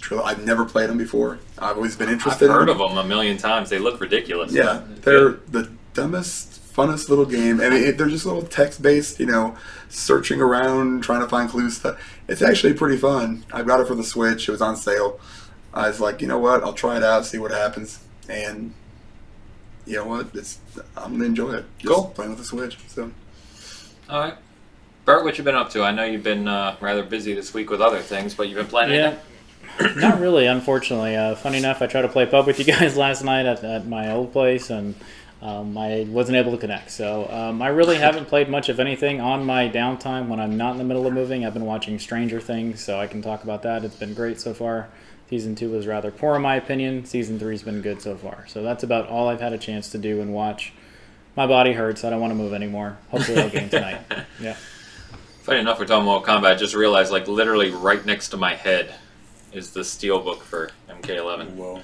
trilogy. 0.00 0.26
I've 0.30 0.46
never 0.46 0.64
played 0.64 0.88
them 0.88 0.96
before. 0.96 1.40
I've 1.58 1.76
always 1.76 1.94
been 1.94 2.08
interested. 2.08 2.48
I've 2.48 2.50
interested. 2.50 2.52
heard 2.52 2.70
in 2.70 2.80
of 2.80 2.88
them 2.94 2.96
a 2.96 3.04
million 3.06 3.36
times. 3.36 3.68
They 3.68 3.78
look 3.78 4.00
ridiculous. 4.00 4.52
Yeah, 4.52 4.80
they're 5.02 5.30
good. 5.32 5.52
the 5.52 5.70
dumbest, 5.92 6.57
funnest 6.78 7.08
little 7.08 7.26
game. 7.26 7.60
I 7.60 7.68
mean, 7.70 7.82
it, 7.84 7.98
they're 7.98 8.08
just 8.08 8.24
little 8.24 8.42
text 8.42 8.80
based. 8.80 9.18
You 9.20 9.26
know, 9.26 9.56
searching 9.88 10.40
around, 10.40 11.02
trying 11.02 11.20
to 11.20 11.28
find 11.28 11.50
clues. 11.50 11.76
Stuff. 11.78 11.98
It's 12.28 12.42
actually 12.42 12.74
pretty 12.74 12.96
fun. 12.96 13.44
I 13.52 13.62
got 13.62 13.80
it 13.80 13.88
for 13.88 13.94
the 13.94 14.04
Switch. 14.04 14.48
It 14.48 14.52
was 14.52 14.62
on 14.62 14.76
sale. 14.76 15.18
I 15.74 15.88
was 15.88 16.00
like, 16.00 16.20
you 16.22 16.28
know 16.28 16.38
what? 16.38 16.62
I'll 16.62 16.72
try 16.72 16.96
it 16.96 17.02
out, 17.02 17.26
see 17.26 17.38
what 17.38 17.50
happens, 17.50 17.98
and 18.28 18.72
you 19.86 19.96
know 19.96 20.04
what? 20.06 20.28
It's 20.34 20.58
I'm 20.96 21.12
gonna 21.12 21.24
enjoy 21.24 21.52
it. 21.54 21.64
Just 21.78 21.92
Cool. 21.94 22.04
playing 22.14 22.30
with 22.30 22.38
the 22.38 22.44
Switch. 22.44 22.78
So 22.88 23.10
All 24.08 24.20
right. 24.20 24.34
Bert, 25.04 25.24
what 25.24 25.38
you 25.38 25.44
been 25.44 25.54
up 25.54 25.70
to? 25.70 25.82
I 25.82 25.90
know 25.90 26.04
you've 26.04 26.22
been 26.22 26.46
uh, 26.48 26.76
rather 26.80 27.02
busy 27.02 27.32
this 27.32 27.54
week 27.54 27.70
with 27.70 27.80
other 27.80 28.00
things, 28.00 28.34
but 28.34 28.48
you've 28.48 28.56
been 28.58 28.66
playing 28.66 28.92
Yeah. 28.92 29.14
anything? 29.78 30.00
Not 30.00 30.20
really, 30.20 30.46
unfortunately. 30.46 31.16
Uh, 31.16 31.34
funny 31.34 31.58
enough, 31.58 31.80
I 31.80 31.86
tried 31.86 32.02
to 32.02 32.08
play 32.08 32.26
pub 32.26 32.46
with 32.46 32.58
you 32.58 32.64
guys 32.74 32.96
last 32.96 33.24
night 33.24 33.46
at, 33.46 33.64
at 33.64 33.86
my 33.86 34.10
old 34.12 34.32
place, 34.32 34.68
and 34.70 34.94
um, 35.40 35.76
I 35.78 36.06
wasn't 36.08 36.36
able 36.36 36.52
to 36.52 36.58
connect. 36.58 36.90
So 36.90 37.28
um, 37.30 37.62
I 37.62 37.68
really 37.68 37.96
haven't 38.06 38.26
played 38.26 38.48
much 38.48 38.68
of 38.68 38.80
anything 38.80 39.20
on 39.20 39.44
my 39.44 39.68
downtime 39.68 40.28
when 40.28 40.40
I'm 40.40 40.56
not 40.56 40.72
in 40.72 40.78
the 40.78 40.84
middle 40.84 41.06
of 41.06 41.12
moving. 41.12 41.44
I've 41.44 41.54
been 41.54 41.66
watching 41.66 41.98
Stranger 41.98 42.40
Things, 42.40 42.82
so 42.82 42.98
I 42.98 43.06
can 43.06 43.22
talk 43.22 43.44
about 43.44 43.62
that. 43.62 43.84
It's 43.84 43.96
been 43.96 44.14
great 44.14 44.40
so 44.40 44.54
far. 44.54 44.88
Season 45.30 45.54
two 45.54 45.70
was 45.70 45.86
rather 45.86 46.10
poor, 46.10 46.36
in 46.36 46.42
my 46.42 46.56
opinion. 46.56 47.04
Season 47.04 47.38
three's 47.38 47.62
been 47.62 47.82
good 47.82 48.00
so 48.00 48.16
far. 48.16 48.46
So 48.48 48.62
that's 48.62 48.82
about 48.82 49.08
all 49.08 49.28
I've 49.28 49.40
had 49.40 49.52
a 49.52 49.58
chance 49.58 49.90
to 49.90 49.98
do 49.98 50.20
and 50.20 50.32
watch. 50.32 50.72
My 51.36 51.46
body 51.46 51.74
hurts. 51.74 52.02
I 52.02 52.10
don't 52.10 52.20
want 52.20 52.30
to 52.30 52.34
move 52.34 52.54
anymore. 52.54 52.98
Hopefully, 53.10 53.40
I'll 53.40 53.50
game 53.50 53.68
tonight. 53.68 54.00
Yeah. 54.40 54.56
Funny 55.42 55.60
enough, 55.60 55.78
we're 55.78 55.86
talking 55.86 56.06
about 56.06 56.24
Kombat. 56.24 56.52
I 56.52 56.54
just 56.54 56.74
realized, 56.74 57.10
like, 57.10 57.26
literally 57.26 57.70
right 57.70 58.04
next 58.04 58.28
to 58.30 58.36
my 58.36 58.54
head 58.54 58.94
is 59.52 59.70
the 59.70 59.82
steel 59.82 60.20
book 60.20 60.42
for 60.42 60.70
MK11. 60.90 61.54
whoa. 61.54 61.80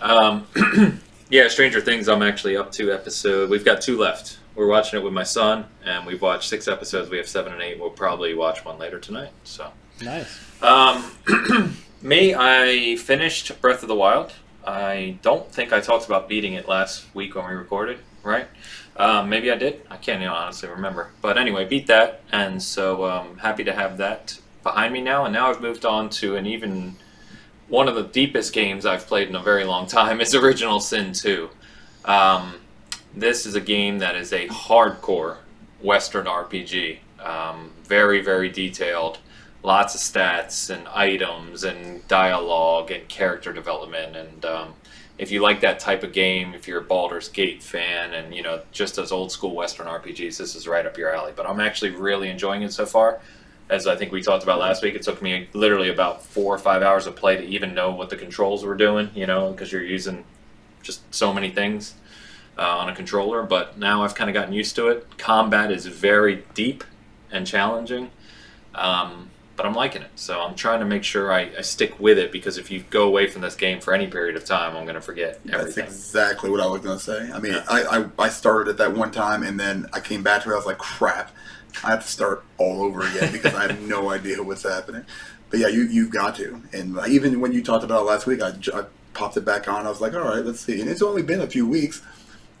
Um, 0.00 0.46
yeah, 1.30 1.48
Stranger 1.48 1.80
Things. 1.80 2.08
I'm 2.08 2.22
actually 2.22 2.56
up 2.56 2.72
to 2.72 2.92
episode. 2.92 3.50
We've 3.50 3.64
got 3.64 3.80
two 3.80 3.98
left. 3.98 4.38
We're 4.54 4.66
watching 4.66 4.98
it 4.98 5.04
with 5.04 5.12
my 5.12 5.22
son, 5.22 5.66
and 5.84 6.06
we've 6.06 6.20
watched 6.22 6.48
six 6.48 6.66
episodes. 6.66 7.10
We 7.10 7.16
have 7.18 7.28
seven 7.28 7.52
and 7.52 7.62
eight. 7.62 7.78
We'll 7.78 7.90
probably 7.90 8.34
watch 8.34 8.64
one 8.64 8.78
later 8.78 8.98
tonight. 8.98 9.30
So, 9.44 9.70
Nice. 10.02 10.40
um, 10.62 11.12
me, 12.02 12.34
I 12.34 12.96
finished 12.96 13.60
Breath 13.60 13.82
of 13.82 13.88
the 13.88 13.94
Wild. 13.94 14.32
I 14.66 15.18
don't 15.22 15.50
think 15.52 15.72
I 15.72 15.80
talked 15.80 16.06
about 16.06 16.28
beating 16.28 16.54
it 16.54 16.66
last 16.68 17.04
week 17.14 17.34
when 17.36 17.46
we 17.48 17.54
recorded, 17.54 17.98
right? 18.22 18.46
Um, 18.96 19.28
maybe 19.28 19.50
I 19.52 19.56
did. 19.56 19.80
I 19.88 19.96
can't 19.96 20.20
even 20.20 20.32
honestly 20.32 20.68
remember. 20.68 21.10
But 21.22 21.38
anyway, 21.38 21.64
beat 21.66 21.86
that, 21.86 22.20
and 22.32 22.60
so 22.62 23.04
um, 23.04 23.38
happy 23.38 23.62
to 23.64 23.72
have 23.72 23.96
that 23.98 24.38
behind 24.64 24.92
me 24.92 25.00
now. 25.00 25.24
And 25.24 25.32
now 25.32 25.50
I've 25.50 25.60
moved 25.60 25.84
on 25.84 26.10
to 26.10 26.34
an 26.36 26.46
even 26.46 26.96
one 27.68 27.88
of 27.88 27.94
the 27.94 28.02
deepest 28.02 28.52
games 28.52 28.86
I've 28.86 29.06
played 29.06 29.28
in 29.28 29.36
a 29.36 29.42
very 29.42 29.64
long 29.64 29.86
time 29.86 30.20
is 30.20 30.34
Original 30.34 30.80
Sin 30.80 31.12
2. 31.12 31.50
Um, 32.04 32.60
this 33.14 33.46
is 33.46 33.54
a 33.54 33.60
game 33.60 33.98
that 33.98 34.16
is 34.16 34.32
a 34.32 34.48
hardcore 34.48 35.38
Western 35.82 36.26
RPG. 36.26 36.98
Um, 37.20 37.72
very, 37.84 38.22
very 38.22 38.48
detailed. 38.48 39.18
Lots 39.62 39.94
of 39.94 40.00
stats 40.00 40.70
and 40.74 40.88
items 40.88 41.64
and 41.64 42.06
dialogue 42.08 42.90
and 42.90 43.06
character 43.08 43.52
development. 43.52 44.16
And 44.16 44.44
um, 44.44 44.74
if 45.18 45.30
you 45.30 45.42
like 45.42 45.60
that 45.60 45.78
type 45.78 46.02
of 46.02 46.12
game, 46.12 46.54
if 46.54 46.68
you're 46.68 46.80
a 46.80 46.84
Baldur's 46.84 47.28
Gate 47.28 47.62
fan 47.62 48.14
and, 48.14 48.34
you 48.34 48.42
know, 48.42 48.62
just 48.72 48.96
as 48.96 49.12
old 49.12 49.30
school 49.30 49.54
Western 49.54 49.88
RPGs, 49.88 50.38
this 50.38 50.54
is 50.54 50.66
right 50.66 50.86
up 50.86 50.96
your 50.96 51.14
alley. 51.14 51.32
But 51.34 51.46
I'm 51.46 51.60
actually 51.60 51.90
really 51.90 52.30
enjoying 52.30 52.62
it 52.62 52.72
so 52.72 52.86
far 52.86 53.20
as 53.70 53.86
I 53.86 53.96
think 53.96 54.12
we 54.12 54.22
talked 54.22 54.42
about 54.42 54.58
last 54.58 54.82
week, 54.82 54.94
it 54.94 55.02
took 55.02 55.20
me 55.20 55.48
literally 55.52 55.90
about 55.90 56.24
four 56.24 56.54
or 56.54 56.58
five 56.58 56.82
hours 56.82 57.06
of 57.06 57.16
play 57.16 57.36
to 57.36 57.44
even 57.44 57.74
know 57.74 57.90
what 57.90 58.10
the 58.10 58.16
controls 58.16 58.64
were 58.64 58.74
doing, 58.76 59.10
you 59.14 59.26
know, 59.26 59.50
because 59.52 59.70
you're 59.72 59.82
using 59.84 60.24
just 60.82 61.02
so 61.14 61.34
many 61.34 61.50
things 61.50 61.94
uh, 62.58 62.62
on 62.62 62.88
a 62.88 62.94
controller. 62.94 63.42
But 63.42 63.78
now 63.78 64.02
I've 64.04 64.14
kind 64.14 64.30
of 64.30 64.34
gotten 64.34 64.54
used 64.54 64.74
to 64.76 64.88
it. 64.88 65.18
Combat 65.18 65.70
is 65.70 65.86
very 65.86 66.44
deep 66.54 66.82
and 67.30 67.46
challenging, 67.46 68.10
um, 68.74 69.28
but 69.54 69.66
I'm 69.66 69.74
liking 69.74 70.00
it. 70.00 70.10
So 70.14 70.40
I'm 70.40 70.54
trying 70.54 70.80
to 70.80 70.86
make 70.86 71.04
sure 71.04 71.30
I, 71.30 71.50
I 71.58 71.60
stick 71.60 72.00
with 72.00 72.16
it 72.16 72.32
because 72.32 72.56
if 72.56 72.70
you 72.70 72.84
go 72.88 73.06
away 73.06 73.26
from 73.26 73.42
this 73.42 73.54
game 73.54 73.80
for 73.80 73.92
any 73.92 74.06
period 74.06 74.36
of 74.36 74.46
time, 74.46 74.76
I'm 74.76 74.84
going 74.84 74.94
to 74.94 75.00
forget 75.02 75.40
everything. 75.52 75.84
That's 75.84 75.94
exactly 75.94 76.48
what 76.48 76.60
I 76.60 76.66
was 76.66 76.80
going 76.80 76.96
to 76.96 77.04
say. 77.04 77.30
I 77.32 77.38
mean, 77.38 77.52
Yeah. 77.52 77.64
I, 77.68 77.98
I, 77.98 78.04
I 78.18 78.28
started 78.30 78.70
it 78.70 78.76
that 78.78 78.94
one 78.94 79.10
time, 79.10 79.42
and 79.42 79.60
then 79.60 79.86
I 79.92 80.00
came 80.00 80.22
back 80.22 80.44
to 80.44 80.50
it. 80.50 80.52
I 80.52 80.56
was 80.56 80.64
like, 80.64 80.78
crap, 80.78 81.32
I 81.84 81.90
have 81.90 82.02
to 82.02 82.08
start 82.08 82.44
all 82.58 82.82
over 82.82 83.00
again 83.02 83.32
because 83.32 83.54
I 83.54 83.68
have 83.68 83.80
no 83.88 84.10
idea 84.10 84.42
what's 84.42 84.62
happening. 84.62 85.04
But 85.50 85.60
yeah, 85.60 85.68
you 85.68 85.82
you've 85.84 86.10
got 86.10 86.36
to. 86.36 86.62
And 86.72 86.98
even 87.08 87.40
when 87.40 87.52
you 87.52 87.62
talked 87.62 87.84
about 87.84 88.02
it 88.02 88.04
last 88.04 88.26
week, 88.26 88.42
I 88.42 88.52
popped 89.14 89.36
it 89.36 89.44
back 89.44 89.68
on. 89.68 89.86
I 89.86 89.88
was 89.88 90.00
like, 90.00 90.14
all 90.14 90.20
right, 90.20 90.44
let's 90.44 90.60
see. 90.60 90.80
And 90.80 90.88
it's 90.90 91.02
only 91.02 91.22
been 91.22 91.40
a 91.40 91.46
few 91.46 91.66
weeks, 91.66 92.02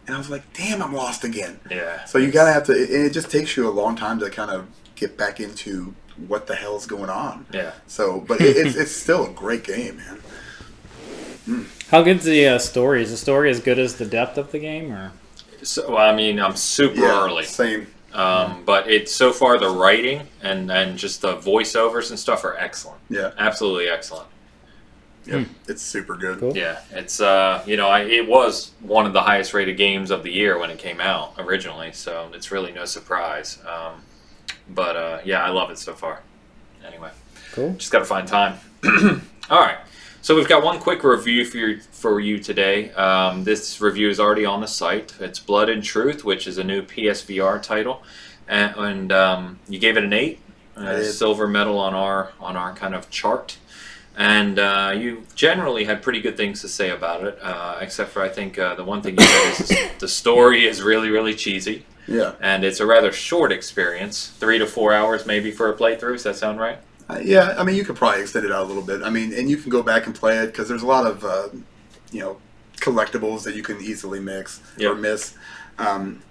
and 0.06 0.14
I 0.14 0.18
was 0.18 0.30
like, 0.30 0.50
damn, 0.54 0.82
I'm 0.82 0.94
lost 0.94 1.24
again. 1.24 1.60
Yeah. 1.70 2.04
So 2.04 2.18
you 2.18 2.30
gotta 2.30 2.52
have 2.52 2.64
to. 2.64 2.72
And 2.72 3.06
it 3.06 3.12
just 3.12 3.30
takes 3.30 3.56
you 3.56 3.68
a 3.68 3.70
long 3.70 3.94
time 3.96 4.18
to 4.20 4.30
kind 4.30 4.50
of 4.50 4.66
get 4.94 5.16
back 5.18 5.38
into 5.40 5.94
what 6.26 6.46
the 6.46 6.54
hell's 6.54 6.86
going 6.86 7.10
on. 7.10 7.46
Yeah. 7.52 7.72
So, 7.86 8.20
but 8.20 8.40
it, 8.40 8.56
it's 8.56 8.76
it's 8.76 8.92
still 8.92 9.26
a 9.26 9.30
great 9.30 9.64
game, 9.64 9.98
man. 9.98 10.18
How 11.90 12.02
good's 12.02 12.24
the 12.24 12.46
uh, 12.46 12.58
story? 12.58 13.02
Is 13.02 13.10
the 13.10 13.16
story 13.16 13.50
as 13.50 13.60
good 13.60 13.78
as 13.78 13.96
the 13.96 14.04
depth 14.04 14.36
of 14.36 14.52
the 14.52 14.58
game, 14.58 14.92
or 14.92 15.12
So, 15.62 15.92
well, 15.92 16.10
I 16.10 16.14
mean, 16.14 16.40
I'm 16.40 16.56
super 16.56 17.00
Yeah, 17.00 17.24
early. 17.24 17.44
Same. 17.44 17.86
Um, 18.12 18.64
but 18.64 18.90
it's 18.90 19.14
so 19.14 19.32
far 19.32 19.58
the 19.58 19.68
writing 19.68 20.26
and, 20.42 20.70
and 20.70 20.98
just 20.98 21.20
the 21.20 21.36
voiceovers 21.36 22.10
and 22.10 22.18
stuff 22.18 22.42
are 22.44 22.56
excellent. 22.56 23.00
Yeah. 23.10 23.32
Absolutely 23.38 23.88
excellent. 23.88 24.28
Yep. 25.28 25.46
It's 25.68 25.82
super 25.82 26.16
good. 26.16 26.38
Cool. 26.38 26.56
Yeah, 26.56 26.80
it's 26.90 27.20
uh, 27.20 27.62
you 27.66 27.76
know, 27.76 27.88
I, 27.88 28.00
it 28.00 28.26
was 28.26 28.72
one 28.80 29.04
of 29.04 29.12
the 29.12 29.20
highest 29.20 29.52
rated 29.52 29.76
games 29.76 30.10
of 30.10 30.22
the 30.22 30.30
year 30.32 30.58
when 30.58 30.70
it 30.70 30.78
came 30.78 31.00
out 31.00 31.34
originally, 31.36 31.92
so 31.92 32.30
it's 32.32 32.50
really 32.50 32.72
no 32.72 32.86
surprise. 32.86 33.58
Um, 33.66 34.02
but 34.70 34.96
uh, 34.96 35.18
yeah, 35.24 35.44
I 35.44 35.50
love 35.50 35.70
it 35.70 35.78
so 35.78 35.92
far. 35.92 36.22
Anyway, 36.86 37.10
cool? 37.52 37.74
just 37.74 37.92
got 37.92 37.98
to 37.98 38.04
find 38.06 38.26
time. 38.26 38.58
All 39.50 39.60
right, 39.60 39.78
so 40.28 40.36
we've 40.36 40.46
got 40.46 40.62
one 40.62 40.78
quick 40.78 41.04
review 41.04 41.42
for 41.42 41.56
you, 41.56 41.80
for 41.80 42.20
you 42.20 42.38
today. 42.38 42.90
Um, 42.90 43.44
this 43.44 43.80
review 43.80 44.10
is 44.10 44.20
already 44.20 44.44
on 44.44 44.60
the 44.60 44.66
site. 44.66 45.14
It's 45.20 45.38
Blood 45.38 45.70
and 45.70 45.82
Truth, 45.82 46.22
which 46.22 46.46
is 46.46 46.58
a 46.58 46.64
new 46.64 46.82
PSVR 46.82 47.62
title, 47.62 48.02
and, 48.46 48.74
and 48.76 49.10
um, 49.10 49.58
you 49.70 49.78
gave 49.78 49.96
it 49.96 50.04
an 50.04 50.12
eight, 50.12 50.38
did. 50.76 51.10
silver 51.12 51.48
medal 51.48 51.78
on 51.78 51.94
our 51.94 52.32
on 52.40 52.58
our 52.58 52.74
kind 52.74 52.94
of 52.94 53.08
chart. 53.08 53.56
And 54.18 54.58
uh, 54.58 54.92
you 54.94 55.24
generally 55.34 55.84
had 55.84 56.02
pretty 56.02 56.20
good 56.20 56.36
things 56.36 56.60
to 56.60 56.68
say 56.68 56.90
about 56.90 57.24
it, 57.24 57.38
uh, 57.40 57.78
except 57.80 58.10
for 58.10 58.20
I 58.20 58.28
think 58.28 58.58
uh, 58.58 58.74
the 58.74 58.84
one 58.84 59.00
thing 59.00 59.14
you 59.18 59.24
said 59.24 59.60
is 59.62 59.90
the 59.98 60.08
story 60.08 60.66
is 60.66 60.82
really, 60.82 61.08
really 61.08 61.34
cheesy, 61.34 61.86
Yeah. 62.06 62.34
and 62.42 62.64
it's 62.64 62.80
a 62.80 62.86
rather 62.86 63.12
short 63.12 63.50
experience, 63.50 64.28
three 64.38 64.58
to 64.58 64.66
four 64.66 64.92
hours 64.92 65.24
maybe 65.24 65.50
for 65.50 65.72
a 65.72 65.74
playthrough. 65.74 66.12
Does 66.12 66.24
that 66.24 66.36
sound 66.36 66.60
right? 66.60 66.80
Uh, 67.08 67.20
yeah, 67.22 67.54
I 67.56 67.64
mean, 67.64 67.76
you 67.76 67.84
could 67.84 67.96
probably 67.96 68.20
extend 68.20 68.44
it 68.44 68.52
out 68.52 68.64
a 68.64 68.66
little 68.66 68.82
bit. 68.82 69.02
I 69.02 69.10
mean, 69.10 69.32
and 69.32 69.48
you 69.48 69.56
can 69.56 69.70
go 69.70 69.82
back 69.82 70.06
and 70.06 70.14
play 70.14 70.38
it 70.38 70.46
because 70.48 70.68
there's 70.68 70.82
a 70.82 70.86
lot 70.86 71.06
of, 71.06 71.24
uh, 71.24 71.48
you 72.12 72.20
know, 72.20 72.38
collectibles 72.76 73.44
that 73.44 73.54
you 73.54 73.62
can 73.62 73.80
easily 73.80 74.20
mix 74.20 74.60
or 74.90 74.94
miss. 74.94 75.34
Um, 75.78 76.22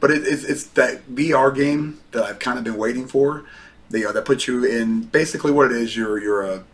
but 0.00 0.10
it, 0.10 0.26
it's, 0.26 0.44
it's 0.44 0.64
that 0.68 1.06
VR 1.14 1.54
game 1.54 2.00
that 2.12 2.24
I've 2.24 2.38
kind 2.38 2.58
of 2.58 2.64
been 2.64 2.76
waiting 2.76 3.06
for. 3.06 3.44
That, 3.90 3.98
you 3.98 4.04
know, 4.04 4.12
that 4.12 4.24
puts 4.24 4.46
you 4.48 4.64
in 4.64 5.02
basically 5.02 5.52
what 5.52 5.70
it 5.70 5.76
is. 5.76 5.96
You're 5.96 6.18
you're 6.20 6.42
a 6.42 6.64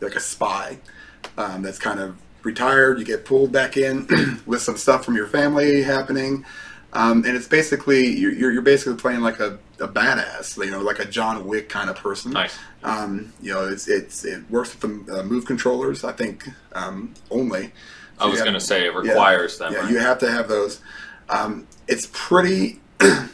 like 0.00 0.14
a 0.14 0.20
spy 0.20 0.78
um, 1.38 1.62
that's 1.62 1.78
kind 1.78 2.00
of 2.00 2.16
retired. 2.42 2.98
You 2.98 3.04
get 3.04 3.24
pulled 3.24 3.52
back 3.52 3.76
in 3.76 4.06
with 4.46 4.62
some 4.62 4.76
stuff 4.76 5.04
from 5.04 5.16
your 5.16 5.26
family 5.26 5.82
happening. 5.82 6.44
Um, 6.96 7.24
and 7.26 7.36
it's 7.36 7.46
basically 7.46 8.06
you're, 8.06 8.32
you're 8.32 8.52
you're 8.52 8.62
basically 8.62 8.96
playing 8.96 9.20
like 9.20 9.38
a, 9.38 9.58
a 9.80 9.86
badass, 9.86 10.56
you 10.64 10.70
know, 10.70 10.80
like 10.80 10.98
a 10.98 11.04
John 11.04 11.46
Wick 11.46 11.68
kind 11.68 11.90
of 11.90 11.96
person. 11.96 12.32
Nice. 12.32 12.56
Um, 12.82 13.34
you 13.42 13.52
know, 13.52 13.68
it's 13.68 13.86
it's 13.86 14.24
it 14.24 14.50
works 14.50 14.74
with 14.74 15.04
the 15.06 15.20
uh, 15.20 15.22
move 15.22 15.44
controllers. 15.44 16.04
I 16.04 16.12
think 16.12 16.48
um, 16.72 17.12
only. 17.30 17.72
I 18.18 18.26
was 18.26 18.40
going 18.40 18.54
to 18.54 18.60
say 18.60 18.86
it 18.86 18.94
requires 18.94 19.58
them. 19.58 19.74
Yeah, 19.74 19.80
right? 19.80 19.90
you 19.90 19.98
have 19.98 20.18
to 20.20 20.30
have 20.30 20.48
those. 20.48 20.80
Um, 21.28 21.66
it's 21.86 22.08
pretty. 22.14 22.80
I 23.00 23.28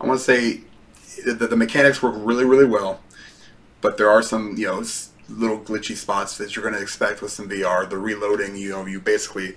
want 0.00 0.18
to 0.18 0.24
say 0.24 0.62
that 1.26 1.50
the 1.50 1.56
mechanics 1.56 2.02
work 2.02 2.14
really 2.16 2.46
really 2.46 2.64
well, 2.64 3.02
but 3.82 3.98
there 3.98 4.08
are 4.08 4.22
some 4.22 4.56
you 4.56 4.68
know 4.68 4.82
little 5.28 5.60
glitchy 5.60 5.94
spots 5.94 6.38
that 6.38 6.56
you're 6.56 6.62
going 6.62 6.74
to 6.74 6.80
expect 6.80 7.20
with 7.20 7.32
some 7.32 7.50
VR. 7.50 7.88
The 7.88 7.98
reloading, 7.98 8.56
you 8.56 8.70
know, 8.70 8.86
you 8.86 8.98
basically 8.98 9.56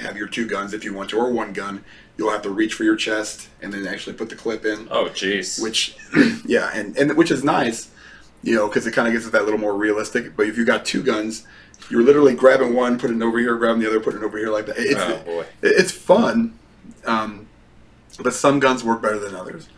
have 0.00 0.16
your 0.16 0.26
two 0.28 0.46
guns 0.46 0.72
if 0.72 0.84
you 0.84 0.92
want 0.94 1.10
to, 1.10 1.18
or 1.18 1.30
one 1.30 1.52
gun. 1.52 1.84
You'll 2.16 2.30
have 2.30 2.42
to 2.42 2.50
reach 2.50 2.74
for 2.74 2.84
your 2.84 2.96
chest 2.96 3.48
and 3.60 3.72
then 3.72 3.86
actually 3.86 4.14
put 4.14 4.30
the 4.30 4.36
clip 4.36 4.64
in 4.64 4.88
oh, 4.90 5.06
jeez. 5.06 5.62
which 5.62 5.96
yeah 6.46 6.70
and, 6.72 6.96
and 6.96 7.14
which 7.16 7.30
is 7.30 7.44
nice 7.44 7.90
you 8.42 8.54
know 8.54 8.68
because 8.68 8.86
it 8.86 8.92
kind 8.92 9.06
of 9.06 9.12
gets 9.12 9.26
it 9.26 9.32
that 9.32 9.44
little 9.44 9.58
more 9.60 9.74
realistic 9.76 10.34
but 10.36 10.46
if 10.46 10.56
you 10.56 10.64
got 10.64 10.84
two 10.86 11.02
guns 11.02 11.46
you're 11.90 12.02
literally 12.02 12.34
grabbing 12.34 12.74
one 12.74 12.98
putting 12.98 13.20
it 13.20 13.24
over 13.24 13.38
here 13.38 13.56
grabbing 13.56 13.82
the 13.82 13.86
other 13.88 14.00
putting 14.00 14.20
it 14.20 14.24
over 14.24 14.38
here 14.38 14.50
like 14.50 14.64
that 14.66 14.76
it's, 14.78 15.00
oh 15.00 15.18
boy. 15.24 15.40
it- 15.62 15.74
it's 15.78 15.92
fun 15.92 16.58
um, 17.04 17.46
but 18.22 18.32
some 18.32 18.58
guns 18.60 18.82
work 18.82 19.02
better 19.02 19.18
than 19.18 19.34
others 19.34 19.68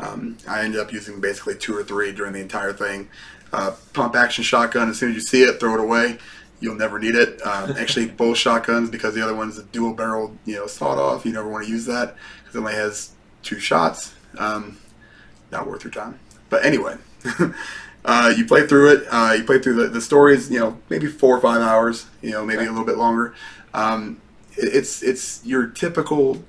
um, 0.00 0.36
i 0.48 0.62
ended 0.64 0.80
up 0.80 0.92
using 0.92 1.20
basically 1.20 1.54
two 1.54 1.76
or 1.76 1.84
three 1.84 2.10
during 2.12 2.32
the 2.32 2.40
entire 2.40 2.72
thing 2.72 3.08
uh, 3.52 3.72
pump 3.92 4.16
action 4.16 4.42
shotgun 4.42 4.88
as 4.90 4.98
soon 4.98 5.10
as 5.10 5.14
you 5.14 5.20
see 5.20 5.42
it 5.42 5.60
throw 5.60 5.74
it 5.74 5.80
away 5.80 6.18
you'll 6.60 6.74
never 6.76 6.98
need 6.98 7.14
it 7.14 7.40
um, 7.46 7.72
actually 7.78 8.06
both 8.06 8.36
shotguns 8.38 8.88
because 8.90 9.14
the 9.14 9.22
other 9.22 9.34
one's 9.34 9.58
a 9.58 9.62
dual 9.64 9.92
barrel 9.92 10.36
you 10.44 10.54
know 10.54 10.66
sawed 10.66 10.98
off 10.98 11.24
you 11.26 11.32
never 11.32 11.48
want 11.48 11.64
to 11.64 11.70
use 11.70 11.84
that 11.86 12.16
because 12.42 12.54
it 12.54 12.58
only 12.58 12.72
has 12.74 13.10
two 13.42 13.58
shots 13.58 14.14
um, 14.38 14.76
not 15.50 15.66
worth 15.68 15.84
your 15.84 15.92
time. 15.92 16.18
But 16.50 16.64
anyway, 16.64 16.96
uh, 18.04 18.32
you 18.36 18.44
play 18.46 18.66
through 18.66 18.92
it. 18.92 19.06
Uh, 19.10 19.34
you 19.38 19.44
play 19.44 19.58
through 19.60 19.74
the, 19.74 19.88
the 19.88 20.00
stories. 20.00 20.50
You 20.50 20.58
know, 20.60 20.78
maybe 20.88 21.06
four 21.06 21.36
or 21.36 21.40
five 21.40 21.60
hours. 21.62 22.06
You 22.22 22.32
know, 22.32 22.44
maybe 22.44 22.58
Okay. 22.60 22.66
a 22.66 22.70
little 22.70 22.84
bit 22.86 22.98
longer. 22.98 23.34
Um, 23.72 24.20
it- 24.56 24.74
it's 24.74 25.02
it's 25.02 25.44
your 25.44 25.66
typical. 25.68 26.42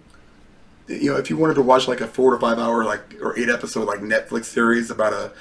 You 0.87 1.11
know, 1.11 1.17
if 1.17 1.29
you 1.29 1.37
wanted 1.37 1.55
to 1.55 1.61
watch 1.61 1.87
like 1.87 2.01
a 2.01 2.07
four 2.07 2.31
to 2.31 2.39
five 2.39 2.59
hour 2.59 2.83
like 2.83 3.15
or 3.21 3.37
eight 3.37 3.49
episode 3.49 3.87
like 3.87 3.99
Netflix 3.99 4.45
series 4.45 4.91
about 4.91 5.13
a, 5.13 5.31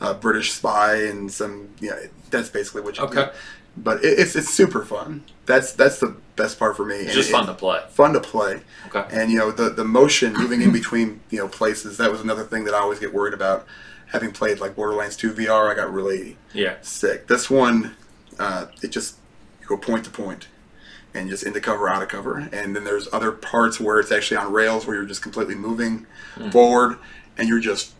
a 0.00 0.14
British 0.14 0.52
spy 0.52 0.96
and 1.04 1.30
some 1.30 1.68
you 1.80 1.90
know 1.90 1.98
that's 2.30 2.48
basically 2.48 2.82
what 2.82 2.96
you 2.98 3.04
Okay. 3.04 3.24
do. 3.24 3.30
But 3.76 4.04
it, 4.04 4.18
it's 4.18 4.36
it's 4.36 4.50
super 4.52 4.84
fun. 4.84 5.24
That's 5.46 5.72
that's 5.72 5.98
the 5.98 6.16
best 6.36 6.58
part 6.58 6.76
for 6.76 6.84
me. 6.84 6.96
It's 6.96 7.06
And 7.06 7.14
just 7.14 7.28
it- 7.30 7.32
fun 7.32 7.46
to 7.46 7.54
play. 7.54 7.80
fun 7.90 8.12
to 8.12 8.20
play. 8.20 8.60
Okay. 8.88 9.04
And 9.10 9.30
you 9.30 9.38
know 9.38 9.50
the 9.50 9.70
the 9.70 9.84
motion 9.84 10.32
moving 10.34 10.62
in 10.62 10.72
between 10.72 11.20
you 11.30 11.38
know 11.38 11.48
places 11.48 11.96
that 11.98 12.10
was 12.10 12.20
another 12.20 12.44
thing 12.44 12.64
that 12.64 12.74
I 12.74 12.78
always 12.78 12.98
get 12.98 13.12
worried 13.12 13.34
about. 13.34 13.66
Having 14.12 14.30
played 14.32 14.60
like 14.60 14.76
Borderlands 14.76 15.16
2 15.16 15.32
VR, 15.32 15.68
I 15.72 15.74
got 15.74 15.92
really 15.92 16.36
Yeah. 16.52 16.74
sick. 16.82 17.26
This 17.26 17.50
one, 17.50 17.96
uh, 18.38 18.66
it 18.80 18.88
just 18.88 19.16
you 19.60 19.66
go 19.66 19.76
point 19.76 20.04
to 20.04 20.10
point 20.10 20.46
and 21.12 21.28
just 21.28 21.42
into 21.42 21.60
cover, 21.60 21.88
out 21.88 22.00
of 22.02 22.08
cover. 22.08 22.36
And 22.52 22.76
then 22.76 22.84
there's 22.84 23.08
other 23.12 23.32
parts 23.32 23.80
where 23.80 23.98
it's 23.98 24.12
actually 24.12 24.36
on 24.36 24.52
rails 24.52 24.86
where 24.86 24.94
you're 24.96 25.04
just 25.06 25.22
completely 25.22 25.54
moving 25.56 26.06
forward 26.52 26.98
and 27.38 27.48
you're 27.48 27.60
just 27.60 27.92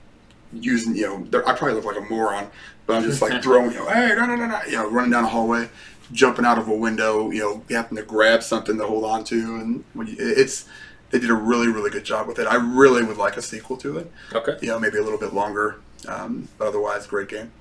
using, 0.53 0.95
you 0.95 1.07
know, 1.31 1.43
I 1.47 1.53
probably 1.55 1.75
look 1.75 1.85
like 1.85 1.97
a 1.97 2.01
moron, 2.13 2.49
but 2.87 2.97
I'm 2.97 3.03
just 3.03 3.23
like 3.23 3.43
throwing, 3.43 3.73
you 3.73 3.79
know, 3.79 3.89
hey, 3.89 4.15
no, 4.17 4.27
no, 4.27 4.35
no, 4.37 4.47
no, 4.47 4.61
you 4.67 4.73
know, 4.77 4.89
running 4.91 5.11
down 5.11 5.25
a 5.25 5.29
hallway, 5.29 5.69
jumping 6.13 6.45
out 6.45 6.59
of 6.59 6.69
a 6.69 6.75
window, 6.75 7.31
you 7.31 7.41
know, 7.41 7.63
having 7.71 7.97
to 7.97 8.03
grab 8.03 8.43
something 8.43 8.77
to 8.79 8.87
hold 8.87 9.05
on 9.05 9.25
to. 9.25 9.37
And 9.57 9.85
when 9.95 10.07
you, 10.09 10.17
it's, 10.19 10.67
they 11.11 11.19
did 11.19 11.31
a 11.31 11.35
really 11.35 11.69
really 11.69 11.91
good 11.91 12.05
job 12.05 12.27
with 12.27 12.39
it. 12.39 12.47
I 12.47 12.57
really 12.57 13.03
would 13.05 13.17
like 13.17 13.37
a 13.37 13.43
sequel 13.43 13.77
to 13.79 13.99
it. 13.99 14.11
Okay. 14.35 14.57
You 14.61 14.69
know, 14.69 14.79
maybe 14.79 14.99
a 14.99 15.03
little 15.03 15.19
bit 15.19 15.33
longer, 15.33 15.77
um, 16.09 16.49
but 16.59 16.69
otherwise, 16.69 17.07
great 17.07 17.29
game. 17.29 17.53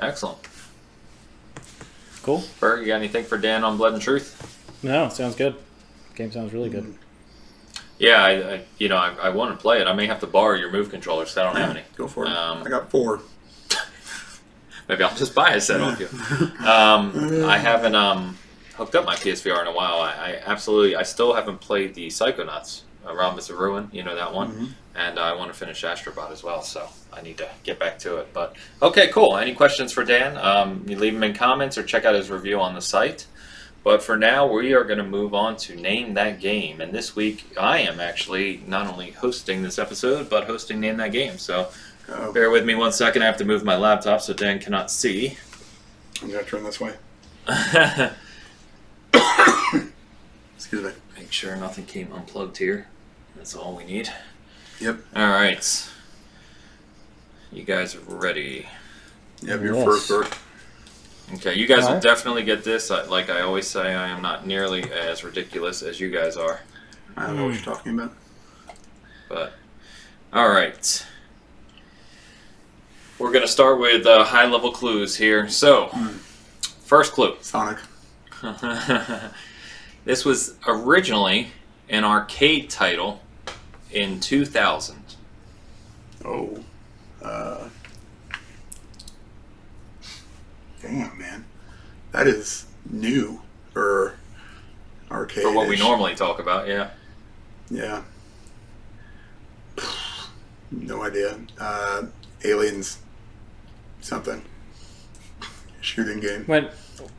Excellent. 0.00 0.38
Cool. 2.22 2.42
Bert, 2.58 2.80
you 2.80 2.86
got 2.88 2.96
anything 2.96 3.24
for 3.24 3.38
Dan 3.38 3.62
on 3.64 3.76
Blood 3.76 3.92
and 3.92 4.02
Truth? 4.02 4.80
No, 4.82 5.08
sounds 5.08 5.36
good. 5.36 5.54
Game 6.16 6.32
sounds 6.32 6.52
really 6.52 6.68
good. 6.70 6.94
Yeah, 7.98 8.22
I, 8.22 8.30
I 8.54 8.64
you 8.78 8.88
know 8.88 8.96
I, 8.96 9.14
I 9.22 9.28
want 9.30 9.56
to 9.56 9.62
play 9.62 9.80
it. 9.80 9.86
I 9.86 9.92
may 9.94 10.06
have 10.06 10.20
to 10.20 10.26
borrow 10.26 10.54
your 10.56 10.70
move 10.70 10.90
controllers. 10.90 11.28
'cause 11.28 11.38
I 11.38 11.44
don't 11.44 11.56
have 11.56 11.70
any. 11.70 11.82
Go 11.96 12.08
for 12.08 12.24
it. 12.26 12.30
Um, 12.30 12.62
I 12.66 12.68
got 12.68 12.90
four. 12.90 13.20
Maybe 14.88 15.02
I'll 15.02 15.14
just 15.16 15.34
buy 15.34 15.50
a 15.54 15.60
set 15.60 15.80
off 15.80 15.98
you. 16.00 16.08
Um, 16.64 17.44
I 17.44 17.58
haven't 17.58 17.94
um, 17.94 18.36
hooked 18.74 18.94
up 18.94 19.04
my 19.04 19.16
PSVR 19.16 19.60
in 19.62 19.66
a 19.66 19.72
while. 19.72 20.00
I, 20.00 20.10
I 20.12 20.42
absolutely, 20.46 20.96
I 20.96 21.02
still 21.02 21.34
haven't 21.34 21.60
played 21.60 21.94
the 21.94 22.06
Psychonauts, 22.08 22.82
uh, 23.06 23.14
Rhombus 23.14 23.50
of 23.50 23.58
Ruin. 23.58 23.88
You 23.92 24.02
know 24.04 24.14
that 24.14 24.32
one, 24.32 24.52
Mhm. 24.52 24.68
and 24.94 25.18
I 25.18 25.34
want 25.34 25.52
to 25.52 25.58
finish 25.58 25.82
Astrobot 25.82 26.30
as 26.30 26.42
well. 26.44 26.62
So 26.62 26.88
I 27.12 27.20
need 27.22 27.38
to 27.38 27.48
get 27.64 27.78
back 27.78 27.98
to 28.00 28.16
it. 28.18 28.28
But 28.32 28.54
okay, 28.80 29.08
cool. 29.08 29.36
Any 29.36 29.54
questions 29.54 29.92
for 29.92 30.04
Dan? 30.04 30.36
Um, 30.36 30.84
you 30.86 30.96
leave 30.96 31.14
them 31.14 31.22
in 31.24 31.34
comments 31.34 31.76
or 31.78 31.82
check 31.82 32.04
out 32.04 32.14
his 32.14 32.30
review 32.30 32.60
on 32.60 32.74
the 32.74 32.82
site. 32.82 33.26
But 33.84 34.02
for 34.02 34.16
now, 34.16 34.48
we 34.48 34.74
are 34.74 34.82
going 34.82 34.98
to 34.98 35.04
move 35.04 35.32
on 35.32 35.56
to 35.58 35.76
name 35.76 36.14
that 36.14 36.40
game. 36.40 36.80
And 36.80 36.92
this 36.92 37.14
week, 37.14 37.52
I 37.56 37.78
am 37.82 38.00
actually 38.00 38.60
not 38.66 38.88
only 38.88 39.12
hosting 39.12 39.62
this 39.62 39.78
episode, 39.78 40.28
but 40.28 40.42
hosting 40.44 40.80
name 40.80 40.96
that 40.96 41.12
game. 41.12 41.38
So 41.38 41.68
Oh, 42.08 42.32
bear 42.32 42.50
with 42.50 42.64
me 42.64 42.74
one 42.74 42.92
second. 42.92 43.22
I 43.22 43.26
have 43.26 43.36
to 43.38 43.44
move 43.44 43.64
my 43.64 43.76
laptop 43.76 44.20
so 44.20 44.32
Dan 44.32 44.58
cannot 44.58 44.90
see. 44.90 45.36
I'm 46.22 46.30
gonna 46.30 46.44
turn 46.44 46.62
this 46.64 46.80
way. 46.80 46.94
Excuse 50.56 50.82
me. 50.82 50.92
Make 51.16 51.32
sure 51.32 51.56
nothing 51.56 51.84
came 51.86 52.12
unplugged 52.12 52.58
here. 52.58 52.88
That's 53.36 53.54
all 53.54 53.76
we 53.76 53.84
need. 53.84 54.10
Yep. 54.80 54.98
All 55.14 55.28
right. 55.28 55.90
You 57.52 57.64
guys 57.64 57.94
are 57.94 58.00
ready. 58.00 58.66
Yep. 59.42 59.60
Your 59.62 59.74
Yes. 59.74 59.84
first 59.84 60.08
Bert. 60.08 60.38
Okay, 61.34 61.54
you 61.54 61.66
guys 61.66 61.80
will 61.80 61.88
Alright. 61.88 62.02
definitely 62.02 62.44
get 62.44 62.62
this. 62.64 62.90
I- 62.90 63.04
Like 63.04 63.30
I 63.30 63.40
always 63.40 63.66
say, 63.66 63.94
I 63.94 64.08
am 64.08 64.22
not 64.22 64.46
nearly 64.46 64.84
as 64.92 65.24
ridiculous 65.24 65.82
as 65.82 65.98
you 65.98 66.10
guys 66.10 66.36
are. 66.36 66.60
I 67.16 67.26
don't 67.26 67.36
know 67.36 67.46
what 67.46 67.54
you're 67.54 67.62
hmm. 67.62 67.70
talking 67.70 67.98
about. 67.98 68.12
But 69.28 69.52
all 70.32 70.48
right, 70.48 71.04
we're 73.18 73.32
gonna 73.32 73.48
start 73.48 73.78
with 73.78 74.06
uh, 74.06 74.24
high-level 74.24 74.72
clues 74.72 75.16
here. 75.16 75.48
So, 75.48 75.88
first 76.84 77.12
clue. 77.12 77.36
Sonic. 77.40 77.78
this 80.04 80.24
was 80.24 80.54
originally 80.66 81.48
an 81.88 82.04
arcade 82.04 82.68
title 82.70 83.22
in 83.90 84.20
2000. 84.20 84.96
Oh. 86.24 86.62
Uh, 87.22 87.68
damn, 90.82 91.18
man. 91.18 91.44
That 92.12 92.26
is 92.26 92.66
new 92.90 93.40
for 93.72 94.16
arcade. 95.10 95.44
For 95.44 95.52
what 95.52 95.68
we 95.68 95.76
normally 95.76 96.14
talk 96.14 96.38
about, 96.38 96.68
yeah. 96.68 96.90
Yeah. 97.70 98.02
No 100.72 101.04
idea. 101.04 101.38
Uh, 101.60 102.06
aliens. 102.44 102.98
Something. 104.06 104.40
Shooting 105.80 106.20
game. 106.20 106.44
Wait, 106.46 106.68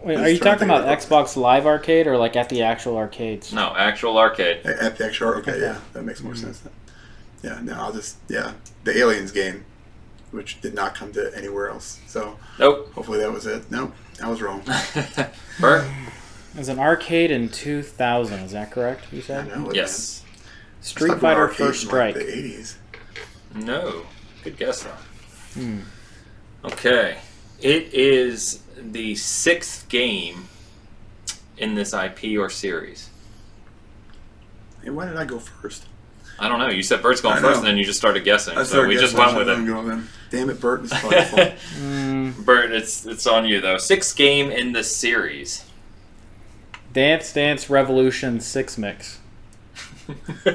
wait 0.02 0.18
are 0.18 0.30
you 0.30 0.40
talking 0.40 0.60
think 0.70 0.72
about 0.72 0.88
of 0.88 1.00
Xbox 1.00 1.36
Live 1.36 1.66
Arcade 1.66 2.08
or 2.08 2.18
like 2.18 2.38
at 2.38 2.48
the 2.48 2.64
actual 2.64 2.96
arcades? 2.96 3.52
No, 3.52 3.76
actual 3.76 4.18
arcade. 4.18 4.66
A- 4.66 4.82
At 4.84 4.98
the 4.98 5.06
actual. 5.06 5.28
Okay, 5.36 5.52
Okay. 5.52 5.60
yeah, 5.60 5.80
that 5.92 6.04
makes 6.04 6.22
more 6.24 6.34
sense. 6.34 6.62
Yeah, 7.44 7.60
no, 7.62 7.74
I'll 7.74 7.92
just 7.92 8.16
yeah, 8.30 8.54
the 8.86 8.98
aliens 8.98 9.34
game, 9.34 9.66
which 10.32 10.62
did 10.62 10.74
not 10.74 10.96
come 10.96 11.12
to 11.12 11.30
anywhere 11.36 11.70
else. 11.70 12.00
So 12.08 12.38
Nope. 12.58 12.94
hopefully 12.94 13.20
that 13.20 13.34
was 13.34 13.46
it. 13.46 13.70
Nope, 13.70 13.94
I 14.24 14.30
was 14.30 14.42
wrong. 14.42 14.62
Bert? 15.60 15.86
It 16.54 16.58
was 16.58 16.70
an 16.70 16.80
arcade 16.80 17.32
in 17.32 17.50
2000. 17.50 18.40
Is 18.40 18.54
that 18.54 18.72
correct? 18.72 19.12
You 19.12 19.20
I 19.20 19.22
said 19.24 19.48
know. 19.50 19.70
it, 19.72 19.76
Yes. 19.76 20.24
Street. 20.80 21.20
Fighter 21.20 21.42
Arcade 21.42 21.58
First 21.58 21.84
in, 21.84 21.88
Strike. 21.90 22.16
Like 22.16 22.26
the 22.26 22.38
eighties. 22.38 22.78
No. 23.54 24.04
Good 24.46 24.58
guess, 24.58 24.84
though. 24.84 24.92
Hmm. 25.62 25.80
Okay. 26.66 27.18
It 27.62 27.94
is 27.94 28.62
the 28.78 29.16
sixth 29.16 29.88
game 29.90 30.48
in 31.58 31.76
this 31.76 31.94
IP 31.94 32.38
or 32.38 32.50
series. 32.50 33.10
Hey, 34.84 34.90
why 34.92 35.06
did 35.08 35.18
I 35.18 35.26
go 35.26 35.40
first? 35.40 35.86
I 36.40 36.48
don't 36.48 36.60
know. 36.60 36.70
You 36.70 36.84
said 36.84 37.02
Bert's 37.02 37.20
going 37.22 37.36
I 37.38 37.42
first, 37.42 37.54
know. 37.54 37.58
and 37.60 37.68
then 37.68 37.78
you 37.78 37.84
just 37.84 37.98
started 37.98 38.24
guessing. 38.24 38.56
I 38.58 38.62
so 38.62 38.70
started 38.70 38.90
we 38.90 38.98
just 38.98 39.18
went 39.18 39.36
with 39.36 39.48
it. 39.48 39.52
let 39.52 39.58
him 39.58 39.66
go 39.66 39.84
then. 39.84 40.08
Damn 40.30 40.50
it, 40.52 40.60
Bert. 40.62 40.82
It's. 40.84 40.94
Mm, 40.94 42.38
Bert, 42.46 42.72
it's 42.72 43.06
it's 43.08 43.26
on 43.26 43.46
you 43.48 43.60
though. 43.60 43.78
Sixth 43.80 44.16
game 44.16 44.52
in 44.52 44.74
the 44.74 44.84
series. 44.84 45.66
Dance 46.94 47.34
Dance 47.34 47.70
Revolution 47.72 48.40
Six 48.40 48.78
Mix. 48.78 49.20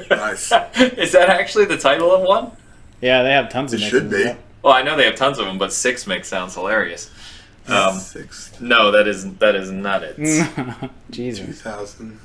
Nice. 0.09 0.51
Is 0.77 1.11
that 1.11 1.29
actually 1.29 1.65
the 1.65 1.77
title 1.77 2.11
of 2.13 2.21
one? 2.21 2.51
Yeah, 3.01 3.21
they 3.23 3.31
have 3.31 3.49
tons 3.49 3.73
of 3.73 3.81
It 3.81 3.83
should 3.89 4.09
be. 4.09 4.19
yeah. 4.19 4.35
Well, 4.63 4.73
I 4.73 4.81
know 4.81 4.95
they 4.95 5.05
have 5.05 5.15
tons 5.15 5.37
of 5.39 5.45
them, 5.45 5.57
but 5.57 5.73
Six 5.73 6.07
Mix 6.07 6.27
sounds 6.27 6.55
hilarious. 6.55 7.11
Um, 7.67 7.97
Six, 7.97 8.59
no, 8.59 8.91
that 8.91 9.07
is 9.07 9.31
that 9.35 9.55
is 9.55 9.71
not 9.71 10.03
it. 10.03 10.17
Jesus. 11.11 11.57
2000 11.61 12.19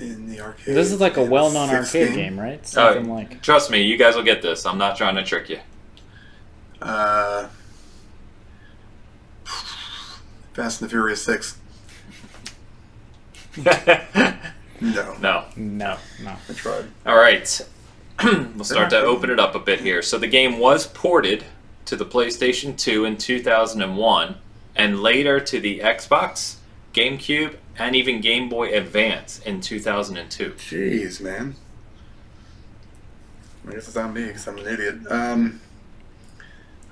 in 0.00 0.28
the 0.28 0.40
arcade. 0.40 0.74
This 0.74 0.92
is 0.92 1.00
like 1.00 1.16
a 1.16 1.24
well-known 1.24 1.68
sixth 1.68 1.94
arcade 1.94 2.14
game, 2.14 2.38
right? 2.38 2.60
Oh, 2.60 2.64
Something 2.66 3.08
like 3.12 3.42
trust 3.42 3.70
me, 3.70 3.82
you 3.82 3.96
guys 3.96 4.14
will 4.14 4.22
get 4.22 4.42
this. 4.42 4.66
I'm 4.66 4.78
not 4.78 4.96
trying 4.96 5.14
to 5.16 5.24
trick 5.24 5.48
you. 5.48 5.60
Uh, 6.82 7.48
Fast 10.52 10.80
and 10.80 10.88
the 10.88 10.90
Furious 10.90 11.22
Six. 11.22 11.58
No, 14.78 15.16
no. 15.22 15.44
no, 15.56 15.96
no. 16.22 16.36
I 16.50 16.52
tried. 16.52 16.84
All 17.06 17.16
right. 17.16 17.66
we'll 18.24 18.64
start 18.64 18.90
to 18.90 19.00
open 19.00 19.30
it 19.30 19.38
up 19.38 19.54
a 19.54 19.58
bit 19.58 19.80
here. 19.80 20.00
So 20.00 20.18
the 20.18 20.26
game 20.26 20.58
was 20.58 20.86
ported 20.86 21.44
to 21.84 21.96
the 21.96 22.06
PlayStation 22.06 22.76
2 22.76 23.04
in 23.04 23.18
2001 23.18 24.36
and 24.74 25.02
later 25.02 25.38
to 25.40 25.60
the 25.60 25.80
Xbox, 25.80 26.56
GameCube, 26.94 27.56
and 27.78 27.94
even 27.94 28.20
Game 28.22 28.48
Boy 28.48 28.72
Advance 28.72 29.40
in 29.40 29.60
2002. 29.60 30.52
Jeez, 30.52 31.20
man. 31.20 31.56
I 33.68 33.72
guess 33.72 33.88
it's 33.88 33.96
on 33.96 34.14
me 34.14 34.26
because 34.26 34.46
I'm 34.48 34.58
an 34.58 34.66
idiot. 34.66 34.98
Um, 35.10 35.60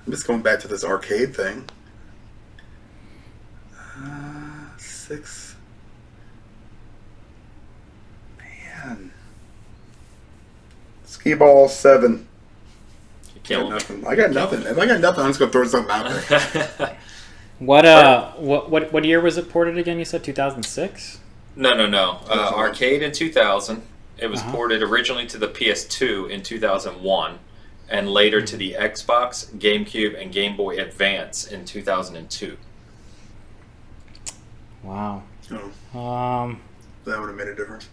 I'm 0.05 0.11
just 0.11 0.27
going 0.27 0.41
back 0.41 0.59
to 0.59 0.67
this 0.67 0.83
arcade 0.83 1.35
thing. 1.35 1.67
Uh, 3.97 4.77
six. 4.77 5.55
Man. 8.37 9.11
Ski 11.15 11.33
ball 11.33 11.69
seven. 11.69 12.27
You 13.49 13.57
I 13.57 13.59
got 13.61 13.69
nothing. 13.69 14.05
I 14.07 14.15
got 14.15 14.31
nothing. 14.31 14.61
If 14.63 14.77
I 14.77 14.85
got 14.85 14.99
nothing, 14.99 15.23
I'm 15.23 15.29
just 15.29 15.39
gonna 15.39 15.51
throw 15.51 15.65
something 15.65 15.91
out 15.91 16.09
there. 16.27 16.97
What 17.57 17.85
uh, 17.85 18.31
what 18.33 18.69
what 18.69 18.91
what 18.91 19.05
year 19.05 19.21
was 19.21 19.37
it 19.37 19.49
ported 19.49 19.77
again? 19.77 19.97
You 19.97 20.03
said 20.03 20.25
2006. 20.25 21.19
no, 21.55 21.73
no, 21.73 21.87
no. 21.87 22.19
Uh, 22.29 22.51
arcade 22.53 23.01
in 23.01 23.13
2000. 23.13 23.81
It 24.17 24.27
was 24.27 24.41
Uh-huh. 24.41 24.51
ported 24.51 24.83
originally 24.83 25.25
to 25.27 25.37
the 25.37 25.47
PS2 25.47 26.29
in 26.29 26.43
2001 26.43 27.39
and 27.87 28.09
later 28.09 28.41
to 28.41 28.57
the 28.57 28.73
Xbox, 28.77 29.45
GameCube, 29.57 30.21
and 30.21 30.33
Game 30.33 30.57
Boy 30.57 30.77
Advance 30.77 31.45
in 31.47 31.63
2002. 31.63 32.57
Wow. 34.83 35.23
Oh, 35.93 35.99
Um, 35.99 36.59
that 37.05 37.17
would 37.19 37.27
have 37.29 37.37
made 37.37 37.47
a 37.47 37.55
difference. 37.55 37.87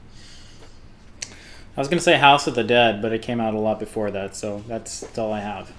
I 1.77 1.81
was 1.81 1.89
gonna 1.89 2.01
say 2.03 2.19
House 2.19 2.47
of 2.47 2.55
the 2.55 2.65
Dead, 2.65 3.01
but 3.01 3.13
it 3.13 3.23
came 3.23 3.41
out 3.41 3.55
a 3.55 3.59
lot 3.59 3.79
before 3.79 4.11
that, 4.11 4.37
so 4.37 4.63
that's, 4.69 5.01
that's 5.01 5.19
all 5.19 5.33
I 5.33 5.41
have. 5.41 5.73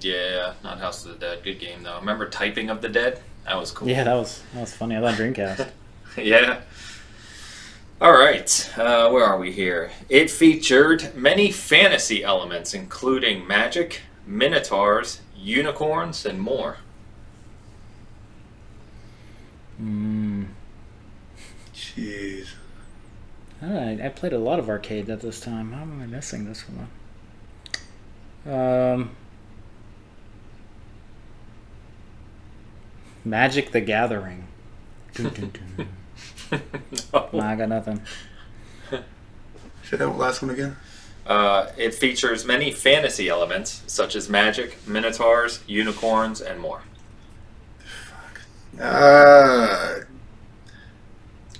Yeah, 0.00 0.54
not 0.64 0.78
House 0.78 1.04
of 1.04 1.12
the 1.12 1.18
Dead. 1.18 1.42
Good 1.42 1.58
game 1.58 1.82
though. 1.82 1.98
Remember 1.98 2.28
Typing 2.28 2.70
of 2.70 2.80
the 2.80 2.88
Dead? 2.88 3.20
That 3.44 3.56
was 3.56 3.70
cool. 3.70 3.88
Yeah, 3.88 4.04
that 4.04 4.14
was 4.14 4.42
that 4.54 4.60
was 4.60 4.74
funny. 4.74 4.96
I 4.96 5.00
thought 5.00 5.14
Dreamcast. 5.14 5.68
yeah. 6.16 6.60
All 8.00 8.12
right, 8.12 8.72
uh, 8.78 9.10
where 9.10 9.24
are 9.24 9.38
we 9.38 9.50
here? 9.50 9.90
It 10.08 10.30
featured 10.30 11.16
many 11.16 11.50
fantasy 11.50 12.22
elements, 12.22 12.72
including 12.72 13.44
magic, 13.44 14.02
minotaurs, 14.24 15.20
unicorns, 15.36 16.24
and 16.24 16.40
more. 16.40 16.76
mm. 19.82 20.46
Jeez. 21.74 22.50
I, 23.60 23.98
I 24.04 24.08
played 24.08 24.32
a 24.32 24.38
lot 24.38 24.58
of 24.58 24.68
arcade 24.68 25.10
at 25.10 25.20
this 25.20 25.40
time. 25.40 25.72
How 25.72 25.82
am 25.82 26.00
I 26.00 26.06
missing 26.06 26.44
this 26.44 26.64
one? 26.68 26.88
Um, 28.46 29.10
Magic 33.24 33.72
the 33.72 33.80
Gathering. 33.80 34.46
Dun, 35.14 35.30
dun, 35.30 35.52
dun. 35.76 35.88
No. 37.12 37.28
Nah, 37.34 37.50
I 37.50 37.56
got 37.56 37.68
nothing. 37.68 38.00
Say 38.90 39.96
that 39.98 40.08
last 40.16 40.40
one 40.40 40.50
again. 40.50 40.76
Uh, 41.26 41.66
it 41.76 41.94
features 41.94 42.46
many 42.46 42.70
fantasy 42.70 43.28
elements 43.28 43.82
such 43.86 44.16
as 44.16 44.30
magic, 44.30 44.78
minotaurs, 44.88 45.60
unicorns, 45.66 46.40
and 46.40 46.58
more. 46.58 46.82
Uh, 48.80 50.00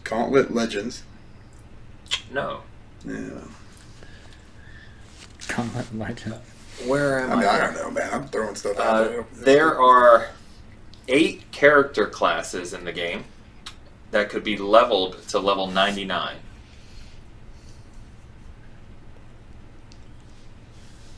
Gauntlet 0.05 0.55
Legends. 0.55 1.03
No. 2.33 2.61
Yeah. 3.05 3.41
Gauntlet 5.49 5.95
Legend. 5.97 6.35
Where 6.87 7.21
am 7.21 7.31
I 7.31 7.35
I? 7.35 7.37
mean, 7.37 7.49
I 7.49 7.59
don't 7.59 7.75
know, 7.75 7.91
man. 7.91 8.09
I'm 8.13 8.29
throwing 8.29 8.55
stuff 8.55 8.79
out 8.79 8.87
Uh, 8.87 9.05
there. 9.09 9.27
there 9.35 9.81
are 9.81 10.29
eight 11.09 11.51
character 11.53 12.07
classes 12.07 12.73
in 12.73 12.85
the 12.85 12.93
game 12.93 13.25
that 14.11 14.29
could 14.31 14.45
be 14.45 14.57
leveled 14.57 15.27
to 15.29 15.39
level 15.39 15.67
99. 15.67 16.37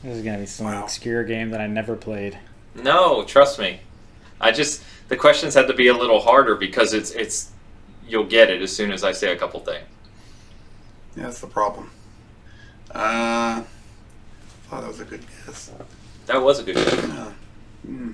This 0.03 0.17
is 0.17 0.23
gonna 0.23 0.39
be 0.39 0.45
some 0.45 0.65
Wow. 0.67 0.83
obscure 0.83 1.23
game 1.23 1.51
that 1.51 1.61
I 1.61 1.67
never 1.67 1.95
played. 1.95 2.39
No, 2.73 3.23
trust 3.23 3.59
me. 3.59 3.81
I 4.39 4.51
just 4.51 4.81
the 5.09 5.17
questions 5.17 5.53
had 5.53 5.67
to 5.67 5.73
be 5.73 5.87
a 5.87 5.93
little 5.93 6.21
harder 6.21 6.55
because 6.55 6.93
it's 6.93 7.11
it's 7.11 7.49
you'll 8.07 8.23
get 8.25 8.49
it 8.49 8.61
as 8.61 8.75
soon 8.75 8.91
as 8.91 9.03
I 9.03 9.11
say 9.11 9.31
a 9.31 9.35
couple 9.37 9.59
things. 9.59 9.85
Yeah, 11.15 11.23
that's 11.23 11.39
the 11.41 11.47
problem. 11.47 11.89
Uh, 12.89 13.63
thought 14.69 14.81
that 14.81 14.87
was 14.87 14.99
a 14.99 15.05
good 15.05 15.21
guess. 15.45 15.71
That 16.27 16.41
was 16.41 16.59
a 16.59 16.63
good 16.63 16.75
guess. 16.75 16.93
Yeah. 16.93 17.31
Hmm. 17.85 18.13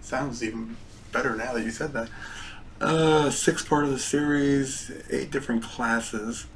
Sounds 0.00 0.42
even 0.42 0.76
better 1.12 1.36
now 1.36 1.52
that 1.54 1.62
you 1.64 1.70
said 1.70 1.92
that. 1.92 2.08
Uh, 2.80 3.28
six 3.30 3.62
part 3.64 3.84
of 3.84 3.90
the 3.90 3.98
series, 3.98 4.90
eight 5.10 5.30
different 5.30 5.62
classes. 5.62 6.46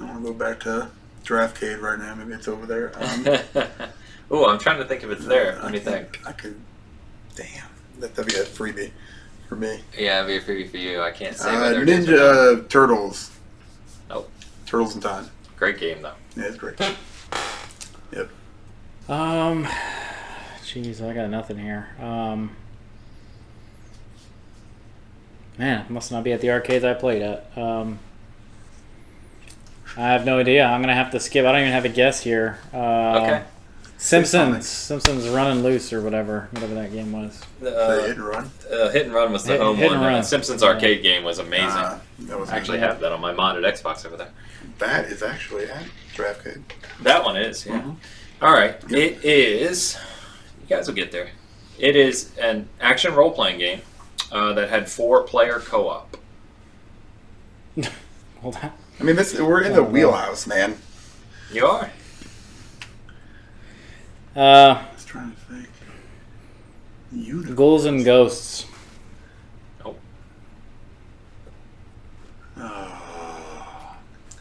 I 0.00 0.04
want 0.04 0.18
to 0.24 0.32
go 0.32 0.34
back 0.34 0.60
to 0.60 0.88
Draftcade 1.24 1.80
right 1.80 1.98
now. 1.98 2.14
Maybe 2.14 2.32
it's 2.32 2.48
over 2.48 2.66
there. 2.66 2.92
Um, 2.98 3.26
Ooh, 4.32 4.44
I'm 4.46 4.58
trying 4.58 4.78
to 4.78 4.84
think 4.84 5.04
if 5.04 5.10
it's 5.10 5.24
there. 5.24 5.58
I 5.60 5.62
Let 5.64 5.72
me 5.72 5.78
think. 5.78 6.20
I 6.26 6.32
could. 6.32 6.56
Damn, 7.36 7.46
that- 8.00 8.14
that'd 8.14 8.32
be 8.32 8.38
a 8.38 8.44
freebie 8.44 8.90
for 9.48 9.56
me. 9.56 9.80
Yeah, 9.96 10.24
it'd 10.24 10.44
be 10.44 10.52
a 10.52 10.56
freebie 10.56 10.70
for 10.70 10.76
you. 10.78 11.00
I 11.00 11.12
can't 11.12 11.36
say 11.36 11.50
Uh, 11.54 11.60
whether 11.60 11.82
it 11.82 11.88
is 11.88 12.08
or 12.08 12.12
not. 12.12 12.20
Ninja 12.20 12.64
uh, 12.64 12.68
Turtles. 12.68 13.30
Nope. 14.66 14.70
Turtles 14.70 14.94
in 14.96 15.00
Time. 15.00 15.30
Great 15.56 15.78
game 15.78 16.02
though. 16.02 16.12
Yeah, 16.36 16.44
it's 16.44 16.56
great. 16.56 16.78
Yep. 18.12 18.28
Um, 19.08 19.64
jeez, 20.64 21.00
I 21.02 21.14
got 21.14 21.30
nothing 21.30 21.58
here. 21.58 21.88
Um, 22.00 22.54
man, 25.58 25.82
it 25.82 25.90
must 25.90 26.10
not 26.12 26.24
be 26.24 26.32
at 26.32 26.40
the 26.40 26.50
arcades 26.50 26.84
I 26.84 26.94
played 26.94 27.22
at. 27.22 27.50
Um, 27.56 27.98
I 29.96 30.08
have 30.08 30.26
no 30.26 30.38
idea. 30.38 30.64
I'm 30.66 30.80
gonna 30.82 30.94
have 30.94 31.12
to 31.12 31.20
skip. 31.20 31.46
I 31.46 31.52
don't 31.52 31.60
even 31.62 31.72
have 31.72 31.84
a 31.84 31.88
guess 31.90 32.22
here. 32.22 32.58
Uh, 32.74 33.20
Okay. 33.22 33.42
Simpsons, 33.98 34.68
Simpsons 34.68 35.26
Running 35.26 35.62
Loose 35.62 35.90
or 35.90 36.02
whatever, 36.02 36.48
whatever 36.50 36.74
that 36.74 36.92
game 36.92 37.12
was. 37.12 37.40
The 37.60 37.74
Uh, 37.74 38.00
hit 38.02 38.10
and 38.10 38.20
run. 38.26 38.50
uh, 38.70 38.90
hit 38.90 39.06
and 39.06 39.14
run 39.14 39.32
was 39.32 39.44
the 39.44 39.52
Hit- 39.52 39.62
home 39.62 39.76
Hit 39.76 39.86
one. 39.86 39.96
and 39.96 40.04
and 40.04 40.14
Run. 40.16 40.22
Simpsons 40.22 40.60
Yeah. 40.62 40.68
arcade 40.68 41.02
game 41.02 41.24
was 41.24 41.38
amazing. 41.38 41.68
Uh, 41.70 41.98
that 42.18 42.38
was 42.38 42.50
I 42.50 42.58
actually 42.58 42.76
Yeah. 42.78 42.88
have 42.88 43.00
that 43.00 43.12
on 43.12 43.22
my 43.22 43.32
modded 43.32 43.64
Xbox 43.64 44.04
over 44.04 44.18
there. 44.18 44.28
That 44.78 45.06
is 45.06 45.22
actually 45.22 45.64
at 45.70 45.84
Draftcade. 46.14 46.62
That 47.02 47.24
one 47.24 47.36
is, 47.36 47.64
yeah. 47.66 47.80
Mhm. 47.80 47.96
All 48.42 48.52
right, 48.52 48.76
it 48.92 49.24
is. 49.24 49.96
You 50.60 50.66
guys 50.76 50.86
will 50.86 50.94
get 50.94 51.12
there. 51.12 51.30
It 51.78 51.96
is 51.96 52.36
an 52.38 52.68
action 52.80 53.14
role 53.14 53.30
playing 53.30 53.58
game 53.58 53.80
uh, 54.32 54.52
that 54.54 54.68
had 54.68 54.90
four 54.90 55.22
player 55.22 55.60
co 55.60 55.88
op. 55.88 56.16
Hold 58.42 58.56
on. 58.62 58.72
I 59.00 59.02
mean, 59.02 59.16
this 59.16 59.38
we're 59.38 59.62
in 59.62 59.72
the 59.72 59.80
Oh, 59.80 59.84
wheelhouse, 59.84 60.46
man. 60.46 60.76
You 61.52 61.66
are. 61.66 61.90
Uh, 64.34 64.82
I 64.82 64.94
was 64.94 65.04
trying 65.04 65.32
to 65.32 65.36
think. 65.54 65.68
Unicorn. 67.12 67.54
Ghouls 67.54 67.84
and 67.86 68.04
Ghosts. 68.04 68.66
Oh, 69.84 69.94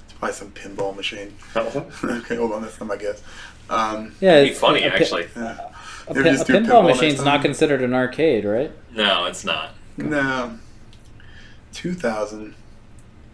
it's 0.03 0.04
probably 0.19 0.33
some 0.33 0.51
pinball 0.51 0.95
machine. 0.95 1.33
okay, 1.55 2.35
hold 2.35 2.51
on, 2.53 2.61
that's 2.61 2.79
not 2.79 2.87
my 2.87 2.97
guess. 2.97 3.21
Um, 3.69 4.15
Yeah, 4.19 4.37
It'd 4.37 4.49
be 4.49 4.55
funny, 4.55 4.83
a, 4.83 4.89
pi- 4.89 4.95
actually. 4.97 5.27
yeah. 5.35 5.71
A, 6.07 6.13
Maybe 6.13 6.23
pin- 6.23 6.35
a 6.35 6.37
pinball 6.39 6.65
pinball 6.65 6.85
next 6.87 7.01
machine's 7.01 7.25
not 7.25 7.41
considered 7.41 7.81
an 7.81 7.93
arcade, 7.93 8.45
right? 8.45 8.71
No, 8.93 9.25
it's 9.25 9.43
not. 9.43 9.71
No. 9.97 10.57
2000. 11.73 12.55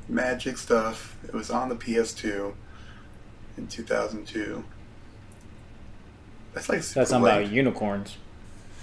Magic 0.07 0.57
stuff. 0.57 1.17
It 1.23 1.33
was 1.33 1.49
on 1.51 1.69
the 1.69 1.75
PS2 1.75 2.53
in 3.57 3.67
2002. 3.67 4.63
That's 6.53 6.67
like 6.69 6.83
super 6.83 6.99
That's 6.99 7.09
something 7.11 7.23
late. 7.33 7.41
about 7.43 7.51
unicorns. 7.53 8.17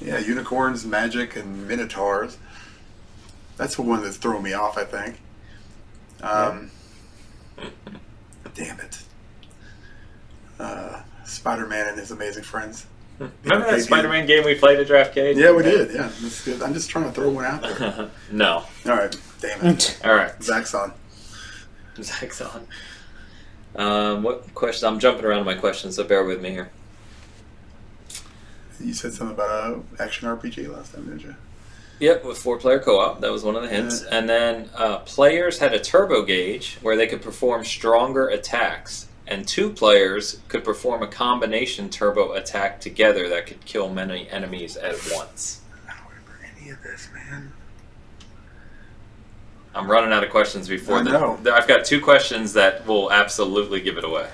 Yeah, 0.00 0.18
unicorns, 0.18 0.86
magic, 0.86 1.36
and 1.36 1.66
minotaurs. 1.68 2.38
That's 3.56 3.76
the 3.76 3.82
one 3.82 4.02
that's 4.02 4.16
throwing 4.16 4.42
me 4.44 4.52
off, 4.54 4.78
I 4.78 4.84
think. 4.84 5.20
Um, 6.22 6.70
Damn 8.54 8.80
it. 8.80 8.98
Uh, 10.58 11.02
Spider 11.24 11.66
Man 11.66 11.88
and 11.88 11.98
his 11.98 12.10
amazing 12.10 12.42
friends. 12.42 12.86
Remember 13.18 13.70
that 13.70 13.80
Spider 13.80 14.08
Man 14.08 14.26
game 14.26 14.44
we 14.44 14.54
played 14.54 14.78
at 14.78 14.86
Draftcade? 14.86 15.36
Yeah, 15.36 15.52
we 15.52 15.62
did. 15.62 15.92
Yeah, 15.92 16.10
that's 16.20 16.44
good. 16.44 16.62
I'm 16.62 16.72
just 16.72 16.88
trying 16.88 17.06
to 17.06 17.12
throw 17.12 17.30
one 17.30 17.44
out 17.44 17.62
there. 17.62 18.10
no. 18.32 18.64
All 18.86 18.92
right, 18.92 19.16
damn 19.40 19.66
it. 19.66 20.00
All 20.04 20.14
right. 20.14 20.40
Zach's 20.42 20.74
on. 20.74 20.92
Zach's 22.00 22.40
on. 22.40 22.66
Um, 23.74 24.22
what 24.22 24.54
question? 24.54 24.88
I'm 24.88 24.98
jumping 24.98 25.24
around 25.24 25.40
on 25.40 25.46
my 25.46 25.54
questions, 25.54 25.96
so 25.96 26.04
bear 26.04 26.24
with 26.24 26.40
me 26.40 26.50
here. 26.50 26.70
You 28.80 28.94
said 28.94 29.12
something 29.12 29.34
about 29.34 29.84
a 29.98 30.02
action 30.02 30.28
RPG 30.28 30.72
last 30.72 30.94
time, 30.94 31.06
didn't 31.06 31.22
you? 31.22 31.34
Yep, 32.00 32.24
with 32.24 32.38
four 32.38 32.58
player 32.58 32.78
co 32.78 32.98
op. 33.00 33.20
That 33.20 33.32
was 33.32 33.42
one 33.42 33.56
of 33.56 33.62
the 33.62 33.68
hints. 33.68 34.02
And 34.04 34.28
then 34.28 34.70
uh, 34.74 34.98
players 35.00 35.58
had 35.58 35.74
a 35.74 35.80
turbo 35.80 36.22
gauge 36.22 36.78
where 36.80 36.96
they 36.96 37.06
could 37.06 37.22
perform 37.22 37.64
stronger 37.64 38.28
attacks. 38.28 39.06
And 39.26 39.46
two 39.46 39.70
players 39.70 40.40
could 40.48 40.64
perform 40.64 41.02
a 41.02 41.06
combination 41.08 41.90
turbo 41.90 42.32
attack 42.32 42.80
together 42.80 43.28
that 43.28 43.46
could 43.46 43.62
kill 43.64 43.88
many 43.90 44.28
enemies 44.30 44.76
at 44.76 44.94
once. 45.12 45.60
I 45.86 45.90
don't 45.96 46.08
remember 46.08 46.38
any 46.60 46.70
of 46.70 46.82
this, 46.82 47.08
man. 47.12 47.52
I'm 49.74 49.90
running 49.90 50.12
out 50.12 50.24
of 50.24 50.30
questions 50.30 50.66
before 50.68 50.98
I 50.98 51.02
the. 51.02 51.10
know. 51.10 51.38
the- 51.42 51.52
I've 51.52 51.68
got 51.68 51.84
two 51.84 52.00
questions 52.00 52.52
that 52.54 52.86
will 52.86 53.12
absolutely 53.12 53.80
give 53.80 53.98
it 53.98 54.04
away. 54.04 54.28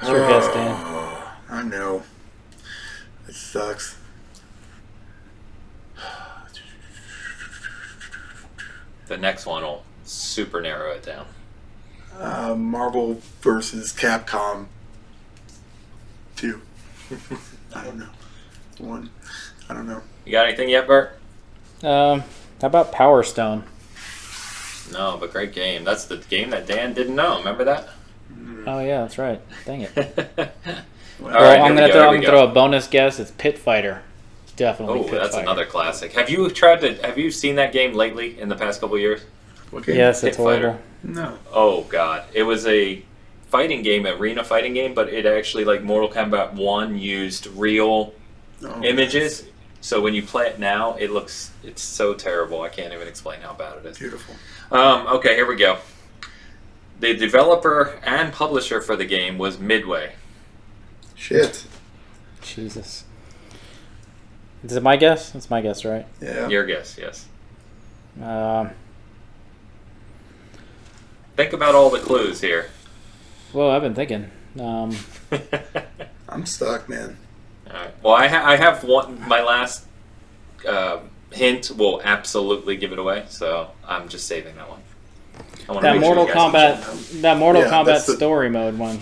What's 0.00 0.08
your 0.08 0.26
guess, 0.28 0.46
Dan? 0.52 0.74
Oh, 0.76 1.32
I 1.50 1.62
know. 1.62 2.02
It 3.28 3.34
sucks. 3.34 3.96
The 9.12 9.18
next 9.18 9.44
one 9.44 9.62
will 9.62 9.82
super 10.04 10.62
narrow 10.62 10.90
it 10.92 11.02
down. 11.02 11.26
Uh, 12.18 12.54
Marvel 12.54 13.20
versus 13.42 13.92
Capcom 13.92 14.68
2. 16.36 16.58
I 17.74 17.84
don't 17.84 17.98
know. 17.98 18.08
One. 18.78 19.10
I 19.68 19.74
don't 19.74 19.86
know. 19.86 20.00
You 20.24 20.32
got 20.32 20.46
anything 20.46 20.70
yet, 20.70 20.86
Bert? 20.86 21.18
Um, 21.82 22.20
how 22.62 22.68
about 22.68 22.90
Power 22.90 23.22
Stone? 23.22 23.64
No, 24.90 25.18
but 25.20 25.30
great 25.30 25.52
game. 25.52 25.84
That's 25.84 26.06
the 26.06 26.16
game 26.16 26.48
that 26.48 26.66
Dan 26.66 26.94
didn't 26.94 27.14
know. 27.14 27.36
Remember 27.36 27.64
that? 27.64 27.90
Oh 28.66 28.78
yeah, 28.80 29.02
that's 29.02 29.18
right. 29.18 29.42
Dang 29.66 29.82
it. 29.82 29.92
All 30.38 30.46
Well, 31.20 31.34
right, 31.34 31.60
I'm 31.60 31.74
gonna 31.76 31.88
go, 31.88 31.92
throw. 31.92 32.04
I'm 32.06 32.10
we 32.12 32.16
gonna 32.16 32.26
go. 32.28 32.30
throw 32.30 32.44
a 32.50 32.54
bonus 32.54 32.86
guess. 32.88 33.20
It's 33.20 33.30
Pit 33.32 33.58
Fighter. 33.58 34.04
Definitely. 34.56 35.00
Oh, 35.00 35.08
that's 35.08 35.34
Fighter. 35.34 35.42
another 35.42 35.66
classic. 35.66 36.12
Have 36.12 36.28
you 36.28 36.48
tried 36.50 36.80
to? 36.82 36.94
Have 37.06 37.18
you 37.18 37.30
seen 37.30 37.54
that 37.56 37.72
game 37.72 37.94
lately 37.94 38.38
in 38.38 38.48
the 38.48 38.56
past 38.56 38.80
couple 38.80 38.98
years? 38.98 39.22
What 39.70 39.86
game? 39.86 39.96
Yes, 39.96 40.20
Pit 40.20 40.28
it's 40.28 40.36
horrible. 40.36 40.72
Fighter. 40.72 40.82
No. 41.02 41.38
Oh 41.52 41.82
God, 41.84 42.24
it 42.34 42.42
was 42.42 42.66
a 42.66 43.02
fighting 43.48 43.82
game, 43.82 44.06
arena 44.06 44.44
fighting 44.44 44.74
game, 44.74 44.94
but 44.94 45.08
it 45.08 45.26
actually 45.26 45.64
like 45.64 45.82
Mortal 45.82 46.10
Kombat 46.10 46.52
One 46.54 46.98
used 46.98 47.46
real 47.48 48.14
Oh, 48.64 48.82
images. 48.84 49.44
So 49.80 50.00
when 50.00 50.14
you 50.14 50.22
play 50.22 50.46
it 50.46 50.60
now, 50.60 50.94
it 50.94 51.10
looks 51.10 51.50
it's 51.64 51.82
so 51.82 52.14
terrible. 52.14 52.62
I 52.62 52.68
can't 52.68 52.92
even 52.92 53.08
explain 53.08 53.40
how 53.40 53.54
bad 53.54 53.78
it 53.78 53.86
is. 53.86 53.98
Beautiful. 53.98 54.36
Um, 54.70 55.06
okay, 55.08 55.34
here 55.34 55.46
we 55.46 55.56
go. 55.56 55.78
The 57.00 57.14
developer 57.14 57.98
and 58.04 58.32
publisher 58.32 58.80
for 58.80 58.94
the 58.94 59.04
game 59.04 59.36
was 59.38 59.58
Midway. 59.58 60.12
Shit. 61.16 61.66
Jesus. 62.40 63.04
Is 64.64 64.76
it 64.76 64.82
my 64.82 64.96
guess? 64.96 65.34
It's 65.34 65.50
my 65.50 65.60
guess, 65.60 65.84
right? 65.84 66.06
Yeah. 66.20 66.48
Your 66.48 66.64
guess, 66.64 66.96
yes. 66.98 67.26
Um, 68.22 68.70
Think 71.36 71.52
about 71.52 71.74
all 71.74 71.90
the 71.90 71.98
clues 71.98 72.40
here. 72.40 72.66
well, 73.52 73.70
I've 73.70 73.82
been 73.82 73.94
thinking. 73.94 74.30
Um, 74.60 74.94
I'm 76.28 76.44
stuck, 76.46 76.88
man. 76.88 77.16
Alright. 77.66 77.90
Well, 78.02 78.12
I, 78.14 78.28
ha- 78.28 78.44
I 78.46 78.56
have 78.56 78.84
one. 78.84 79.26
My 79.26 79.42
last 79.42 79.86
uh, 80.68 81.00
hint 81.32 81.70
will 81.76 82.00
absolutely 82.04 82.76
give 82.76 82.92
it 82.92 82.98
away, 82.98 83.24
so 83.28 83.70
I'm 83.86 84.08
just 84.08 84.26
saving 84.28 84.56
that 84.56 84.68
one. 84.68 84.80
I 85.68 85.72
want 85.72 85.80
to 85.84 85.86
That 85.88 85.92
make 85.94 86.04
sure 86.04 86.14
Mortal 86.14 86.26
you 86.26 86.34
guys 86.34 86.54
understand 86.54 86.82
Kombat, 86.84 87.22
that 87.22 87.38
Mortal 87.38 87.62
Yeah, 87.62 87.70
Kombat 87.70 87.84
that's 87.86 88.06
the- 88.06 88.16
story 88.16 88.50
mode 88.50 88.78
one. 88.78 88.98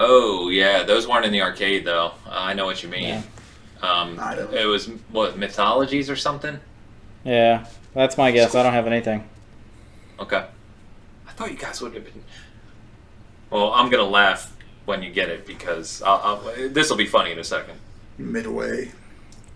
Oh 0.00 0.48
yeah, 0.50 0.82
those 0.84 1.08
weren't 1.08 1.24
in 1.24 1.32
the 1.32 1.42
arcade 1.42 1.84
though. 1.84 2.12
Uh, 2.26 2.30
I 2.30 2.52
know 2.54 2.66
what 2.66 2.82
you 2.82 2.88
mean. 2.88 3.08
Yeah. 3.08 3.22
Um, 3.82 4.18
I 4.20 4.34
don't- 4.34 4.52
it 4.52 4.64
was 4.66 4.86
what 5.10 5.38
mythologies 5.38 6.10
or 6.10 6.16
something. 6.16 6.58
Yeah, 7.24 7.66
that's 7.94 8.16
my 8.18 8.30
guess. 8.30 8.54
I 8.54 8.62
don't 8.62 8.72
have 8.72 8.86
anything. 8.86 9.28
Okay. 10.18 10.44
I 11.26 11.30
thought 11.32 11.50
you 11.52 11.56
guys 11.58 11.80
would 11.80 11.94
have 11.94 12.04
been. 12.04 12.24
Well, 13.50 13.72
I'm 13.72 13.88
gonna 13.90 14.02
laugh 14.02 14.54
when 14.84 15.02
you 15.02 15.10
get 15.10 15.28
it 15.28 15.46
because 15.46 16.02
I'll, 16.02 16.20
I'll, 16.24 16.68
this 16.70 16.90
will 16.90 16.96
be 16.96 17.06
funny 17.06 17.30
in 17.32 17.38
a 17.38 17.44
second. 17.44 17.78
Midway. 18.18 18.90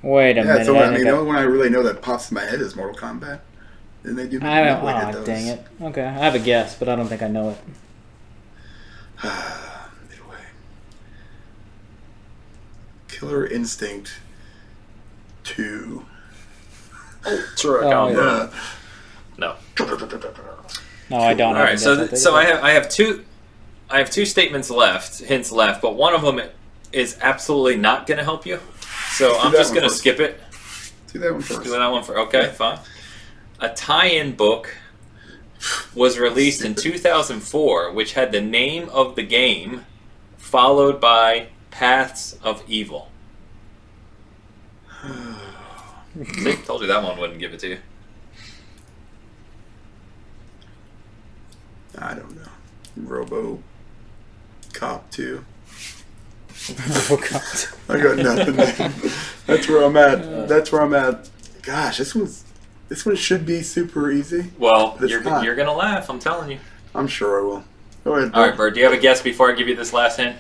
Wait 0.03 0.33
a 0.39 0.41
Yeah, 0.41 0.45
minute. 0.45 0.67
so 0.67 0.77
I, 0.77 0.85
I 0.87 0.91
mean, 0.91 1.05
the 1.05 1.11
only 1.11 1.27
one 1.27 1.37
I 1.37 1.43
really 1.43 1.71
know 1.71 1.83
that 1.83 2.03
pops 2.03 2.31
in 2.31 2.35
my 2.37 2.45
head 2.45 2.61
is 2.61 2.77
Mortal 2.77 2.97
Kombat. 2.97 3.41
Didn't 4.03 4.17
they 4.17 4.29
do 4.29 4.41
I, 4.43 4.63
I 4.63 4.65
don't. 4.65 4.85
Oh, 4.85 5.13
those? 5.19 5.27
dang 5.27 5.47
it. 5.47 5.67
Okay, 5.81 6.03
I 6.05 6.13
have 6.13 6.35
a 6.35 6.39
guess, 6.41 6.77
but 6.79 6.89
I 6.89 6.97
don't 6.97 7.07
think 7.09 7.23
I 7.23 7.29
know 7.29 7.51
it. 7.51 7.59
Midway. 10.11 10.37
Killer 13.23 13.47
Instinct 13.47 14.15
2. 15.45 16.05
Ultra 17.25 17.87
Oh, 17.87 17.91
combo. 17.91 18.21
Oh, 18.21 18.51
yeah. 18.51 18.59
No. 19.39 19.55
No, 21.09 21.19
I 21.19 21.33
don't. 21.35 21.51
All 21.51 21.55
have 21.55 21.63
a 21.63 21.71
right. 21.71 21.79
So 21.79 22.09
th- 22.09 22.19
so 22.21 22.35
I 22.35 22.45
have 22.47 22.65
I 22.65 22.71
have 22.73 22.89
two 22.89 23.25
I 23.89 23.99
have 23.99 24.11
two 24.11 24.27
statements 24.27 24.71
left, 24.71 25.21
hints 25.21 25.53
left, 25.53 25.81
but 25.81 25.95
one 25.95 26.15
of 26.15 26.23
them 26.23 26.41
is 26.91 27.17
absolutely 27.21 27.77
not 27.77 28.09
going 28.09 28.19
to 28.19 28.25
help 28.25 28.45
you. 28.45 28.59
So 29.13 29.39
I'm 29.39 29.53
just 29.53 29.73
going 29.73 29.89
to 29.89 29.95
skip 29.95 30.19
it. 30.19 30.41
Do 31.13 31.21
that 31.21 31.33
one 31.33 31.43
first. 31.43 31.63
Do 31.63 31.71
that 31.71 31.87
one 31.87 32.03
for 32.03 32.19
okay, 32.21 32.49
fine. 32.49 32.81
A 33.61 33.69
tie-in 33.69 34.35
book 34.35 34.75
was 35.95 36.19
released 36.19 36.65
in 36.65 36.75
2004, 36.75 37.93
which 37.93 38.15
had 38.15 38.33
the 38.33 38.41
name 38.41 38.89
of 38.89 39.15
the 39.15 39.23
game 39.23 39.85
followed 40.39 41.01
by 41.01 41.51
Paths 41.71 42.37
of 42.43 42.63
Evil. 42.69 43.12
See, 45.03 46.57
told 46.65 46.83
you 46.83 46.87
that 46.89 47.03
one 47.03 47.19
wouldn't 47.19 47.39
give 47.41 47.53
it 47.55 47.61
to 47.61 47.69
you. 47.69 47.79
I 51.99 52.15
don't 52.15 52.37
know. 52.37 52.49
Robo 52.97 53.63
Cop 54.73 55.11
2. 55.11 55.45
Oh, 57.11 57.17
God. 57.31 57.43
I 57.89 58.01
got 58.03 58.17
nothing. 58.19 58.55
That's 59.47 59.69
where 59.69 59.85
I'm 59.85 59.97
at. 59.97 60.21
Uh, 60.23 60.47
That's 60.47 60.71
where 60.71 60.83
I'm 60.83 60.95
at. 60.95 61.29
Gosh, 61.63 61.99
this 61.99 62.15
one's 62.15 62.45
this 62.89 63.05
one 63.07 63.17
should 63.17 63.47
be 63.47 63.63
super 63.63 64.11
easy. 64.11 64.51
Well, 64.59 64.97
It's 65.01 65.11
you're 65.11 65.23
not. 65.23 65.45
you're 65.45 65.55
gonna 65.57 65.73
laugh. 65.73 66.11
I'm 66.11 66.19
telling 66.19 66.51
you. 66.51 66.59
I'm 66.95 67.07
sure 67.09 67.41
I 67.41 67.43
will. 67.43 67.65
Go 68.05 68.15
ahead. 68.15 68.33
All 68.35 68.47
right, 68.47 68.57
Bert. 68.57 68.75
Do 68.75 68.81
you 68.81 68.87
have 68.87 68.95
a 68.97 69.01
guess 69.01 69.23
before 69.23 69.51
I 69.51 69.55
give 69.55 69.67
you 69.69 69.75
this 69.75 69.93
last 69.93 70.19
hint? 70.19 70.37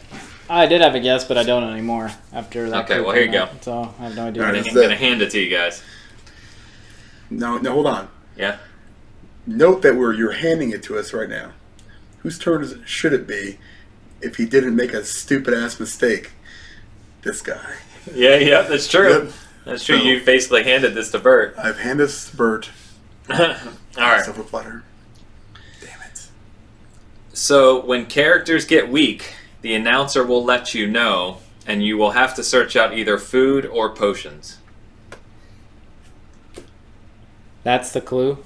I 0.50 0.66
did 0.66 0.80
have 0.80 0.94
a 0.94 1.00
guess, 1.00 1.24
but 1.24 1.38
I 1.38 1.44
don't 1.44 1.64
anymore 1.64 2.10
after 2.32 2.68
that. 2.70 2.84
Okay, 2.84 3.00
well, 3.00 3.12
here 3.14 3.24
came 3.24 3.34
you 3.34 3.38
out, 3.40 3.64
So 3.64 3.94
I 3.98 4.04
have 4.04 4.16
no 4.16 4.26
idea. 4.26 4.42
All 4.42 4.48
I'm 4.48 4.54
right, 4.54 4.64
gonna, 4.64 4.68
I'm 4.70 4.74
gonna 4.74 4.88
the- 4.88 4.96
hand 4.96 5.22
it 5.22 5.30
to 5.30 5.40
you 5.40 5.48
guys. 5.54 5.82
No, 7.30 7.58
no, 7.58 7.72
hold 7.72 7.86
on. 7.86 8.08
Yeah. 8.36 8.58
Note 9.46 9.82
that 9.82 9.96
we're 9.96 10.12
you're 10.12 10.32
handing 10.32 10.70
it 10.70 10.82
to 10.84 10.98
us 10.98 11.12
right 11.12 11.28
now. 11.28 11.52
Whose 12.18 12.38
turn 12.38 12.62
is 12.62 12.72
it, 12.72 12.88
should 12.88 13.12
it 13.12 13.26
be 13.26 13.58
if 14.20 14.36
he 14.36 14.44
didn't 14.46 14.76
make 14.76 14.92
a 14.92 15.04
stupid 15.04 15.54
ass 15.54 15.80
mistake? 15.80 16.32
This 17.22 17.40
guy. 17.40 17.74
Yeah, 18.14 18.36
yeah, 18.36 18.62
that's 18.62 18.88
true. 18.88 19.24
Yep. 19.24 19.32
That's 19.64 19.84
true. 19.84 19.98
So- 19.98 20.04
You 20.04 20.22
basically 20.24 20.64
handed 20.64 20.94
this 20.94 21.10
to 21.12 21.18
Bert. 21.18 21.54
I've 21.58 21.78
handed 21.78 22.04
this 22.08 22.30
to 22.30 22.36
Bert. 22.36 22.70
All 23.30 23.36
right. 23.38 23.58
Myself 23.96 24.38
a 24.38 24.42
platter. 24.42 24.82
Damn 25.80 26.00
it. 26.02 26.26
So 27.32 27.84
when 27.84 28.06
characters 28.06 28.64
get 28.64 28.88
weak, 28.90 29.34
the 29.62 29.74
announcer 29.74 30.24
will 30.24 30.44
let 30.44 30.74
you 30.74 30.86
know, 30.86 31.38
and 31.66 31.82
you 31.84 31.96
will 31.96 32.10
have 32.12 32.34
to 32.36 32.44
search 32.44 32.76
out 32.76 32.96
either 32.96 33.18
food 33.18 33.64
or 33.66 33.90
potions. 33.94 34.58
That's 37.64 37.92
the 37.92 38.00
clue. 38.00 38.38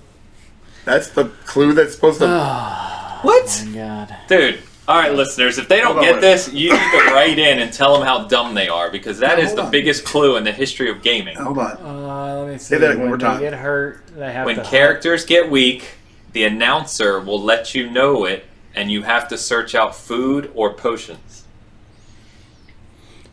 That's 0.84 1.08
the 1.10 1.24
clue 1.46 1.72
that's 1.72 1.94
supposed 1.94 2.18
to. 2.20 2.26
Oh 3.18 3.20
What? 3.22 3.64
my 3.66 3.72
god. 3.72 4.16
Dude. 4.28 4.60
All 4.86 4.96
right, 5.00 5.12
listeners, 5.12 5.56
if 5.58 5.66
they 5.68 5.80
don't 5.80 5.98
get 6.00 6.20
this, 6.20 6.52
you 6.52 6.70
need 6.70 6.78
to 6.78 7.10
write 7.12 7.38
in 7.40 7.58
and 7.60 7.72
tell 7.72 7.94
them 7.94 8.06
how 8.06 8.28
dumb 8.28 8.54
they 8.54 8.68
are 8.68 8.88
because 8.90 9.18
that 9.20 9.38
No, 9.38 9.42
is 9.42 9.48
hold 9.48 9.58
the 9.58 9.62
on. 9.64 9.70
biggest 9.72 10.04
clue 10.04 10.36
in 10.36 10.44
the 10.44 10.52
history 10.52 10.90
of 10.90 11.02
gaming. 11.02 11.36
Hold 11.38 11.58
on. 11.58 11.76
Uh, 11.78 12.42
let 12.44 12.52
me 12.52 12.58
see. 12.58 12.64
Say 12.74 12.78
that 12.78 12.90
one 12.90 12.98
when 12.98 13.08
more 13.08 13.18
time. 13.18 13.38
they 13.40 13.46
get 13.50 13.54
hurt, 13.58 14.06
they 14.14 14.30
have 14.32 14.44
When 14.46 14.56
to. 14.56 14.64
characters 14.64 15.24
get 15.24 15.50
weak, 15.50 15.94
the 16.34 16.44
announcer 16.44 17.18
will 17.20 17.42
let 17.42 17.74
you 17.74 17.90
know 17.90 18.26
it, 18.26 18.44
and 18.76 18.90
you 18.90 19.02
have 19.02 19.26
to 19.28 19.38
search 19.38 19.74
out 19.74 19.96
food 19.96 20.52
or 20.54 20.74
potions. 20.74 21.44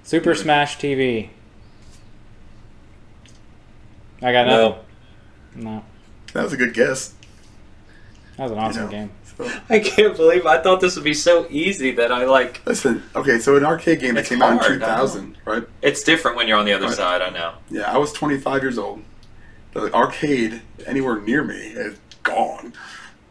Super 0.03 0.33
Smash 0.33 0.77
TV. 0.77 1.29
I 4.21 4.31
got 4.31 4.47
nothing. 4.47 4.79
No. 5.55 5.83
That 6.33 6.43
was 6.43 6.53
a 6.53 6.57
good 6.57 6.73
guess. 6.73 7.13
That 8.37 8.43
was 8.43 8.51
an 8.53 8.57
awesome 8.57 8.85
know. 8.85 8.89
game. 8.91 9.11
So, 9.37 9.51
I 9.69 9.79
can't 9.79 10.15
believe 10.15 10.45
I 10.45 10.59
thought 10.61 10.79
this 10.79 10.95
would 10.95 11.03
be 11.03 11.13
so 11.13 11.45
easy 11.49 11.91
that 11.91 12.11
I 12.11 12.25
like. 12.25 12.61
listen, 12.65 13.03
okay, 13.15 13.39
so 13.39 13.55
an 13.57 13.65
arcade 13.65 13.99
game 13.99 14.15
that 14.15 14.21
It's 14.21 14.29
came 14.29 14.41
out 14.41 14.53
in 14.53 14.57
hard, 14.59 14.71
I 14.83 14.85
2000, 14.85 15.37
right? 15.45 15.63
It's 15.81 16.03
different 16.03 16.37
when 16.37 16.47
you're 16.47 16.57
on 16.57 16.65
the 16.65 16.73
other 16.73 16.87
Right. 16.87 16.95
side. 16.95 17.21
I 17.21 17.29
know. 17.29 17.53
Yeah, 17.69 17.91
I 17.93 17.97
was 17.97 18.11
25 18.13 18.61
years 18.61 18.77
old. 18.77 19.03
The 19.73 19.93
arcade 19.93 20.61
anywhere 20.85 21.19
near 21.19 21.43
me 21.43 21.55
is 21.55 21.97
gone. 22.21 22.73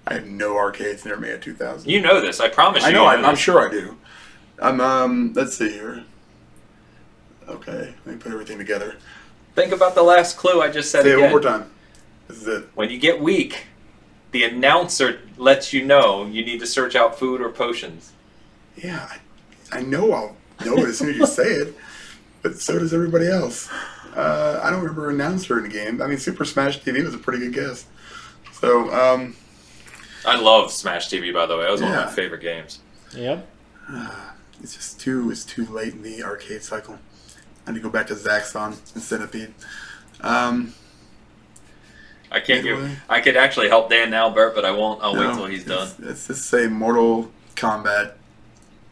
I 0.06 0.14
have 0.14 0.26
no 0.26 0.56
arcades 0.56 1.04
near 1.04 1.16
me 1.16 1.30
at 1.30 1.42
2000. 1.42 1.88
You 1.88 2.00
know 2.00 2.20
this. 2.20 2.40
I 2.40 2.48
promise 2.48 2.82
you. 2.82 2.88
I 2.88 2.92
know, 2.92 3.02
you 3.02 3.24
I, 3.24 3.28
I'm 3.28 3.36
sure 3.36 3.66
I 3.66 3.70
do. 3.70 3.96
I'm, 4.60 4.80
um, 4.80 5.32
let's 5.34 5.56
see 5.56 5.70
here. 5.70 6.04
Okay, 7.48 7.94
let 8.04 8.06
me 8.06 8.16
put 8.16 8.32
everything 8.32 8.58
together. 8.58 8.96
Think 9.54 9.72
about 9.72 9.94
the 9.94 10.02
last 10.02 10.36
clue 10.36 10.60
I 10.60 10.70
just 10.70 10.90
said 10.90 11.02
Say 11.02 11.12
it 11.12 11.20
one 11.20 11.30
more 11.30 11.40
time. 11.40 11.70
This 12.28 12.42
is 12.42 12.48
it. 12.48 12.68
When 12.74 12.88
you 12.90 12.98
get 12.98 13.20
weak, 13.20 13.66
the 14.30 14.44
announcer 14.44 15.20
lets 15.36 15.72
you 15.72 15.84
know 15.84 16.24
you 16.26 16.44
need 16.44 16.60
to 16.60 16.66
search 16.66 16.96
out 16.96 17.18
food 17.18 17.40
or 17.40 17.50
potions. 17.50 18.12
Yeah, 18.76 19.08
I, 19.70 19.78
I 19.78 19.82
know 19.82 20.12
I'll 20.12 20.36
know 20.64 20.76
it 20.76 20.88
as 20.88 20.98
soon 20.98 21.10
as 21.10 21.16
you 21.16 21.26
say 21.26 21.44
it, 21.44 21.76
but 22.42 22.58
so 22.58 22.78
does 22.78 22.94
everybody 22.94 23.26
else. 23.26 23.68
Uh, 24.14 24.60
I 24.62 24.70
don't 24.70 24.80
remember 24.80 25.08
an 25.08 25.16
announcer 25.16 25.58
in 25.58 25.64
the 25.64 25.70
game. 25.70 26.00
I 26.00 26.06
mean, 26.06 26.18
Super 26.18 26.44
Smash 26.44 26.80
TV 26.80 27.04
was 27.04 27.14
a 27.14 27.18
pretty 27.18 27.38
good 27.38 27.54
guess. 27.54 27.86
So, 28.52 28.92
um, 28.92 29.36
I 30.24 30.38
love 30.38 30.70
Smash 30.70 31.08
TV, 31.08 31.32
by 31.32 31.46
the 31.46 31.56
way. 31.56 31.64
That 31.64 31.70
was 31.72 31.82
one 31.82 31.90
of 31.92 31.98
Yeah. 31.98 32.04
my 32.06 32.10
favorite 32.12 32.40
games. 32.42 32.78
Yep. 33.14 33.46
it's 34.62 34.74
just 34.74 35.00
too 35.00 35.30
it's 35.30 35.44
too 35.44 35.66
late 35.66 35.92
in 35.94 36.02
the 36.02 36.22
arcade 36.22 36.62
cycle. 36.62 36.98
I 37.66 37.70
need 37.72 37.78
to 37.78 37.82
go 37.82 37.90
back 37.90 38.06
to 38.08 38.14
Zaxxon 38.14 38.78
and 38.94 39.02
Centipede. 39.02 39.54
Um, 40.20 40.74
I 42.30 42.40
can't 42.40 42.66
Anyway. 42.66 42.88
give. 42.88 43.02
I 43.08 43.20
could 43.20 43.36
actually 43.36 43.68
help 43.68 43.90
Dan 43.90 44.10
now, 44.10 44.30
Bert, 44.30 44.54
but 44.54 44.64
I 44.64 44.70
won't. 44.70 45.02
I'll 45.02 45.12
wait 45.14 45.20
no, 45.26 45.34
till 45.36 45.46
he's 45.46 45.64
done. 45.64 45.78
Let's, 45.88 45.98
let's 46.00 46.26
just 46.28 46.46
say 46.46 46.66
Mortal 46.66 47.30
Kombat 47.56 48.12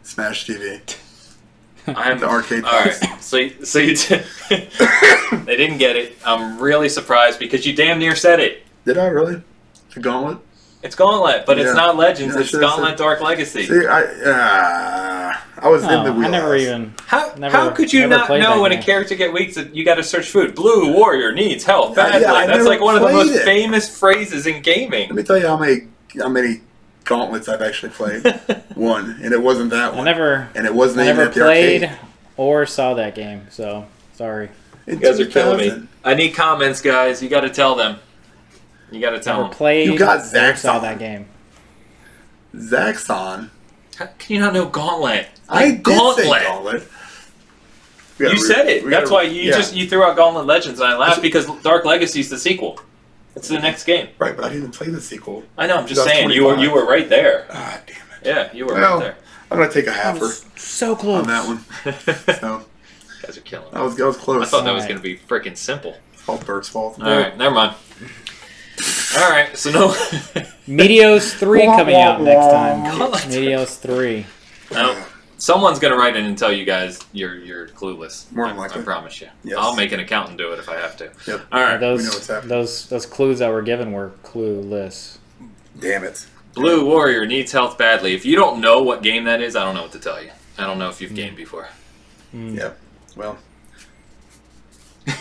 Smash 0.03 0.47
TV. 0.47 0.81
I'm 1.87 2.19
The 2.21 2.29
arcade. 2.29 2.65
All 2.65 2.73
right. 2.85 2.93
So, 3.21 3.39
you- 3.39 3.65
so 3.65 3.79
you 3.79 3.97
did, 3.97 4.25
they 4.51 5.57
didn't 5.57 5.79
get 5.79 5.97
it. 5.97 6.17
I'm 6.25 6.59
really 6.61 6.89
surprised 6.89 7.39
because 7.39 7.65
you 7.67 7.75
damn 7.75 7.99
near 7.99 8.15
said 8.15 8.39
it. 8.41 8.63
Did 8.85 8.99
I 8.99 9.07
really? 9.07 9.43
The 9.95 10.01
Gauntlet. 10.01 10.39
It's 10.83 10.95
Gauntlet, 10.95 11.45
but 11.45 11.59
it's 11.59 11.69
Yeah. 11.69 11.73
not 11.75 11.97
Legends. 11.97 12.35
Yeah, 12.35 12.41
it's 12.41 12.51
should've 12.51 12.63
Gauntlet 12.69 12.91
said- 12.93 12.99
Dark 12.99 13.21
Legacy. 13.21 13.65
See, 13.67 13.87
I 13.87 14.03
uh, 14.03 15.33
I 15.63 15.69
was 15.69 15.83
in 15.85 15.91
Oh, 15.91 16.05
the 16.05 16.11
I 16.27 16.29
never 16.29 16.57
even. 16.57 16.95
How, 17.07 17.35
Never- 17.37 17.55
how 17.55 17.71
could 17.71 17.93
you 17.93 18.07
not 18.07 18.31
know 18.31 18.39
that 18.39 18.61
when 18.61 18.73
a 18.73 18.81
character 18.83 19.15
get 19.15 19.31
weak 19.33 19.55
that 19.55 19.75
you 19.77 19.85
got 19.85 19.97
to 19.97 20.03
search 20.03 20.31
food? 20.31 20.55
Blue 20.55 20.91
warrior 20.93 21.33
needs 21.33 21.65
health 21.65 21.97
badly. 21.97 22.23
yeah, 22.23 22.33
I 22.33 22.47
That's 22.47 22.65
like 22.65 22.81
one 22.81 22.97
of 22.97 23.03
the 23.03 23.13
most 23.13 23.31
it. 23.33 23.43
famous 23.45 23.95
phrases 23.99 24.47
in 24.47 24.63
gaming. 24.63 25.09
Let 25.09 25.17
me 25.17 25.23
tell 25.23 25.37
you 25.37 25.47
how 25.47 25.59
many 25.59 25.89
how 26.19 26.29
many 26.31 26.63
gauntlets 27.05 27.47
I've 27.49 27.61
actually 27.63 27.91
played. 27.91 28.23
One, 28.75 29.19
and 29.23 29.35
it 29.35 29.43
wasn't 29.43 29.71
that 29.71 29.89
one. 29.95 29.95
I 29.95 29.97
one. 29.97 30.05
never. 30.07 30.49
and 30.55 30.65
it 30.65 30.75
wasn't 30.75 31.01
I 31.01 31.05
even 31.05 31.17
never 31.17 31.29
at 31.29 31.35
the 31.35 31.41
played 31.41 31.83
arcade. 31.85 31.99
or 32.39 32.65
saw 32.65 32.95
that 32.95 33.15
game. 33.15 33.47
So 33.51 33.85
sorry. 34.15 34.49
In 34.87 34.95
You 34.99 35.01
guys 35.05 35.21
are 35.21 35.27
killing 35.27 35.59
me. 35.59 35.89
I 36.05 36.15
need 36.15 36.31
comments, 36.31 36.81
guys. 36.81 37.23
You 37.23 37.29
got 37.29 37.43
to 37.43 37.51
tell 37.51 37.75
them. 37.75 37.99
You 38.91 39.01
got 39.01 39.11
to 39.11 39.21
tell 39.21 39.37
Never 39.39 39.49
them. 39.49 39.57
played. 39.57 39.87
You 39.89 39.99
got 39.99 40.21
or 40.35 40.57
saw 40.57 40.79
that 40.81 40.99
game. 40.99 41.27
Zaxxon. 42.55 43.51
How 43.97 44.07
can 44.19 44.35
you 44.37 44.41
not 44.41 44.53
know 44.55 44.67
Gauntlet? 44.67 45.27
I 45.49 45.67
Like, 45.67 45.83
did 45.85 46.17
say 46.17 46.45
Gauntlet. 46.45 46.89
You 48.19 48.27
gotta 48.27 48.39
said 48.41 48.67
it. 48.69 48.85
we 48.85 48.91
That's 48.91 49.05
gotta- 49.11 49.15
why 49.15 49.23
you 49.31 49.43
yeah. 49.43 49.53
just 49.57 49.75
you 49.75 49.89
threw 49.89 50.03
out 50.03 50.17
Gauntlet 50.17 50.47
Legends, 50.47 50.81
and 50.81 50.91
I 50.93 50.97
laughed 50.97 51.23
because 51.23 51.47
Dark 51.63 51.85
Legacy 51.87 52.21
is 52.21 52.29
the 52.29 52.39
sequel. 52.39 52.79
It's 53.37 53.49
the 53.49 53.59
next 53.59 53.85
game. 53.85 54.09
right, 54.19 54.37
but 54.37 54.45
I 54.45 54.49
didn't 54.53 54.73
play 54.73 54.89
the 54.89 55.01
sequel. 55.01 55.45
I 55.57 55.67
know. 55.67 55.77
I'm 55.77 55.87
just 55.87 56.01
That 56.01 56.05
was 56.05 56.13
saying 56.13 56.31
you 56.31 56.45
were 56.45 56.57
you 56.59 56.71
were 56.71 56.85
right 56.87 57.09
there. 57.09 57.47
Ah, 57.51 57.81
damn 57.87 57.97
it. 57.97 58.27
Yeah, 58.27 58.53
you 58.53 58.67
were 58.67 58.75
Well, 58.75 58.95
right 58.99 59.05
there. 59.05 59.17
I'm 59.51 59.59
gonna 59.59 59.73
take 59.73 59.87
a 59.87 59.91
halfer 59.93 60.21
was 60.21 60.45
so 60.57 60.95
close. 60.97 61.23
on 61.23 61.29
that 61.29 61.47
one. 61.47 61.65
So 62.41 62.59
You 62.59 63.27
guys 63.27 63.39
are 63.39 63.41
killing 63.43 63.67
me. 63.67 63.71
that 63.75 63.83
was 63.83 63.97
that 63.97 64.05
was 64.07 64.17
I 64.19 64.21
close. 64.21 64.51
thought 64.51 64.65
that 64.65 64.75
was 64.75 64.85
going 64.85 64.97
to 64.97 65.03
be 65.03 65.17
freaking 65.17 65.57
simple. 65.57 65.97
All 66.29 66.37
Bert's 66.39 66.69
fault. 66.69 67.01
All 67.01 67.09
right, 67.11 67.37
never 67.39 67.55
mind. 67.55 67.75
All 69.19 69.31
right, 69.31 69.57
so 69.57 69.71
no, 69.71 69.89
Meteos 70.69 71.35
3 71.35 71.65
coming 71.65 71.97
out 71.97 72.21
next 72.23 72.47
time. 72.47 72.99
God. 72.99 73.13
Meteos 73.13 73.79
3. 73.79 74.27
No, 74.73 75.05
someone's 75.39 75.79
gonna 75.79 75.97
write 75.97 76.17
in 76.17 76.25
and 76.27 76.39
tell 76.39 76.53
you 76.53 76.65
guys 76.65 77.01
you're 77.13 77.37
you're 77.37 77.67
clueless. 77.69 78.31
More 78.33 78.47
than 78.49 78.57
I, 78.57 78.61
likely. 78.61 78.81
I 78.83 78.85
promise 78.85 79.21
you. 79.21 79.29
Yes. 79.43 79.57
I'll 79.59 79.75
make 79.75 79.93
an 79.93 80.01
account 80.01 80.29
and 80.29 80.39
do 80.39 80.53
it 80.53 80.59
if 80.59 80.69
I 80.69 80.77
have 80.77 80.97
to. 80.99 81.11
Yep. 81.27 81.47
All 81.53 81.61
right. 81.63 81.79
Those, 81.79 82.01
we 82.01 82.05
know 82.05 82.11
what's 82.13 82.27
happening. 82.29 82.49
those, 82.49 82.89
those 82.89 83.07
clues 83.07 83.39
that 83.41 83.51
were 83.51 83.63
given 83.63 83.93
were 83.93 84.13
clueless. 84.23 85.19
Damn 85.79 86.05
it. 86.05 86.27
Blue 86.55 86.85
Warrior 86.85 87.27
needs 87.27 87.53
health 87.53 87.79
badly. 87.79 88.15
If 88.15 88.25
you 88.27 88.37
don't 88.37 88.61
know 88.61 88.83
what 88.83 89.03
game 89.03 89.25
that 89.25 89.41
is, 89.41 89.57
I 89.57 89.65
don't 89.65 89.75
know 89.75 89.83
what 89.83 89.93
to 89.93 89.99
tell 90.01 90.23
you. 90.23 90.31
I 90.59 90.67
don't 90.67 90.79
know 90.79 90.89
if 90.89 91.01
you've 91.01 91.15
gamed 91.15 91.37
before. 91.37 91.69
Mm. 92.35 92.57
Yep. 92.57 92.79
Well, 93.17 93.39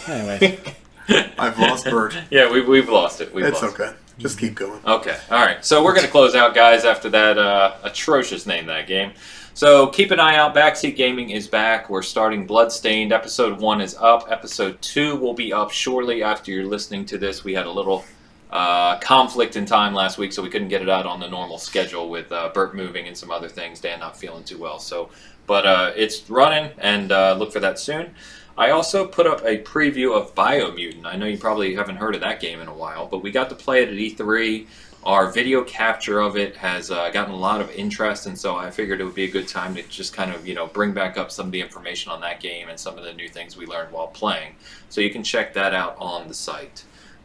Anyway, 0.07 0.60
I've 1.39 1.57
lost 1.60 1.86
Bert. 1.86 2.16
yeah, 2.30 2.51
we've, 2.51 2.68
we've 2.68 2.89
lost 2.89 3.22
it. 3.22 3.34
We've 3.34 3.45
It's 3.45 3.62
lost 3.62 3.80
okay. 3.80 3.95
Just 4.18 4.38
keep 4.38 4.55
going. 4.55 4.82
Okay, 4.86 5.18
all 5.32 5.45
right. 5.45 5.64
So 5.64 5.84
we're 5.84 5.93
going 5.93 6.05
to 6.05 6.12
close 6.12 6.36
out, 6.36 6.53
guys, 6.53 6.84
after 6.84 7.10
that 7.10 7.38
uh, 7.38 7.76
atrocious 7.84 8.45
name 8.45 8.66
that 8.66 8.86
game. 8.88 9.14
So 9.53 9.88
keep 9.88 10.12
an 10.12 10.20
eye 10.20 10.36
out. 10.36 10.55
Backseat 10.55 10.95
Gaming 10.95 11.32
is 11.32 11.47
back. 11.47 11.89
We're 11.89 12.01
starting 12.01 12.45
Bloodstained. 12.45 13.12
Episode 13.12 13.60
one 13.60 13.82
is 13.82 13.95
up. 13.95 14.28
Episode 14.30 14.82
two 14.82 15.16
will 15.18 15.34
be 15.34 15.51
up 15.51 15.72
shortly 15.72 16.24
after 16.24 16.51
you're 16.51 16.66
listening 16.66 17.05
to 17.07 17.18
this. 17.18 17.43
We 17.43 17.53
had 17.53 17.66
a 17.66 17.72
little 17.72 18.05
uh, 18.51 18.99
conflict 18.99 19.55
in 19.55 19.66
time 19.66 19.93
last 19.93 20.18
week, 20.18 20.34
so 20.34 20.41
we 20.41 20.49
couldn't 20.49 20.70
get 20.70 20.82
it 20.82 20.89
out 20.89 21.05
on 21.05 21.20
the 21.20 21.28
normal 21.28 21.57
schedule 21.57 22.10
with 22.10 22.32
uh, 22.32 22.49
Bert 22.53 22.76
moving 22.76 23.07
and 23.07 23.18
some 23.18 23.32
other 23.32 23.49
things. 23.49 23.80
Dan 23.80 23.99
not 23.99 24.18
feeling 24.18 24.43
too 24.43 24.57
well. 24.57 24.80
So, 24.80 25.10
but 25.45 25.66
uh, 25.66 25.91
it's 25.95 26.30
running, 26.30 26.72
and 26.78 27.12
uh, 27.12 27.36
look 27.38 27.51
for 27.51 27.60
that 27.60 27.80
soon. 27.80 28.16
I 28.58 28.72
also 28.72 29.08
put 29.08 29.26
up 29.26 29.41
a 29.41 29.60
preview 29.60 30.16
of 30.16 30.36
Biomutant. 30.36 31.06
I 31.06 31.16
know 31.16 31.26
you 31.26 31.38
probably 31.38 31.76
haven't 31.76 31.95
heard 31.95 32.16
of 32.16 32.22
that 32.22 32.39
game 32.39 32.60
in 32.60 32.68
a 32.68 32.74
while, 32.74 33.08
but 33.08 33.24
we 33.24 33.32
got 33.32 33.50
to 33.50 33.56
play 33.56 33.84
it 33.84 33.89
at 33.89 33.95
E3. 33.95 34.68
Our 35.04 35.32
video 35.32 35.64
capture 35.64 36.20
of 36.20 36.36
it 36.36 36.58
has 36.58 36.91
uh, 36.91 37.10
gotten 37.10 37.34
a 37.34 37.38
lot 37.38 37.62
of 37.62 37.72
interest, 37.72 38.26
and 38.26 38.38
so 38.38 38.58
I 38.58 38.70
figured 38.70 39.00
it 39.00 39.06
would 39.06 39.16
be 39.16 39.24
a 39.24 39.32
good 39.32 39.47
time 39.47 39.74
to 39.76 39.84
just 39.84 40.12
kind 40.12 40.30
of, 40.30 40.45
you 40.45 40.56
know, 40.56 40.68
bring 40.68 40.91
back 40.91 41.18
up 41.18 41.32
some 41.32 41.45
of 41.45 41.52
the 41.54 41.62
information 41.62 42.12
on 42.12 42.20
that 42.20 42.41
game 42.41 42.68
and 42.68 42.78
some 42.78 42.97
of 42.97 43.06
the 43.06 43.14
new 43.14 43.30
things 43.30 43.56
we 43.56 43.66
learned 43.66 43.93
while 43.93 44.08
playing. 44.08 44.56
So 44.89 45.00
you 45.00 45.10
can 45.10 45.24
check 45.24 45.54
that 45.54 45.74
out 45.74 45.95
on 46.00 46.28
the 46.28 46.34
site. 46.34 46.84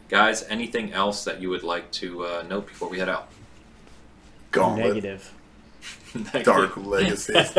Guys, 0.09 0.45
anything 0.45 0.93
else 0.93 1.25
that 1.25 1.41
you 1.41 1.51
would 1.51 1.65
like 1.65 1.91
to 1.93 2.25
uh, 2.25 2.45
note 2.49 2.69
before 2.69 2.89
we 2.89 3.01
head 3.01 3.09
out? 3.09 3.29
Gauntlet. 4.53 4.95
negative. 4.95 5.34
Dark 6.43 6.77
Legacies. 6.77 7.53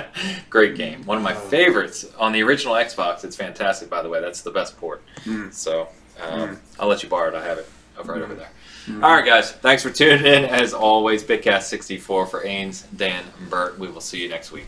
Great 0.50 0.76
game. 0.76 1.04
One 1.04 1.16
of 1.16 1.22
my 1.22 1.34
favorites 1.34 2.06
on 2.18 2.32
the 2.32 2.42
original 2.42 2.74
Xbox. 2.74 3.24
It's 3.24 3.36
fantastic, 3.36 3.88
by 3.88 4.02
the 4.02 4.08
way. 4.08 4.20
That's 4.20 4.42
the 4.42 4.50
best 4.50 4.76
port. 4.76 5.02
Mm. 5.24 5.52
So 5.52 5.88
um, 6.20 6.58
I'll 6.78 6.88
let 6.88 7.02
you 7.02 7.08
borrow 7.08 7.28
it. 7.28 7.34
I 7.34 7.44
have 7.44 7.58
it 7.58 7.68
over 7.98 8.12
right 8.12 8.22
over 8.22 8.34
there. 8.34 8.50
Mm. 8.86 9.02
All 9.02 9.14
right, 9.14 9.24
guys. 9.24 9.52
Thanks 9.52 9.82
for 9.82 9.90
tuning 9.90 10.24
in. 10.24 10.44
As 10.44 10.74
always, 10.74 11.22
BigCast64 11.22 12.02
for 12.02 12.44
Ains, 12.44 12.84
Dan, 12.96 13.24
and 13.38 13.50
Bert. 13.50 13.78
We 13.78 13.88
will 13.88 14.00
see 14.00 14.20
you 14.20 14.28
next 14.28 14.50
week. 14.50 14.66